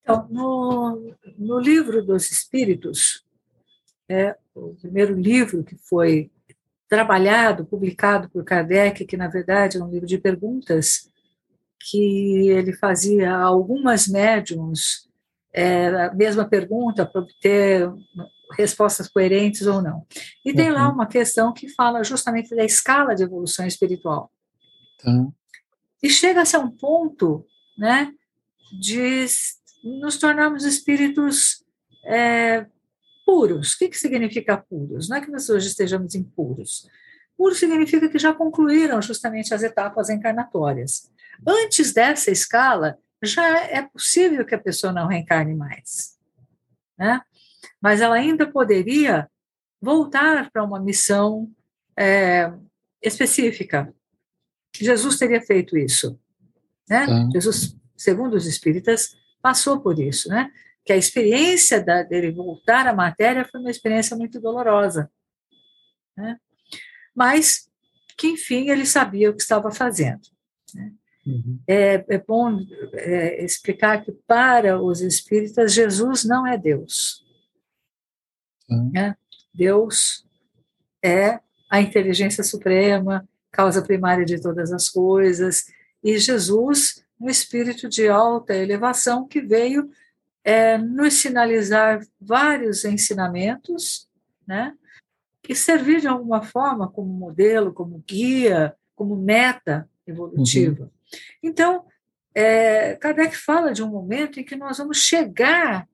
Então, 0.02 0.28
no, 0.30 1.16
no 1.38 1.60
livro 1.60 2.06
dos 2.06 2.30
Espíritos, 2.30 3.24
é 4.14 4.36
o 4.56 4.76
primeiro 4.76 5.16
livro 5.16 5.64
que 5.64 5.76
foi 5.76 6.32
trabalhado, 6.88 7.66
publicado 7.66 8.30
por 8.30 8.44
Kardec, 8.44 9.06
que 9.06 9.18
na 9.18 9.28
verdade 9.28 9.78
é 9.78 9.84
um 9.84 9.90
livro 9.90 10.06
de 10.06 10.18
perguntas 10.18 11.10
que 11.90 12.50
ele 12.50 12.74
fazia 12.74 13.36
a 13.36 13.44
algumas 13.44 14.08
médiums 14.08 15.10
é, 15.54 15.88
a 15.88 16.14
mesma 16.14 16.46
pergunta 16.46 17.06
para 17.06 17.22
obter 17.22 17.90
respostas 18.58 19.08
coerentes 19.08 19.68
ou 19.68 19.82
não. 19.82 20.06
E 20.44 20.54
tem 20.54 20.72
lá 20.72 20.88
uhum. 20.88 20.96
uma 20.96 21.06
questão 21.06 21.54
que 21.54 21.70
fala 21.70 22.04
justamente 22.04 22.56
da 22.56 22.64
escala 22.64 23.16
de 23.16 23.24
evolução 23.24 23.66
espiritual. 23.66 24.32
Uhum. 25.06 25.32
E 26.02 26.10
chega-se 26.10 26.56
a 26.56 26.60
um 26.60 26.70
ponto 26.70 27.46
né, 27.78 28.12
de 28.80 29.26
nos 29.84 30.18
tornarmos 30.18 30.66
espíritos 30.66 31.64
é, 32.06 32.66
puros. 33.26 33.74
O 33.74 33.78
que, 33.78 33.90
que 33.90 33.98
significa 33.98 34.58
puros? 34.58 35.10
Não 35.10 35.18
é 35.18 35.22
que 35.22 35.32
nós 35.32 35.50
hoje 35.50 35.68
estejamos 35.68 36.16
impuros. 36.16 36.88
Puro 37.38 37.56
significa 37.56 38.08
que 38.10 38.20
já 38.20 38.34
concluíram 38.34 39.02
justamente 39.02 39.54
as 39.54 39.64
etapas 39.64 40.10
encarnatórias. 40.10 41.12
Antes 41.46 41.94
dessa 41.94 42.32
escala, 42.32 42.98
já 43.24 43.60
é 43.66 43.82
possível 43.82 44.46
que 44.46 44.56
a 44.56 44.62
pessoa 44.62 44.94
não 44.94 45.08
reencarne 45.08 45.56
mais. 45.56 46.18
Né? 46.98 47.22
Mas 47.82 48.02
ela 48.02 48.16
ainda 48.16 48.50
poderia 48.50 49.30
voltar 49.82 50.52
para 50.52 50.64
uma 50.64 50.80
missão 50.80 51.52
é, 51.98 52.52
específica. 53.02 53.94
Jesus 54.76 55.18
teria 55.18 55.42
feito 55.42 55.78
isso. 55.78 56.20
Né? 56.90 57.06
Jesus, 57.34 57.76
segundo 57.98 58.36
os 58.36 58.46
espíritas, 58.46 59.16
passou 59.42 59.80
por 59.82 60.00
isso. 60.00 60.30
Né? 60.30 60.52
Que 60.86 60.92
a 60.92 60.98
experiência 60.98 61.84
da, 61.84 62.04
dele 62.04 62.32
voltar 62.32 62.88
à 62.88 62.94
matéria 62.94 63.48
foi 63.50 63.60
uma 63.60 63.72
experiência 63.72 64.16
muito 64.18 64.40
dolorosa. 64.40 65.10
Né? 66.18 66.38
Mas 67.16 67.70
que, 68.18 68.28
enfim, 68.28 68.70
ele 68.70 68.86
sabia 68.86 69.30
o 69.30 69.36
que 69.36 69.42
estava 69.42 69.72
fazendo. 69.72 70.22
Né? 70.74 70.92
Uhum. 71.26 71.60
É, 71.68 72.06
é, 72.08 72.18
bom 72.18 72.60
é, 72.94 73.44
explicar 73.44 74.04
que, 74.04 74.12
para 74.28 74.82
os 74.82 75.02
espíritas, 75.02 75.74
Jesus 75.74 76.26
não 76.26 76.46
é 76.46 76.58
Deus. 76.58 77.26
Uhum. 78.70 78.92
Né? 78.94 79.16
Deus 79.54 80.28
é 81.04 81.40
a 81.70 81.82
inteligência 81.82 82.44
suprema, 82.44 83.28
causa 83.52 83.82
primária 83.82 84.26
de 84.26 84.42
todas 84.42 84.72
as 84.72 84.90
coisas, 84.90 85.66
e 86.04 86.18
Jesus, 86.18 87.04
um 87.20 87.30
espírito 87.30 87.88
de 87.88 88.08
alta 88.08 88.54
elevação 88.54 89.28
que 89.28 89.42
veio 89.42 89.90
é, 90.44 90.78
nos 90.78 91.14
sinalizar 91.16 92.06
vários 92.20 92.84
ensinamentos, 92.84 94.10
né? 94.46 94.76
E 95.48 95.56
servir 95.56 96.02
de 96.02 96.08
alguma 96.08 96.42
forma 96.42 96.90
como 96.90 97.12
modelo, 97.12 97.74
como 97.74 98.04
guia, 98.08 98.76
como 98.96 99.16
meta 99.16 99.90
evolutiva. 100.06 100.84
Uhum. 100.84 100.90
Então, 101.42 101.86
é, 102.34 102.96
Kardec 102.96 103.36
fala 103.36 103.74
de 103.74 103.84
um 103.84 103.88
momento 103.88 104.40
em 104.40 104.44
que 104.44 104.56
nós 104.56 104.78
vamos 104.78 104.98
chegar 104.98 105.88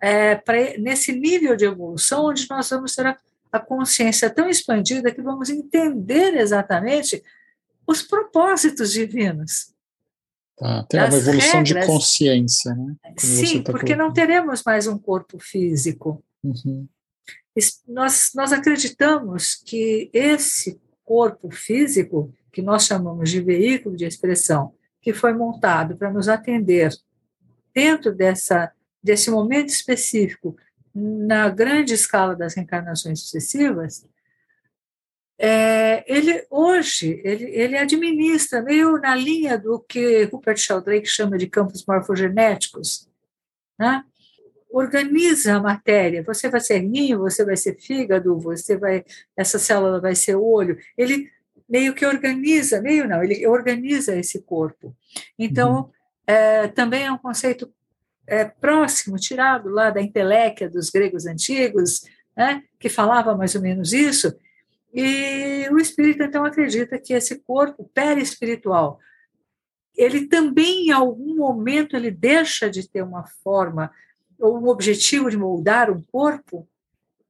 é, 0.00 0.34
pra, 0.34 0.56
nesse 0.78 1.12
nível 1.12 1.54
de 1.56 1.64
evolução 1.64 2.26
onde 2.26 2.48
nós 2.50 2.68
vamos 2.70 2.94
ter 2.94 3.06
a, 3.06 3.18
a 3.52 3.60
consciência 3.60 4.28
tão 4.28 4.48
expandida 4.48 5.12
que 5.12 5.22
vamos 5.22 5.48
entender 5.48 6.36
exatamente 6.36 7.22
os 7.86 8.02
propósitos 8.02 8.92
divinos. 8.92 9.71
Tá, 10.62 10.84
tem 10.84 11.00
uma 11.00 11.08
evolução 11.08 11.60
regras, 11.60 11.64
de 11.64 11.86
consciência, 11.86 12.72
né? 12.76 12.94
Como 13.02 13.18
sim, 13.18 13.62
tá 13.64 13.72
porque 13.72 13.96
não 13.96 14.12
teremos 14.12 14.62
mais 14.62 14.86
um 14.86 14.96
corpo 14.96 15.36
físico. 15.40 16.22
Uhum. 16.40 16.86
Nós, 17.88 18.30
nós 18.32 18.52
acreditamos 18.52 19.56
que 19.56 20.08
esse 20.12 20.80
corpo 21.04 21.50
físico, 21.50 22.32
que 22.52 22.62
nós 22.62 22.86
chamamos 22.86 23.28
de 23.28 23.40
veículo 23.40 23.96
de 23.96 24.04
expressão, 24.04 24.72
que 25.00 25.12
foi 25.12 25.32
montado 25.32 25.96
para 25.96 26.12
nos 26.12 26.28
atender 26.28 26.92
dentro 27.74 28.14
dessa, 28.14 28.70
desse 29.02 29.32
momento 29.32 29.70
específico, 29.70 30.56
na 30.94 31.48
grande 31.48 31.92
escala 31.92 32.36
das 32.36 32.54
reencarnações 32.54 33.18
sucessivas, 33.18 34.06
é, 35.44 36.04
ele 36.06 36.46
hoje 36.48 37.20
ele, 37.24 37.46
ele 37.46 37.76
administra 37.76 38.62
meio 38.62 38.96
na 38.98 39.12
linha 39.16 39.58
do 39.58 39.80
que 39.80 40.22
Rupert 40.24 40.56
Sheldrake 40.56 41.06
chama 41.06 41.36
de 41.36 41.48
campos 41.48 41.84
morfogenéticos, 41.84 43.08
né? 43.76 44.04
organiza 44.70 45.56
a 45.56 45.60
matéria. 45.60 46.22
Você 46.22 46.48
vai 46.48 46.60
ser 46.60 46.78
rim, 46.78 47.16
você 47.16 47.44
vai 47.44 47.56
ser 47.56 47.76
fígado, 47.76 48.38
você 48.38 48.76
vai 48.76 49.04
essa 49.36 49.58
célula 49.58 50.00
vai 50.00 50.14
ser 50.14 50.36
olho. 50.36 50.78
Ele 50.96 51.28
meio 51.68 51.92
que 51.92 52.06
organiza, 52.06 52.80
meio 52.80 53.08
não, 53.08 53.20
ele 53.20 53.44
organiza 53.44 54.14
esse 54.14 54.42
corpo. 54.42 54.94
Então 55.36 55.74
uhum. 55.74 55.90
é, 56.24 56.68
também 56.68 57.06
é 57.06 57.10
um 57.10 57.18
conceito 57.18 57.68
é, 58.28 58.44
próximo, 58.44 59.16
tirado 59.16 59.68
lá 59.70 59.90
da 59.90 60.00
inteléquia 60.00 60.70
dos 60.70 60.88
gregos 60.88 61.26
antigos, 61.26 62.02
né, 62.36 62.62
que 62.78 62.88
falava 62.88 63.36
mais 63.36 63.56
ou 63.56 63.60
menos 63.60 63.92
isso, 63.92 64.32
E 64.92 65.68
o 65.70 65.78
espírito, 65.78 66.22
então, 66.22 66.44
acredita 66.44 66.98
que 66.98 67.14
esse 67.14 67.38
corpo 67.40 67.90
perispiritual, 67.94 68.98
ele 69.96 70.26
também, 70.26 70.88
em 70.88 70.90
algum 70.90 71.36
momento, 71.36 71.96
ele 71.96 72.10
deixa 72.10 72.68
de 72.68 72.88
ter 72.88 73.02
uma 73.02 73.26
forma 73.42 73.90
ou 74.38 74.58
um 74.58 74.68
objetivo 74.68 75.30
de 75.30 75.36
moldar 75.36 75.90
um 75.90 76.02
corpo 76.02 76.68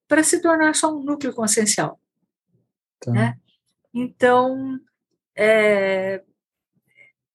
para 0.09 0.23
se 0.23 0.41
tornar 0.41 0.75
só 0.75 0.95
um 0.95 1.03
núcleo 1.03 1.33
consciencial. 1.33 2.01
Tá. 3.01 3.11
Né? 3.11 3.39
Então, 3.93 4.81
é, 5.37 6.23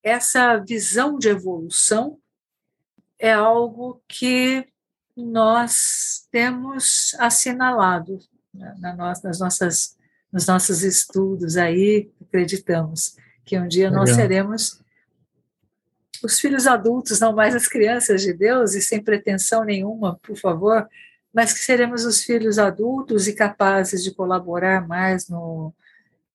essa 0.03 0.57
visão 0.57 1.17
de 1.17 1.29
evolução 1.29 2.19
é 3.19 3.33
algo 3.33 4.01
que 4.07 4.67
nós 5.15 6.27
temos 6.31 7.15
assinalado 7.19 8.19
né, 8.53 8.75
na 8.79 8.95
nossa, 8.95 9.27
nas 9.27 9.39
nossas, 9.39 9.96
nos 10.31 10.45
nossos 10.45 10.83
estudos 10.83 11.57
aí, 11.57 12.09
acreditamos 12.21 13.15
que 13.45 13.57
um 13.57 13.67
dia 13.67 13.89
Legal. 13.89 14.05
nós 14.05 14.15
seremos 14.15 14.81
os 16.23 16.39
filhos 16.39 16.67
adultos, 16.67 17.19
não 17.19 17.33
mais 17.33 17.55
as 17.55 17.67
crianças 17.67 18.21
de 18.21 18.33
Deus, 18.33 18.73
e 18.73 18.81
sem 18.81 19.01
pretensão 19.01 19.63
nenhuma, 19.63 20.19
por 20.21 20.35
favor, 20.35 20.87
mas 21.33 21.53
que 21.53 21.59
seremos 21.59 22.05
os 22.05 22.23
filhos 22.23 22.57
adultos 22.57 23.27
e 23.27 23.33
capazes 23.33 24.03
de 24.03 24.13
colaborar 24.13 24.87
mais 24.87 25.29
no, 25.29 25.73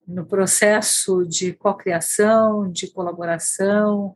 no 0.07 0.25
processo 0.25 1.27
de 1.27 1.53
cocriação, 1.53 2.71
de 2.71 2.89
colaboração, 2.89 4.15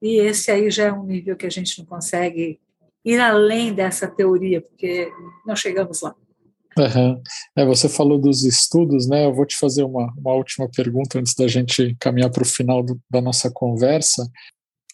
e 0.00 0.20
esse 0.20 0.50
aí 0.50 0.70
já 0.70 0.84
é 0.84 0.92
um 0.92 1.04
nível 1.04 1.36
que 1.36 1.46
a 1.46 1.50
gente 1.50 1.78
não 1.78 1.84
consegue 1.84 2.60
ir 3.04 3.20
além 3.20 3.74
dessa 3.74 4.06
teoria, 4.06 4.60
porque 4.60 5.10
não 5.44 5.56
chegamos 5.56 6.02
lá. 6.02 6.14
Uhum. 6.78 7.20
É, 7.56 7.64
você 7.64 7.88
falou 7.88 8.18
dos 8.18 8.44
estudos, 8.44 9.08
né? 9.08 9.26
Eu 9.26 9.34
vou 9.34 9.44
te 9.44 9.56
fazer 9.56 9.82
uma, 9.82 10.12
uma 10.16 10.32
última 10.34 10.68
pergunta 10.70 11.18
antes 11.18 11.34
da 11.34 11.48
gente 11.48 11.96
caminhar 11.98 12.30
para 12.30 12.42
o 12.42 12.46
final 12.46 12.82
do, 12.82 13.00
da 13.10 13.20
nossa 13.20 13.50
conversa. 13.50 14.30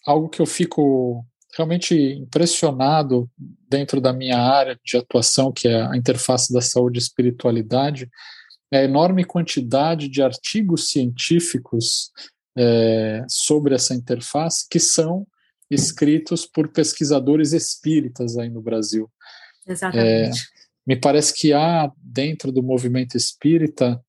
Algo 0.05 0.27
que 0.27 0.41
eu 0.41 0.45
fico 0.45 1.23
realmente 1.55 1.95
impressionado 1.95 3.29
dentro 3.69 4.01
da 4.01 4.11
minha 4.11 4.37
área 4.37 4.77
de 4.83 4.97
atuação, 4.97 5.51
que 5.51 5.67
é 5.67 5.81
a 5.81 5.95
interface 5.95 6.51
da 6.51 6.61
saúde 6.61 6.97
e 6.97 7.01
espiritualidade, 7.01 8.09
é 8.71 8.79
a 8.79 8.83
enorme 8.83 9.23
quantidade 9.23 10.09
de 10.09 10.21
artigos 10.21 10.89
científicos 10.89 12.11
é, 12.57 13.23
sobre 13.29 13.75
essa 13.75 13.93
interface 13.93 14.65
que 14.69 14.79
são 14.79 15.25
escritos 15.69 16.45
por 16.45 16.67
pesquisadores 16.69 17.53
espíritas 17.53 18.37
aí 18.37 18.49
no 18.49 18.61
Brasil. 18.61 19.09
Exatamente. 19.67 20.39
É, 20.39 20.54
me 20.85 20.95
parece 20.95 21.33
que 21.33 21.51
há 21.51 21.91
dentro 21.97 22.51
do 22.51 22.61
movimento 22.61 23.17
espírita 23.17 24.03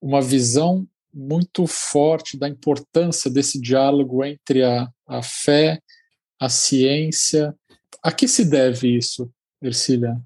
uma 0.00 0.20
visão 0.20 0.86
muito 1.12 1.66
forte 1.66 2.36
da 2.36 2.48
importância 2.48 3.30
desse 3.30 3.60
diálogo 3.60 4.24
entre 4.24 4.62
a, 4.62 4.88
a 5.06 5.22
fé, 5.22 5.82
a 6.38 6.48
ciência. 6.48 7.56
A 8.02 8.12
que 8.12 8.28
se 8.28 8.44
deve 8.44 8.96
isso, 8.96 9.32
Ercília? 9.60 10.20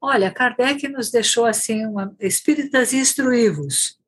Olha, 0.00 0.32
Kardec 0.32 0.86
nos 0.88 1.10
deixou 1.10 1.44
assim, 1.44 1.84
uma, 1.86 2.14
espíritas 2.20 2.92
instruídos. 2.92 3.98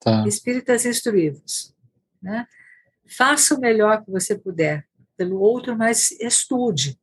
Tá. 0.00 0.26
Espíritas 0.26 0.84
instruídos. 0.84 1.74
Né? 2.22 2.46
Faça 3.06 3.54
o 3.54 3.60
melhor 3.60 4.04
que 4.04 4.10
você 4.10 4.36
puder 4.36 4.86
pelo 5.16 5.40
outro, 5.40 5.76
mas 5.76 6.10
estude. 6.12 6.98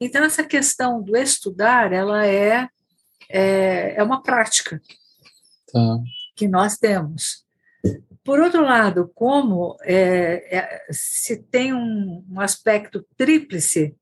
Então, 0.00 0.24
essa 0.24 0.44
questão 0.44 1.02
do 1.02 1.16
estudar, 1.16 1.92
ela 1.92 2.26
é, 2.26 2.68
é, 3.28 3.94
é 3.96 4.02
uma 4.02 4.22
prática 4.22 4.80
tá. 5.72 5.98
que 6.36 6.46
nós 6.46 6.76
temos. 6.76 7.44
Por 8.22 8.40
outro 8.40 8.62
lado, 8.62 9.10
como 9.14 9.76
é, 9.82 10.56
é, 10.56 10.86
se 10.90 11.42
tem 11.44 11.72
um, 11.72 12.24
um 12.30 12.40
aspecto 12.40 13.04
tríplice, 13.16 13.96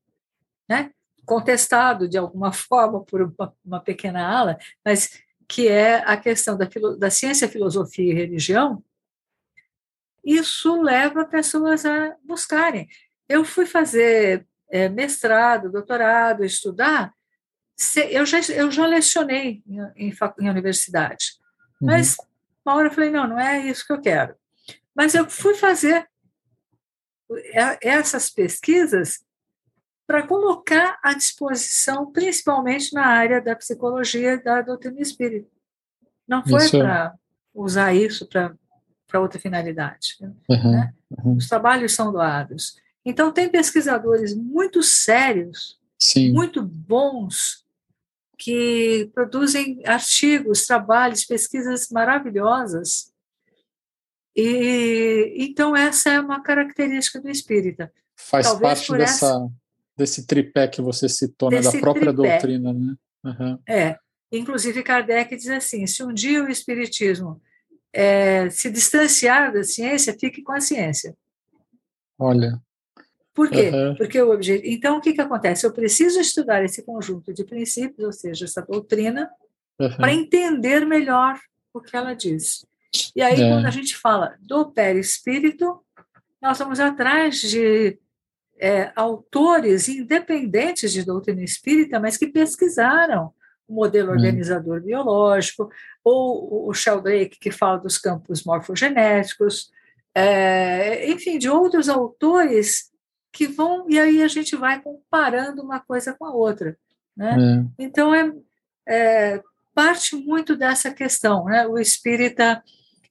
né, 0.69 0.91
contestado 1.25 2.07
de 2.07 2.17
alguma 2.17 2.51
forma 2.53 3.03
por 3.03 3.21
uma, 3.21 3.53
uma, 3.63 3.79
pequena 3.79 4.25
ala, 4.25 4.57
mas 4.83 5.21
que 5.47 5.67
é 5.67 6.03
a 6.05 6.17
questão 6.17 6.57
da, 6.57 6.67
da 6.97 7.09
ciência, 7.09 7.47
filosofia 7.47 8.11
e 8.11 8.15
religião, 8.15 8.83
isso 10.25 10.81
leva 10.81 11.23
pessoas 11.25 11.85
a 11.85 12.13
buscarem. 12.21 12.87
Eu 13.29 13.45
fui 13.45 13.65
fazer 13.65 14.45
é, 14.69 14.89
mestrado, 14.89 15.71
doutorado, 15.71 16.43
estudar, 16.43 17.13
eu 18.09 18.25
já, 18.25 18.39
eu 18.53 18.71
já 18.71 18.85
lecionei 18.87 19.61
em, 19.67 20.09
em, 20.09 20.13
em 20.39 20.49
universidade, 20.49 21.33
uhum. 21.81 21.87
mas 21.87 22.17
uma 22.65 22.75
hora 22.75 22.87
eu 22.87 22.93
falei, 22.93 23.09
não, 23.09 23.27
não 23.27 23.39
é 23.39 23.59
isso 23.59 23.85
que 23.85 23.93
eu 23.93 24.01
quero. 24.01 24.35
Mas 24.93 25.13
eu 25.13 25.29
fui 25.29 25.55
fazer 25.55 26.07
essas 27.81 28.29
pesquisas 28.29 29.19
para 30.07 30.25
colocar 30.25 30.97
à 31.03 31.13
disposição, 31.13 32.11
principalmente 32.11 32.93
na 32.93 33.05
área 33.05 33.41
da 33.41 33.55
psicologia 33.55 34.41
da 34.41 34.61
doutrina 34.61 34.99
espírita. 35.01 35.49
Não 36.27 36.43
foi 36.45 36.69
para 36.69 37.13
usar 37.53 37.93
isso 37.93 38.27
para 38.27 39.19
outra 39.19 39.39
finalidade. 39.39 40.17
Uhum, 40.49 40.71
né? 40.71 40.93
uhum. 41.23 41.35
Os 41.35 41.47
trabalhos 41.47 41.93
são 41.93 42.11
doados. 42.11 42.77
Então, 43.09 43.31
tem 43.31 43.47
pesquisadores 43.47 44.35
muito 44.35 44.83
sérios, 44.83 45.79
Sim. 45.97 46.33
muito 46.33 46.61
bons, 46.61 47.65
que 48.37 49.09
produzem 49.13 49.81
artigos, 49.85 50.65
trabalhos, 50.65 51.23
pesquisas 51.23 51.87
maravilhosas. 51.89 53.13
E 54.35 55.33
então 55.37 55.75
essa 55.75 56.11
é 56.11 56.19
uma 56.19 56.43
característica 56.43 57.19
do 57.21 57.29
espírita. 57.29 57.91
Faz 58.13 58.45
Talvez 58.45 58.79
parte 58.79 58.91
dessa, 58.97 59.25
essa, 59.25 59.51
desse 59.95 60.27
tripé 60.27 60.67
que 60.67 60.81
você 60.81 61.07
citou, 61.07 61.49
né, 61.49 61.61
da 61.61 61.71
própria 61.71 62.13
tripé. 62.13 62.29
doutrina, 62.29 62.73
né? 62.73 62.95
Uhum. 63.23 63.59
É. 63.67 63.97
Inclusive 64.31 64.83
Kardec 64.83 65.33
diz 65.33 65.49
assim: 65.49 65.87
se 65.87 66.03
um 66.03 66.13
dia 66.13 66.43
o 66.43 66.49
espiritismo 66.49 67.41
é, 67.93 68.49
se 68.49 68.69
distanciar 68.69 69.53
da 69.53 69.63
ciência, 69.63 70.15
fique 70.19 70.43
com 70.43 70.51
a 70.51 70.59
ciência. 70.59 71.15
Olha. 72.19 72.61
Por 73.37 73.51
quê? 73.51 73.69
Uhum. 73.69 73.93
Porque 73.93 74.19
o 74.19 74.33
objeto. 74.33 74.63
Então, 74.65 74.97
o 74.97 75.01
que, 75.01 75.13
que 75.13 75.21
acontece? 75.21 75.63
Eu 75.63 75.71
preciso 75.71 76.19
estudar 76.19 76.63
esse 76.63 76.81
conjunto 76.81 77.31
de 77.31 77.43
princípios, 77.43 78.03
ou 78.03 78.11
seja, 78.11 78.45
essa 78.45 78.63
doutrina, 78.63 79.29
uhum. 79.79 79.95
para 79.95 80.11
entender 80.11 80.83
melhor 80.87 81.39
o 81.71 81.79
que 81.79 81.95
ela 81.95 82.15
diz. 82.15 82.65
E 83.15 83.21
aí, 83.21 83.39
é. 83.39 83.47
quando 83.47 83.67
a 83.67 83.69
gente 83.69 83.95
fala 83.95 84.35
do 84.39 84.71
perispírito, 84.71 85.79
nós 86.41 86.57
vamos 86.57 86.79
atrás 86.79 87.39
de 87.39 87.99
é, 88.57 88.91
autores 88.95 89.87
independentes 89.87 90.91
de 90.91 91.05
doutrina 91.05 91.43
espírita, 91.43 91.99
mas 91.99 92.17
que 92.17 92.25
pesquisaram 92.25 93.31
o 93.67 93.75
modelo 93.75 94.09
hum. 94.09 94.15
organizador 94.15 94.81
biológico, 94.81 95.69
ou 96.03 96.67
o 96.67 96.73
Sheldrake, 96.73 97.37
que 97.39 97.51
fala 97.51 97.77
dos 97.77 97.99
campos 97.99 98.43
morfogenéticos, 98.43 99.71
é, 100.15 101.07
enfim, 101.11 101.37
de 101.37 101.47
outros 101.47 101.87
autores 101.87 102.91
que 103.37 103.45
vão, 103.45 103.87
e 103.87 103.99
aí 103.99 104.23
a 104.23 104.27
gente 104.27 104.55
vai 104.55 104.81
comparando 104.81 105.61
uma 105.61 105.79
coisa 105.79 106.11
com 106.11 106.25
a 106.25 106.33
outra. 106.33 106.75
Né? 107.15 107.35
É. 107.37 107.83
Então, 107.83 108.15
é, 108.15 108.33
é, 108.87 109.43
parte 109.75 110.15
muito 110.15 110.55
dessa 110.55 110.91
questão. 110.91 111.45
Né? 111.45 111.67
O 111.67 111.77
espírita, 111.77 112.63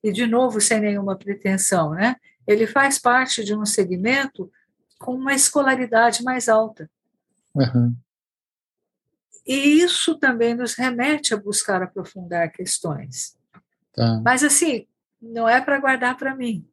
e 0.02 0.10
de 0.10 0.26
novo, 0.26 0.60
sem 0.60 0.80
nenhuma 0.80 1.16
pretensão, 1.16 1.90
né? 1.90 2.16
ele 2.44 2.66
faz 2.66 2.98
parte 2.98 3.44
de 3.44 3.54
um 3.54 3.64
segmento 3.64 4.50
com 4.98 5.14
uma 5.14 5.32
escolaridade 5.32 6.24
mais 6.24 6.48
alta. 6.48 6.90
Uhum. 7.54 7.94
E 9.46 9.80
isso 9.80 10.18
também 10.18 10.56
nos 10.56 10.74
remete 10.74 11.34
a 11.34 11.36
buscar 11.36 11.84
aprofundar 11.84 12.50
questões. 12.50 13.36
Tá. 13.94 14.20
Mas, 14.24 14.42
assim, 14.42 14.88
não 15.22 15.48
é 15.48 15.60
para 15.60 15.78
guardar 15.78 16.16
para 16.16 16.34
mim, 16.34 16.68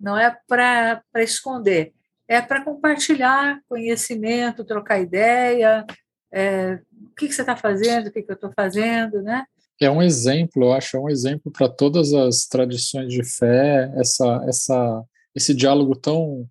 não 0.00 0.18
é 0.18 0.36
para 0.48 1.00
esconder 1.14 1.94
é 2.28 2.42
para 2.42 2.62
compartilhar 2.62 3.60
conhecimento, 3.66 4.64
trocar 4.64 5.00
ideia, 5.00 5.84
é, 6.32 6.78
o 6.92 7.14
que, 7.16 7.26
que 7.26 7.32
você 7.32 7.40
está 7.40 7.56
fazendo, 7.56 8.08
o 8.08 8.12
que, 8.12 8.22
que 8.22 8.30
eu 8.30 8.34
estou 8.34 8.52
fazendo, 8.54 9.22
né? 9.22 9.44
É 9.80 9.90
um 9.90 10.02
exemplo, 10.02 10.64
eu 10.64 10.72
acho, 10.72 10.96
é 10.96 11.00
um 11.00 11.08
exemplo 11.08 11.50
para 11.50 11.68
todas 11.68 12.12
as 12.12 12.46
tradições 12.46 13.12
de 13.12 13.24
fé, 13.24 13.90
essa, 13.96 14.44
essa, 14.46 15.04
esse 15.34 15.54
diálogo 15.54 15.96
tão 15.96 16.46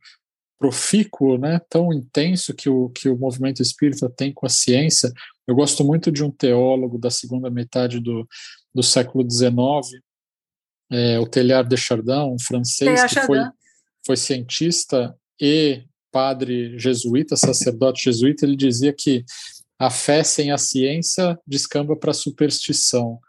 profícuo, 0.58 1.38
né, 1.38 1.60
tão 1.70 1.94
intenso 1.94 2.54
que 2.54 2.68
o, 2.68 2.90
que 2.90 3.10
o 3.10 3.18
movimento 3.18 3.62
espírita 3.62 4.10
tem 4.10 4.34
com 4.34 4.46
a 4.46 4.50
ciência. 4.50 5.12
Eu 5.46 5.54
gosto 5.54 5.84
muito 5.84 6.12
de 6.12 6.24
um 6.24 6.32
teólogo 6.32 6.98
da 6.98 7.12
segunda 7.12 7.50
metade 7.50 8.00
do, 8.00 8.28
do 8.74 8.82
século 8.82 9.30
XIX, 9.30 10.02
é, 10.90 11.20
o 11.20 11.28
Teilhard 11.28 11.70
de 11.70 11.78
Chardin, 11.78 12.34
um 12.34 12.40
francês 12.40 13.04
que 13.04 13.20
foi, 13.20 13.40
foi 14.06 14.18
cientista 14.18 15.14
e 15.40 15.84
padre 16.12 16.78
jesuíta, 16.80 17.36
sacerdote 17.36 18.06
jesuíta, 18.06 18.46
ele 18.46 18.56
dizia 18.56 18.94
que 18.94 19.24
A 19.80 19.92
fé 19.92 20.24
sem 20.24 20.52
a 20.52 20.58
ciência 20.58 21.38
descamba 21.46 21.96
para 21.96 22.10
a 22.10 22.14
superstição. 22.14 23.20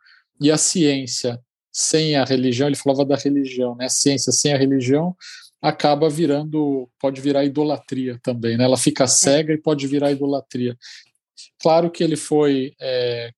E 0.41 0.51
a 0.51 0.57
ciência 0.57 1.39
sem 1.71 2.17
a 2.17 2.25
religião, 2.25 2.69
ele 2.69 2.77
falava 2.77 3.05
da 3.05 3.17
religião, 3.17 3.77
né? 3.77 3.85
A 3.85 3.91
ciência 3.91 4.33
sem 4.33 4.53
a 4.55 4.57
religião 4.57 5.15
acaba 5.61 6.09
virando, 6.09 6.89
pode 6.99 7.21
virar 7.21 7.45
idolatria 7.45 8.19
também, 8.23 8.57
né? 8.57 8.65
Ela 8.65 8.77
fica 8.77 9.05
é. 9.05 9.09
cega 9.09 9.53
e 9.53 9.59
pode 9.59 9.87
virar 9.87 10.11
idolatria. 10.11 10.77
Claro 11.61 11.91
que 11.91 12.03
ele 12.03 12.17
foi 12.17 12.73
é, 12.81 13.31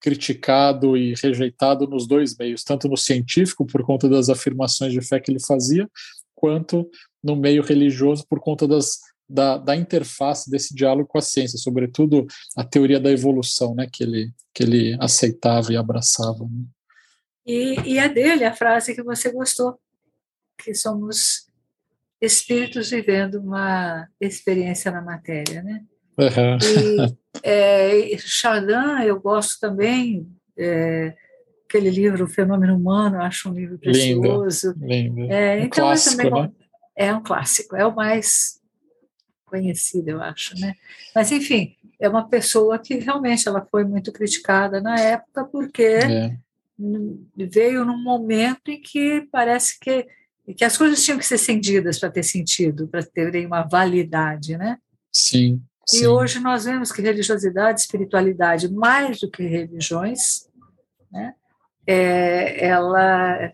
criticado 0.00 0.96
e 0.96 1.14
rejeitado 1.22 1.86
nos 1.86 2.06
dois 2.06 2.36
meios, 2.36 2.64
tanto 2.64 2.88
no 2.88 2.96
científico, 2.96 3.66
por 3.66 3.82
conta 3.84 4.08
das 4.08 4.28
afirmações 4.28 4.92
de 4.92 5.00
fé 5.00 5.20
que 5.20 5.30
ele 5.30 5.40
fazia, 5.40 5.88
quanto 6.34 6.88
no 7.22 7.36
meio 7.36 7.62
religioso, 7.62 8.26
por 8.28 8.40
conta 8.40 8.66
das, 8.66 8.98
da, 9.28 9.58
da 9.58 9.76
interface 9.76 10.50
desse 10.50 10.74
diálogo 10.74 11.08
com 11.08 11.18
a 11.18 11.22
ciência, 11.22 11.58
sobretudo 11.58 12.26
a 12.56 12.64
teoria 12.64 12.98
da 12.98 13.10
evolução, 13.10 13.74
né, 13.74 13.88
que 13.92 14.02
ele, 14.02 14.32
que 14.54 14.62
ele 14.62 14.96
aceitava 15.00 15.72
e 15.72 15.76
abraçava. 15.76 16.44
Né? 16.44 16.64
E, 17.46 17.80
e 17.92 17.98
é 17.98 18.08
dele 18.08 18.44
a 18.44 18.54
frase 18.54 18.94
que 18.94 19.02
você 19.02 19.32
gostou, 19.32 19.78
que 20.62 20.74
somos 20.74 21.46
espíritos 22.20 22.90
vivendo 22.90 23.36
uma 23.36 24.08
experiência 24.20 24.90
na 24.90 25.00
matéria, 25.00 25.62
né? 25.62 25.84
Uhum. 26.18 26.58
E 26.60 27.16
é, 27.44 28.18
Chardin, 28.18 29.04
eu 29.06 29.20
gosto 29.20 29.60
também, 29.60 30.26
é, 30.58 31.14
aquele 31.64 31.90
livro, 31.90 32.24
O 32.24 32.28
Fenômeno 32.28 32.74
Humano, 32.74 33.22
acho 33.22 33.48
um 33.48 33.54
livro 33.54 33.78
precioso. 33.78 34.74
Lindo, 34.80 35.20
lindo. 35.20 35.32
É, 35.32 35.60
um 35.60 35.64
então, 35.64 35.84
clássico, 35.84 36.16
também, 36.16 36.42
né? 36.42 36.50
É 37.00 37.14
um 37.14 37.22
clássico, 37.22 37.76
é 37.76 37.86
o 37.86 37.94
mais 37.94 38.60
conhecido, 39.46 40.10
eu 40.10 40.20
acho, 40.20 40.58
né? 40.58 40.74
Mas, 41.14 41.30
enfim, 41.30 41.76
é 42.00 42.08
uma 42.08 42.28
pessoa 42.28 42.76
que 42.76 42.96
realmente 42.96 43.46
ela 43.46 43.64
foi 43.70 43.84
muito 43.84 44.12
criticada 44.12 44.80
na 44.80 44.98
época 44.98 45.44
porque 45.44 45.82
é. 45.82 46.36
veio 47.36 47.84
num 47.84 48.02
momento 48.02 48.68
em 48.68 48.80
que 48.80 49.28
parece 49.30 49.78
que, 49.78 50.06
que 50.56 50.64
as 50.64 50.76
coisas 50.76 51.04
tinham 51.04 51.18
que 51.18 51.24
ser 51.24 51.36
acendidas 51.36 52.00
para 52.00 52.10
ter 52.10 52.24
sentido, 52.24 52.88
para 52.88 53.04
terem 53.04 53.46
uma 53.46 53.62
validade, 53.62 54.58
né? 54.58 54.76
Sim. 55.12 55.62
E 55.92 56.04
hoje 56.04 56.40
nós 56.40 56.64
vemos 56.64 56.90
que 56.90 57.00
religiosidade, 57.00 57.80
espiritualidade, 57.80 58.70
mais 58.70 59.20
do 59.20 59.30
que 59.30 59.42
religiões, 59.44 60.48
né, 61.10 61.34
é, 61.86 62.66
ela, 62.66 63.52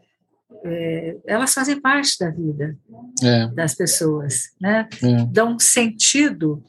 é, 0.65 1.19
elas 1.27 1.53
fazem 1.53 1.79
parte 1.79 2.19
da 2.19 2.31
vida 2.31 2.77
é. 3.23 3.47
das 3.49 3.75
pessoas, 3.75 4.51
né? 4.59 4.89
É. 5.03 5.27
dão 5.27 5.59
sentido 5.59 6.65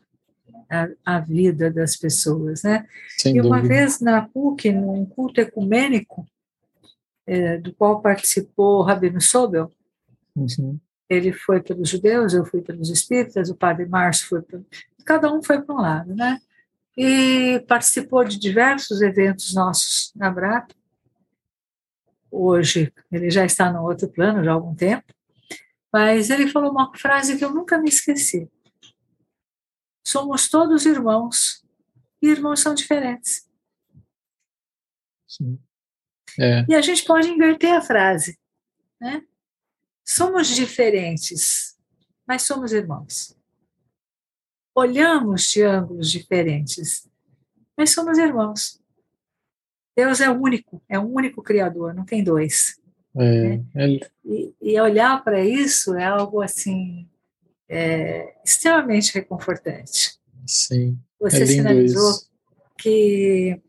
à, 0.70 0.90
à, 1.06 1.20
vida 1.20 1.72
das 1.72 1.96
pessoas. 1.96 2.64
Né? 2.64 2.86
Sem 3.18 3.38
e 3.38 3.42
uma 3.42 3.58
dúvida. 3.58 3.76
vez 3.76 4.02
na 4.02 4.22
PUC, 4.28 4.72
num 4.74 5.06
culto 5.06 5.40
ecumênico, 5.40 6.28
é, 7.26 7.58
do 7.58 7.74
qual 7.74 8.02
participou 8.02 8.84
Rabino 8.84 9.22
Sobel, 9.22 9.72
uhum. 10.36 10.78
ele 11.10 11.32
foi 11.32 11.62
pelos 11.62 11.90
judeus, 11.90 12.34
eu 12.34 12.46
fui 12.46 12.62
pelos 12.62 12.90
espíritas, 12.90 13.50
o 13.50 13.56
padre 13.56 13.86
Márcio 13.86 14.28
foi 14.28 14.44
cada 15.06 15.32
um 15.32 15.42
foi 15.42 15.62
para 15.62 15.76
um 15.76 15.80
lado, 15.80 16.16
né? 16.16 16.40
E 16.98 17.64
participou 17.68 18.24
de 18.24 18.40
diversos 18.40 19.02
eventos 19.02 19.54
nossos 19.54 20.12
na 20.16 20.30
Brata. 20.30 20.74
Hoje 22.36 22.94
ele 23.12 23.30
já 23.30 23.46
está 23.46 23.72
no 23.72 23.84
outro 23.84 24.10
plano 24.10 24.44
já 24.44 24.52
há 24.52 24.54
algum 24.54 24.76
tempo, 24.76 25.06
mas 25.92 26.30
ele 26.30 26.50
falou 26.50 26.72
uma 26.72 26.92
frase 26.96 27.38
que 27.38 27.46
eu 27.46 27.52
nunca 27.52 27.78
me 27.78 27.90
esqueci. 27.90 28.50
Somos 30.06 30.50
todos 30.50 30.86
irmãos 30.86 31.64
e 32.22 32.28
irmãos 32.28 32.60
são 32.60 32.74
diferentes. 32.74 33.50
Sim. 35.28 35.60
É. 36.40 36.66
E 36.68 36.76
a 36.76 36.82
gente 36.82 37.06
pode 37.06 37.30
inverter 37.30 37.74
a 37.74 37.82
frase, 37.82 38.38
né? 39.00 39.24
Somos 40.04 40.48
diferentes, 40.48 41.78
mas 42.28 42.44
somos 42.44 42.74
irmãos 42.74 43.36
olhamos 44.76 45.44
de 45.44 45.64
ângulos 45.64 46.12
diferentes, 46.12 47.10
mas 47.78 47.94
somos 47.94 48.18
irmãos. 48.18 48.82
Deus 49.96 50.20
é 50.20 50.30
único, 50.30 50.82
é 50.90 51.00
um 51.00 51.14
único 51.14 51.42
Criador, 51.42 51.94
não 51.94 52.04
tem 52.04 52.24
dois. 52.24 52.78
É, 53.18 53.60
né? 53.74 54.00
e, 54.26 54.54
e, 54.62 54.80
olhar 54.82 55.24
para 55.24 55.42
isso 55.42 55.96
é 55.96 56.04
algo 56.04 56.42
assim 56.42 57.08
é, 57.70 58.36
extremamente 58.44 59.14
reconfortante. 59.14 60.20
Sim. 60.46 61.00
Você 61.20 61.44
é 61.44 61.46
sinalizou 61.46 62.12
isso. 62.12 62.30
que 62.78 63.62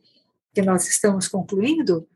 que 0.53 0.62
nós 0.62 0.89
estamos 0.89 1.29
concluindo 1.29 2.09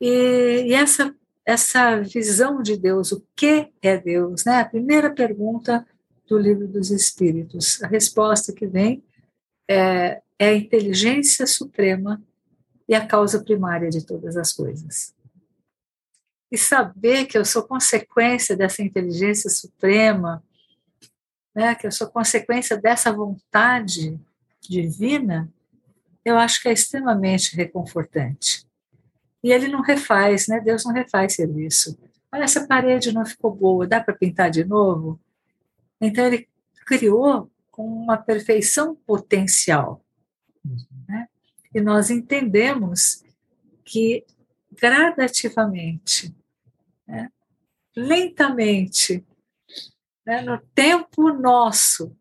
e, 0.00 0.64
e 0.66 0.74
essa 0.74 1.14
essa 1.46 2.00
visão 2.00 2.62
de 2.62 2.76
Deus, 2.76 3.12
o 3.12 3.22
que 3.36 3.68
é 3.82 3.98
Deus, 3.98 4.44
né? 4.44 4.60
A 4.60 4.64
primeira 4.64 5.10
pergunta 5.10 5.86
do 6.26 6.38
Livro 6.38 6.66
dos 6.66 6.90
Espíritos. 6.90 7.82
A 7.82 7.86
resposta 7.86 8.52
que 8.52 8.66
vem 8.66 9.04
é, 9.68 10.22
é 10.38 10.48
a 10.48 10.54
inteligência 10.54 11.46
suprema 11.46 12.22
e 12.88 12.94
a 12.94 13.06
causa 13.06 13.42
primária 13.42 13.90
de 13.90 14.04
todas 14.04 14.36
as 14.36 14.52
coisas. 14.52 15.14
E 16.50 16.58
saber 16.58 17.26
que 17.26 17.36
eu 17.36 17.44
sou 17.44 17.62
consequência 17.62 18.56
dessa 18.56 18.82
inteligência 18.82 19.50
suprema, 19.50 20.42
né, 21.54 21.74
que 21.74 21.86
eu 21.86 21.92
sou 21.92 22.08
consequência 22.08 22.76
dessa 22.76 23.12
vontade 23.12 24.18
divina, 24.60 25.52
eu 26.24 26.38
acho 26.38 26.62
que 26.62 26.68
é 26.68 26.72
extremamente 26.72 27.54
reconfortante. 27.54 28.66
E 29.42 29.52
ele 29.52 29.68
não 29.68 29.82
refaz, 29.82 30.48
né? 30.48 30.58
Deus 30.58 30.84
não 30.84 30.92
refaz 30.92 31.34
serviço. 31.34 31.98
Olha, 32.32 32.44
essa 32.44 32.66
parede 32.66 33.12
não 33.12 33.26
ficou 33.26 33.54
boa, 33.54 33.86
dá 33.86 34.00
para 34.00 34.14
pintar 34.14 34.50
de 34.50 34.64
novo? 34.64 35.20
Então, 36.00 36.26
ele 36.26 36.48
criou 36.86 37.50
com 37.70 37.86
uma 37.86 38.16
perfeição 38.16 38.94
potencial. 39.06 40.03
Né? 41.74 41.80
E 41.80 41.80
nós 41.80 42.10
entendemos 42.10 43.24
que 43.84 44.24
gradativamente, 44.72 46.34
né, 47.06 47.30
lentamente, 47.96 49.24
né, 50.26 50.40
no 50.42 50.58
tempo 50.74 51.32
nosso, 51.32 52.16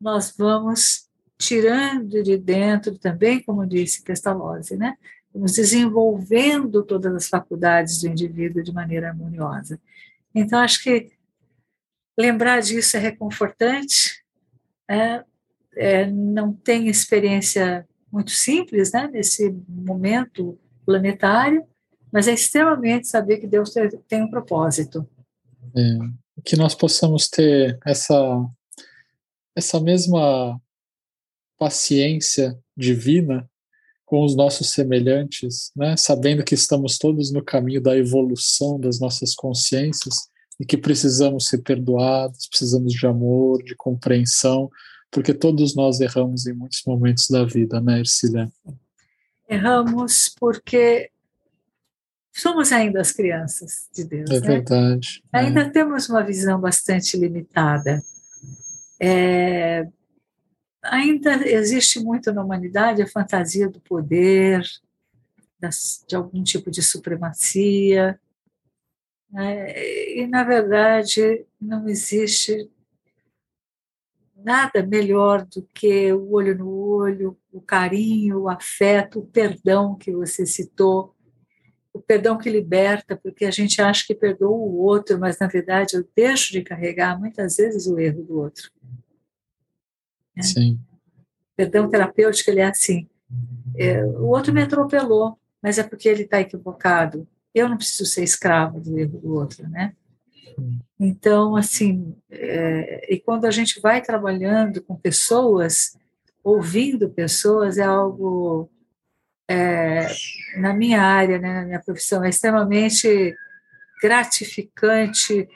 nós 0.00 0.34
vamos 0.36 1.08
tirando 1.38 2.22
de 2.22 2.38
dentro 2.38 2.98
também, 2.98 3.42
como 3.42 3.66
disse 3.66 4.02
Pestalozzi, 4.02 4.76
né? 4.76 4.96
Vamos 5.34 5.52
desenvolvendo 5.52 6.82
todas 6.82 7.14
as 7.14 7.28
faculdades 7.28 8.00
do 8.00 8.08
indivíduo 8.08 8.62
de 8.62 8.72
maneira 8.72 9.08
harmoniosa. 9.08 9.78
Então, 10.34 10.60
acho 10.60 10.82
que 10.82 11.12
Lembrar 12.18 12.60
disso 12.60 12.96
é 12.96 13.00
reconfortante, 13.00 14.24
é, 14.88 15.22
é, 15.76 16.06
não 16.06 16.50
tem 16.50 16.88
experiência 16.88 17.86
muito 18.12 18.30
simples 18.30 18.92
né, 18.92 19.08
nesse 19.08 19.50
momento 19.68 20.58
planetário, 20.84 21.64
mas 22.12 22.28
é 22.28 22.34
extremamente 22.34 23.08
saber 23.08 23.38
que 23.38 23.46
Deus 23.46 23.74
tem 24.08 24.22
um 24.22 24.30
propósito. 24.30 25.06
É, 25.76 26.40
que 26.44 26.56
nós 26.56 26.74
possamos 26.74 27.28
ter 27.28 27.78
essa, 27.84 28.14
essa 29.54 29.80
mesma 29.80 30.60
paciência 31.58 32.58
divina 32.76 33.48
com 34.04 34.24
os 34.24 34.36
nossos 34.36 34.70
semelhantes, 34.70 35.72
né? 35.74 35.96
sabendo 35.96 36.44
que 36.44 36.54
estamos 36.54 36.96
todos 36.96 37.32
no 37.32 37.44
caminho 37.44 37.82
da 37.82 37.96
evolução 37.96 38.78
das 38.78 39.00
nossas 39.00 39.34
consciências 39.34 40.28
e 40.60 40.64
que 40.64 40.76
precisamos 40.76 41.48
ser 41.48 41.58
perdoados, 41.58 42.46
precisamos 42.46 42.92
de 42.92 43.06
amor, 43.06 43.62
de 43.64 43.74
compreensão, 43.74 44.70
porque 45.10 45.32
todos 45.32 45.74
nós 45.74 46.00
erramos 46.00 46.46
em 46.46 46.52
muitos 46.52 46.82
momentos 46.86 47.28
da 47.28 47.44
vida, 47.44 47.80
né, 47.80 48.00
Ercília? 48.00 48.50
Erramos 49.48 50.34
porque 50.38 51.10
somos 52.32 52.72
ainda 52.72 53.00
as 53.00 53.12
crianças 53.12 53.88
de 53.94 54.04
Deus. 54.04 54.30
É 54.30 54.40
né? 54.40 54.46
verdade. 54.46 55.22
Ainda 55.32 55.62
é. 55.62 55.70
temos 55.70 56.08
uma 56.08 56.22
visão 56.22 56.60
bastante 56.60 57.16
limitada. 57.16 58.02
É, 59.00 59.86
ainda 60.82 61.48
existe 61.48 62.00
muito 62.00 62.32
na 62.32 62.42
humanidade 62.42 63.02
a 63.02 63.06
fantasia 63.06 63.68
do 63.68 63.80
poder, 63.80 64.62
das, 65.58 66.04
de 66.06 66.16
algum 66.16 66.42
tipo 66.42 66.70
de 66.70 66.82
supremacia, 66.82 68.18
é, 69.34 70.20
e, 70.20 70.26
na 70.26 70.44
verdade, 70.44 71.44
não 71.60 71.88
existe 71.88 72.70
nada 74.46 74.86
melhor 74.86 75.44
do 75.44 75.68
que 75.74 76.12
o 76.12 76.30
olho 76.30 76.56
no 76.56 76.68
olho, 76.70 77.36
o 77.52 77.60
carinho, 77.60 78.42
o 78.42 78.48
afeto, 78.48 79.18
o 79.18 79.26
perdão 79.26 79.96
que 79.96 80.12
você 80.12 80.46
citou, 80.46 81.12
o 81.92 82.00
perdão 82.00 82.38
que 82.38 82.48
liberta, 82.48 83.16
porque 83.16 83.44
a 83.44 83.50
gente 83.50 83.82
acha 83.82 84.06
que 84.06 84.14
perdoa 84.14 84.56
o 84.56 84.76
outro, 84.76 85.18
mas 85.18 85.36
na 85.40 85.48
verdade 85.48 85.96
eu 85.96 86.08
deixo 86.14 86.52
de 86.52 86.62
carregar 86.62 87.18
muitas 87.18 87.56
vezes 87.56 87.88
o 87.88 87.98
erro 87.98 88.22
do 88.22 88.38
outro. 88.38 88.70
É. 90.36 90.42
Sim. 90.42 90.78
perdão 91.56 91.88
terapêutico 91.88 92.48
ele 92.48 92.60
é 92.60 92.66
assim: 92.66 93.08
é, 93.76 94.04
o 94.04 94.26
outro 94.26 94.52
me 94.52 94.62
atropelou, 94.62 95.36
mas 95.60 95.76
é 95.76 95.82
porque 95.82 96.08
ele 96.08 96.22
está 96.22 96.40
equivocado. 96.40 97.26
Eu 97.52 97.68
não 97.68 97.76
preciso 97.76 98.06
ser 98.06 98.22
escravo 98.22 98.78
do 98.78 98.96
erro 98.96 99.18
do 99.18 99.34
outro, 99.34 99.68
né? 99.68 99.96
Então, 100.98 101.56
assim, 101.56 102.16
é, 102.30 103.14
e 103.14 103.20
quando 103.20 103.44
a 103.44 103.50
gente 103.50 103.80
vai 103.80 104.00
trabalhando 104.00 104.82
com 104.82 104.96
pessoas, 104.96 105.96
ouvindo 106.42 107.10
pessoas, 107.10 107.78
é 107.78 107.84
algo, 107.84 108.70
é, 109.48 110.08
na 110.58 110.72
minha 110.72 111.02
área, 111.02 111.38
né, 111.38 111.60
na 111.60 111.66
minha 111.66 111.82
profissão, 111.82 112.24
é 112.24 112.28
extremamente 112.30 113.34
gratificante, 114.02 115.48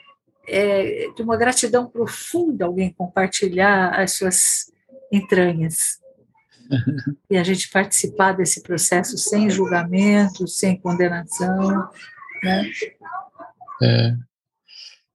é, 0.47 1.07
de 1.15 1.21
uma 1.21 1.37
gratidão 1.37 1.87
profunda 1.87 2.65
alguém 2.65 2.91
compartilhar 2.93 3.99
as 3.99 4.13
suas 4.13 4.71
entranhas. 5.11 5.99
e 7.29 7.37
a 7.37 7.43
gente 7.43 7.69
participar 7.69 8.33
desse 8.33 8.61
processo 8.61 9.17
sem 9.17 9.49
julgamento, 9.49 10.47
sem 10.47 10.77
condenação, 10.77 11.89
né? 12.43 12.71
É. 13.81 14.15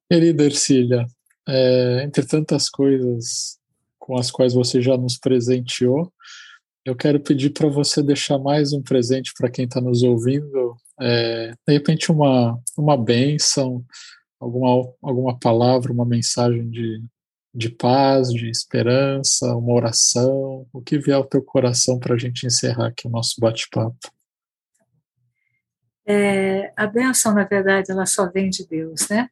Querida 0.08 0.44
Ercília, 0.44 1.04
é, 1.48 2.02
entre 2.04 2.24
tantas 2.24 2.70
coisas 2.70 3.58
com 3.98 4.16
as 4.16 4.30
quais 4.30 4.54
você 4.54 4.80
já 4.80 4.96
nos 4.96 5.18
presenteou, 5.18 6.12
eu 6.84 6.94
quero 6.94 7.18
pedir 7.18 7.50
para 7.50 7.68
você 7.68 8.00
deixar 8.00 8.38
mais 8.38 8.72
um 8.72 8.80
presente 8.80 9.32
para 9.36 9.50
quem 9.50 9.64
está 9.64 9.80
nos 9.80 10.04
ouvindo, 10.04 10.76
é, 11.00 11.52
de 11.66 11.74
repente 11.74 12.12
uma, 12.12 12.56
uma 12.78 12.96
bênção, 12.96 13.84
alguma, 14.38 14.88
alguma 15.02 15.36
palavra, 15.36 15.92
uma 15.92 16.06
mensagem 16.06 16.70
de, 16.70 17.02
de 17.52 17.68
paz, 17.70 18.28
de 18.28 18.48
esperança, 18.48 19.56
uma 19.56 19.74
oração, 19.74 20.64
o 20.72 20.80
que 20.80 20.98
vier 20.98 21.16
ao 21.16 21.24
teu 21.24 21.42
coração 21.42 21.98
para 21.98 22.14
a 22.14 22.18
gente 22.18 22.46
encerrar 22.46 22.88
aqui 22.88 23.08
o 23.08 23.10
nosso 23.10 23.40
bate-papo. 23.40 23.98
É, 26.06 26.72
a 26.76 26.86
bênção, 26.86 27.34
na 27.34 27.42
verdade, 27.42 27.90
ela 27.90 28.06
só 28.06 28.30
vem 28.30 28.48
de 28.48 28.64
Deus, 28.64 29.08
né? 29.08 29.28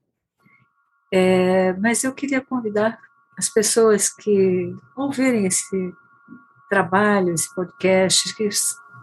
É, 1.17 1.73
mas 1.75 2.03
eu 2.03 2.13
queria 2.13 2.41
convidar 2.41 2.99
as 3.39 3.49
pessoas 3.49 4.09
que 4.09 4.77
ouvirem 4.97 5.47
esse 5.47 5.95
trabalho, 6.69 7.33
esse 7.33 7.55
podcast, 7.55 8.35
que 8.35 8.49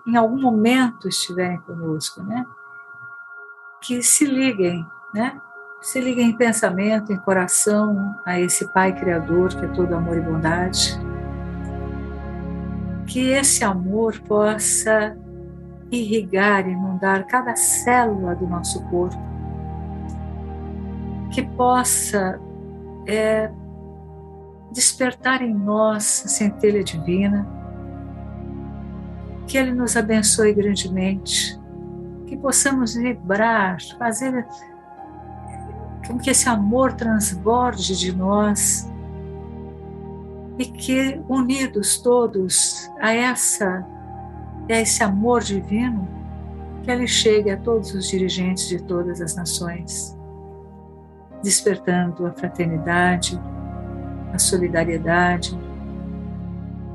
em 0.05 0.17
algum 0.17 0.41
momento 0.41 1.07
estiverem 1.07 1.61
conosco, 1.61 2.21
né? 2.21 2.45
Que 3.81 4.03
se 4.03 4.25
liguem, 4.25 4.85
né? 5.13 5.39
Se 5.81 6.01
liguem 6.01 6.31
em 6.31 6.35
pensamento, 6.35 7.13
em 7.13 7.17
coração 7.17 8.13
a 8.25 8.37
esse 8.37 8.67
Pai 8.73 8.93
Criador 8.93 9.55
que 9.55 9.63
é 9.63 9.69
todo 9.69 9.95
amor 9.95 10.17
e 10.17 10.21
bondade. 10.21 10.99
Que 13.07 13.29
esse 13.29 13.63
amor 13.63 14.19
possa 14.27 15.17
irrigar, 15.89 16.67
inundar 16.67 17.25
cada 17.27 17.55
célula 17.55 18.35
do 18.35 18.45
nosso 18.45 18.83
corpo. 18.89 19.30
Que 21.31 21.43
possa 21.43 22.39
é, 23.07 23.49
despertar 24.71 25.41
em 25.41 25.53
nós 25.53 26.23
a 26.25 26.29
centelha 26.29 26.83
divina. 26.83 27.47
Que 29.47 29.57
Ele 29.57 29.71
nos 29.71 29.95
abençoe 29.95 30.53
grandemente. 30.53 31.59
Que 32.27 32.37
possamos 32.37 32.93
vibrar, 32.95 33.77
fazer 33.97 34.45
com 36.07 36.17
que 36.17 36.29
esse 36.29 36.49
amor 36.49 36.93
transborde 36.93 37.97
de 37.97 38.15
nós 38.15 38.89
e 40.57 40.65
que 40.65 41.21
unidos 41.29 41.97
todos 41.97 42.91
a 42.99 43.13
essa 43.13 43.85
a 44.69 44.79
esse 44.79 45.03
amor 45.03 45.41
divino 45.41 46.07
que 46.83 46.89
ele 46.89 47.07
chegue 47.07 47.51
a 47.51 47.57
todos 47.57 47.93
os 47.93 48.07
dirigentes 48.07 48.67
de 48.67 48.81
todas 48.81 49.21
as 49.21 49.35
nações, 49.35 50.17
despertando 51.43 52.25
a 52.25 52.31
fraternidade, 52.31 53.39
a 54.33 54.39
solidariedade, 54.39 55.57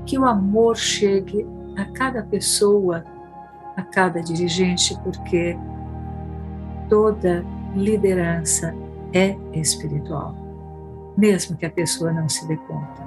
que 0.05 0.19
o 0.19 0.25
amor 0.25 0.77
chegue 0.77 1.47
a 1.77 1.85
cada 1.85 2.23
pessoa, 2.23 3.05
a 3.77 3.83
cada 3.83 4.23
dirigente, 4.23 4.99
porque 5.03 5.57
toda 6.89 7.45
liderança 7.75 8.75
é 9.13 9.37
espiritual, 9.53 10.35
mesmo 11.17 11.57
que 11.57 11.67
a 11.67 11.71
pessoa 11.71 12.13
não 12.13 12.29
se 12.29 12.47
dê 12.47 12.57
conta. 12.57 13.05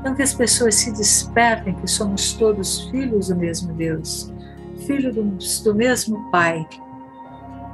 Então, 0.00 0.14
que 0.14 0.22
as 0.22 0.32
pessoas 0.32 0.76
se 0.76 0.90
despertem 0.92 1.74
que 1.74 1.86
somos 1.86 2.32
todos 2.32 2.88
filhos 2.88 3.28
do 3.28 3.36
mesmo 3.36 3.74
Deus, 3.74 4.32
filhos 4.86 5.14
do, 5.14 5.22
do 5.64 5.74
mesmo 5.74 6.30
Pai, 6.30 6.66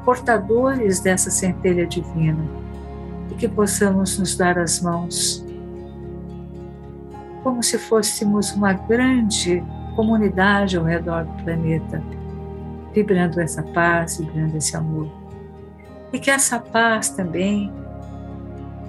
portadores 0.04 1.00
dessa 1.00 1.30
centelha 1.30 1.86
divina, 1.86 2.44
e 3.30 3.34
que 3.34 3.48
possamos 3.48 4.18
nos 4.18 4.36
dar 4.36 4.58
as 4.58 4.80
mãos 4.80 5.44
como 7.42 7.62
se 7.62 7.78
fôssemos 7.78 8.52
uma 8.52 8.72
grande 8.72 9.62
comunidade 9.94 10.76
ao 10.76 10.84
redor 10.84 11.24
do 11.24 11.44
planeta, 11.44 12.02
vibrando 12.92 13.40
essa 13.40 13.62
paz, 13.62 14.18
vibrando 14.18 14.56
esse 14.56 14.76
amor 14.76 15.08
e 16.12 16.18
que 16.18 16.30
essa 16.30 16.58
paz 16.58 17.10
também 17.10 17.72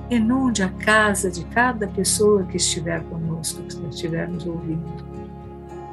inunde 0.09 0.63
a 0.63 0.69
casa 0.69 1.29
de 1.29 1.43
cada 1.45 1.87
pessoa 1.87 2.43
que 2.43 2.57
estiver 2.57 3.03
conosco, 3.03 3.61
que 3.63 3.89
estiver 3.89 4.29
nos 4.29 4.45
ouvindo. 4.45 5.05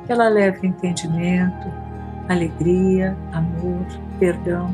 Que 0.06 0.12
ela 0.12 0.28
leve 0.28 0.66
entendimento, 0.66 1.66
alegria, 2.28 3.16
amor, 3.32 3.84
perdão, 4.18 4.72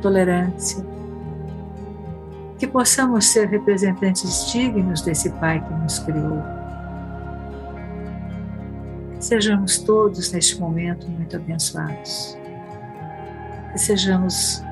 tolerância. 0.00 0.84
Que 2.60 2.66
possamos 2.66 3.24
ser 3.24 3.48
representantes 3.48 4.52
dignos 4.52 5.00
desse 5.00 5.30
Pai 5.30 5.64
que 5.66 5.72
nos 5.72 5.98
criou. 6.00 6.42
Sejamos 9.18 9.78
todos 9.78 10.30
neste 10.30 10.60
momento 10.60 11.08
muito 11.08 11.36
abençoados. 11.36 12.36
Que 13.72 13.78
sejamos 13.78 14.62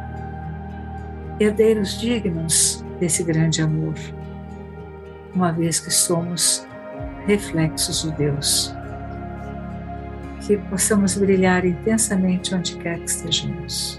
herdeiros 1.40 1.98
dignos 1.98 2.84
desse 3.00 3.24
grande 3.24 3.62
amor, 3.62 3.94
uma 5.34 5.50
vez 5.50 5.80
que 5.80 5.90
somos 5.90 6.66
reflexos 7.26 8.02
de 8.02 8.10
Deus. 8.18 8.74
Que 10.46 10.58
possamos 10.58 11.16
brilhar 11.16 11.64
intensamente 11.64 12.54
onde 12.54 12.76
quer 12.76 12.98
que 12.98 13.08
estejamos. 13.08 13.98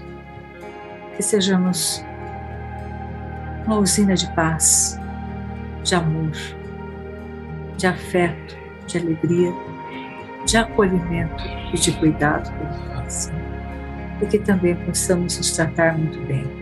Que 1.16 1.24
sejamos 1.24 2.04
uma 3.66 3.78
usina 3.78 4.14
de 4.14 4.30
paz, 4.34 4.98
de 5.82 5.94
amor, 5.94 6.32
de 7.76 7.86
afeto, 7.86 8.56
de 8.86 8.98
alegria, 8.98 9.52
de 10.46 10.56
acolhimento 10.56 11.44
e 11.72 11.78
de 11.78 11.92
cuidado 11.92 12.50
pelo 12.52 12.90
próximo. 12.90 13.38
E 14.20 14.26
que 14.26 14.38
também 14.38 14.74
possamos 14.76 15.38
nos 15.38 15.52
tratar 15.52 15.96
muito 15.96 16.20
bem 16.26 16.60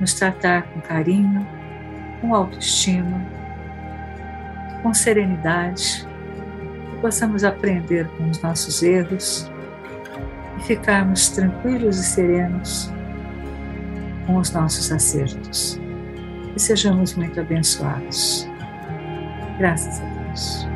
nos 0.00 0.14
tratar 0.14 0.62
com 0.64 0.80
carinho, 0.80 1.46
com 2.20 2.34
autoestima, 2.34 3.20
com 4.82 4.92
serenidade, 4.92 6.06
que 6.90 7.00
possamos 7.00 7.44
aprender 7.44 8.08
com 8.16 8.28
os 8.28 8.40
nossos 8.42 8.82
erros 8.82 9.50
e 10.58 10.62
ficarmos 10.62 11.28
tranquilos 11.30 11.98
e 11.98 12.04
serenos 12.04 12.92
com 14.26 14.36
os 14.36 14.50
nossos 14.50 14.90
acertos. 14.92 15.80
E 16.54 16.60
sejamos 16.60 17.14
muito 17.14 17.40
abençoados. 17.40 18.48
Graças 19.58 20.00
a 20.00 20.04
Deus. 20.04 20.66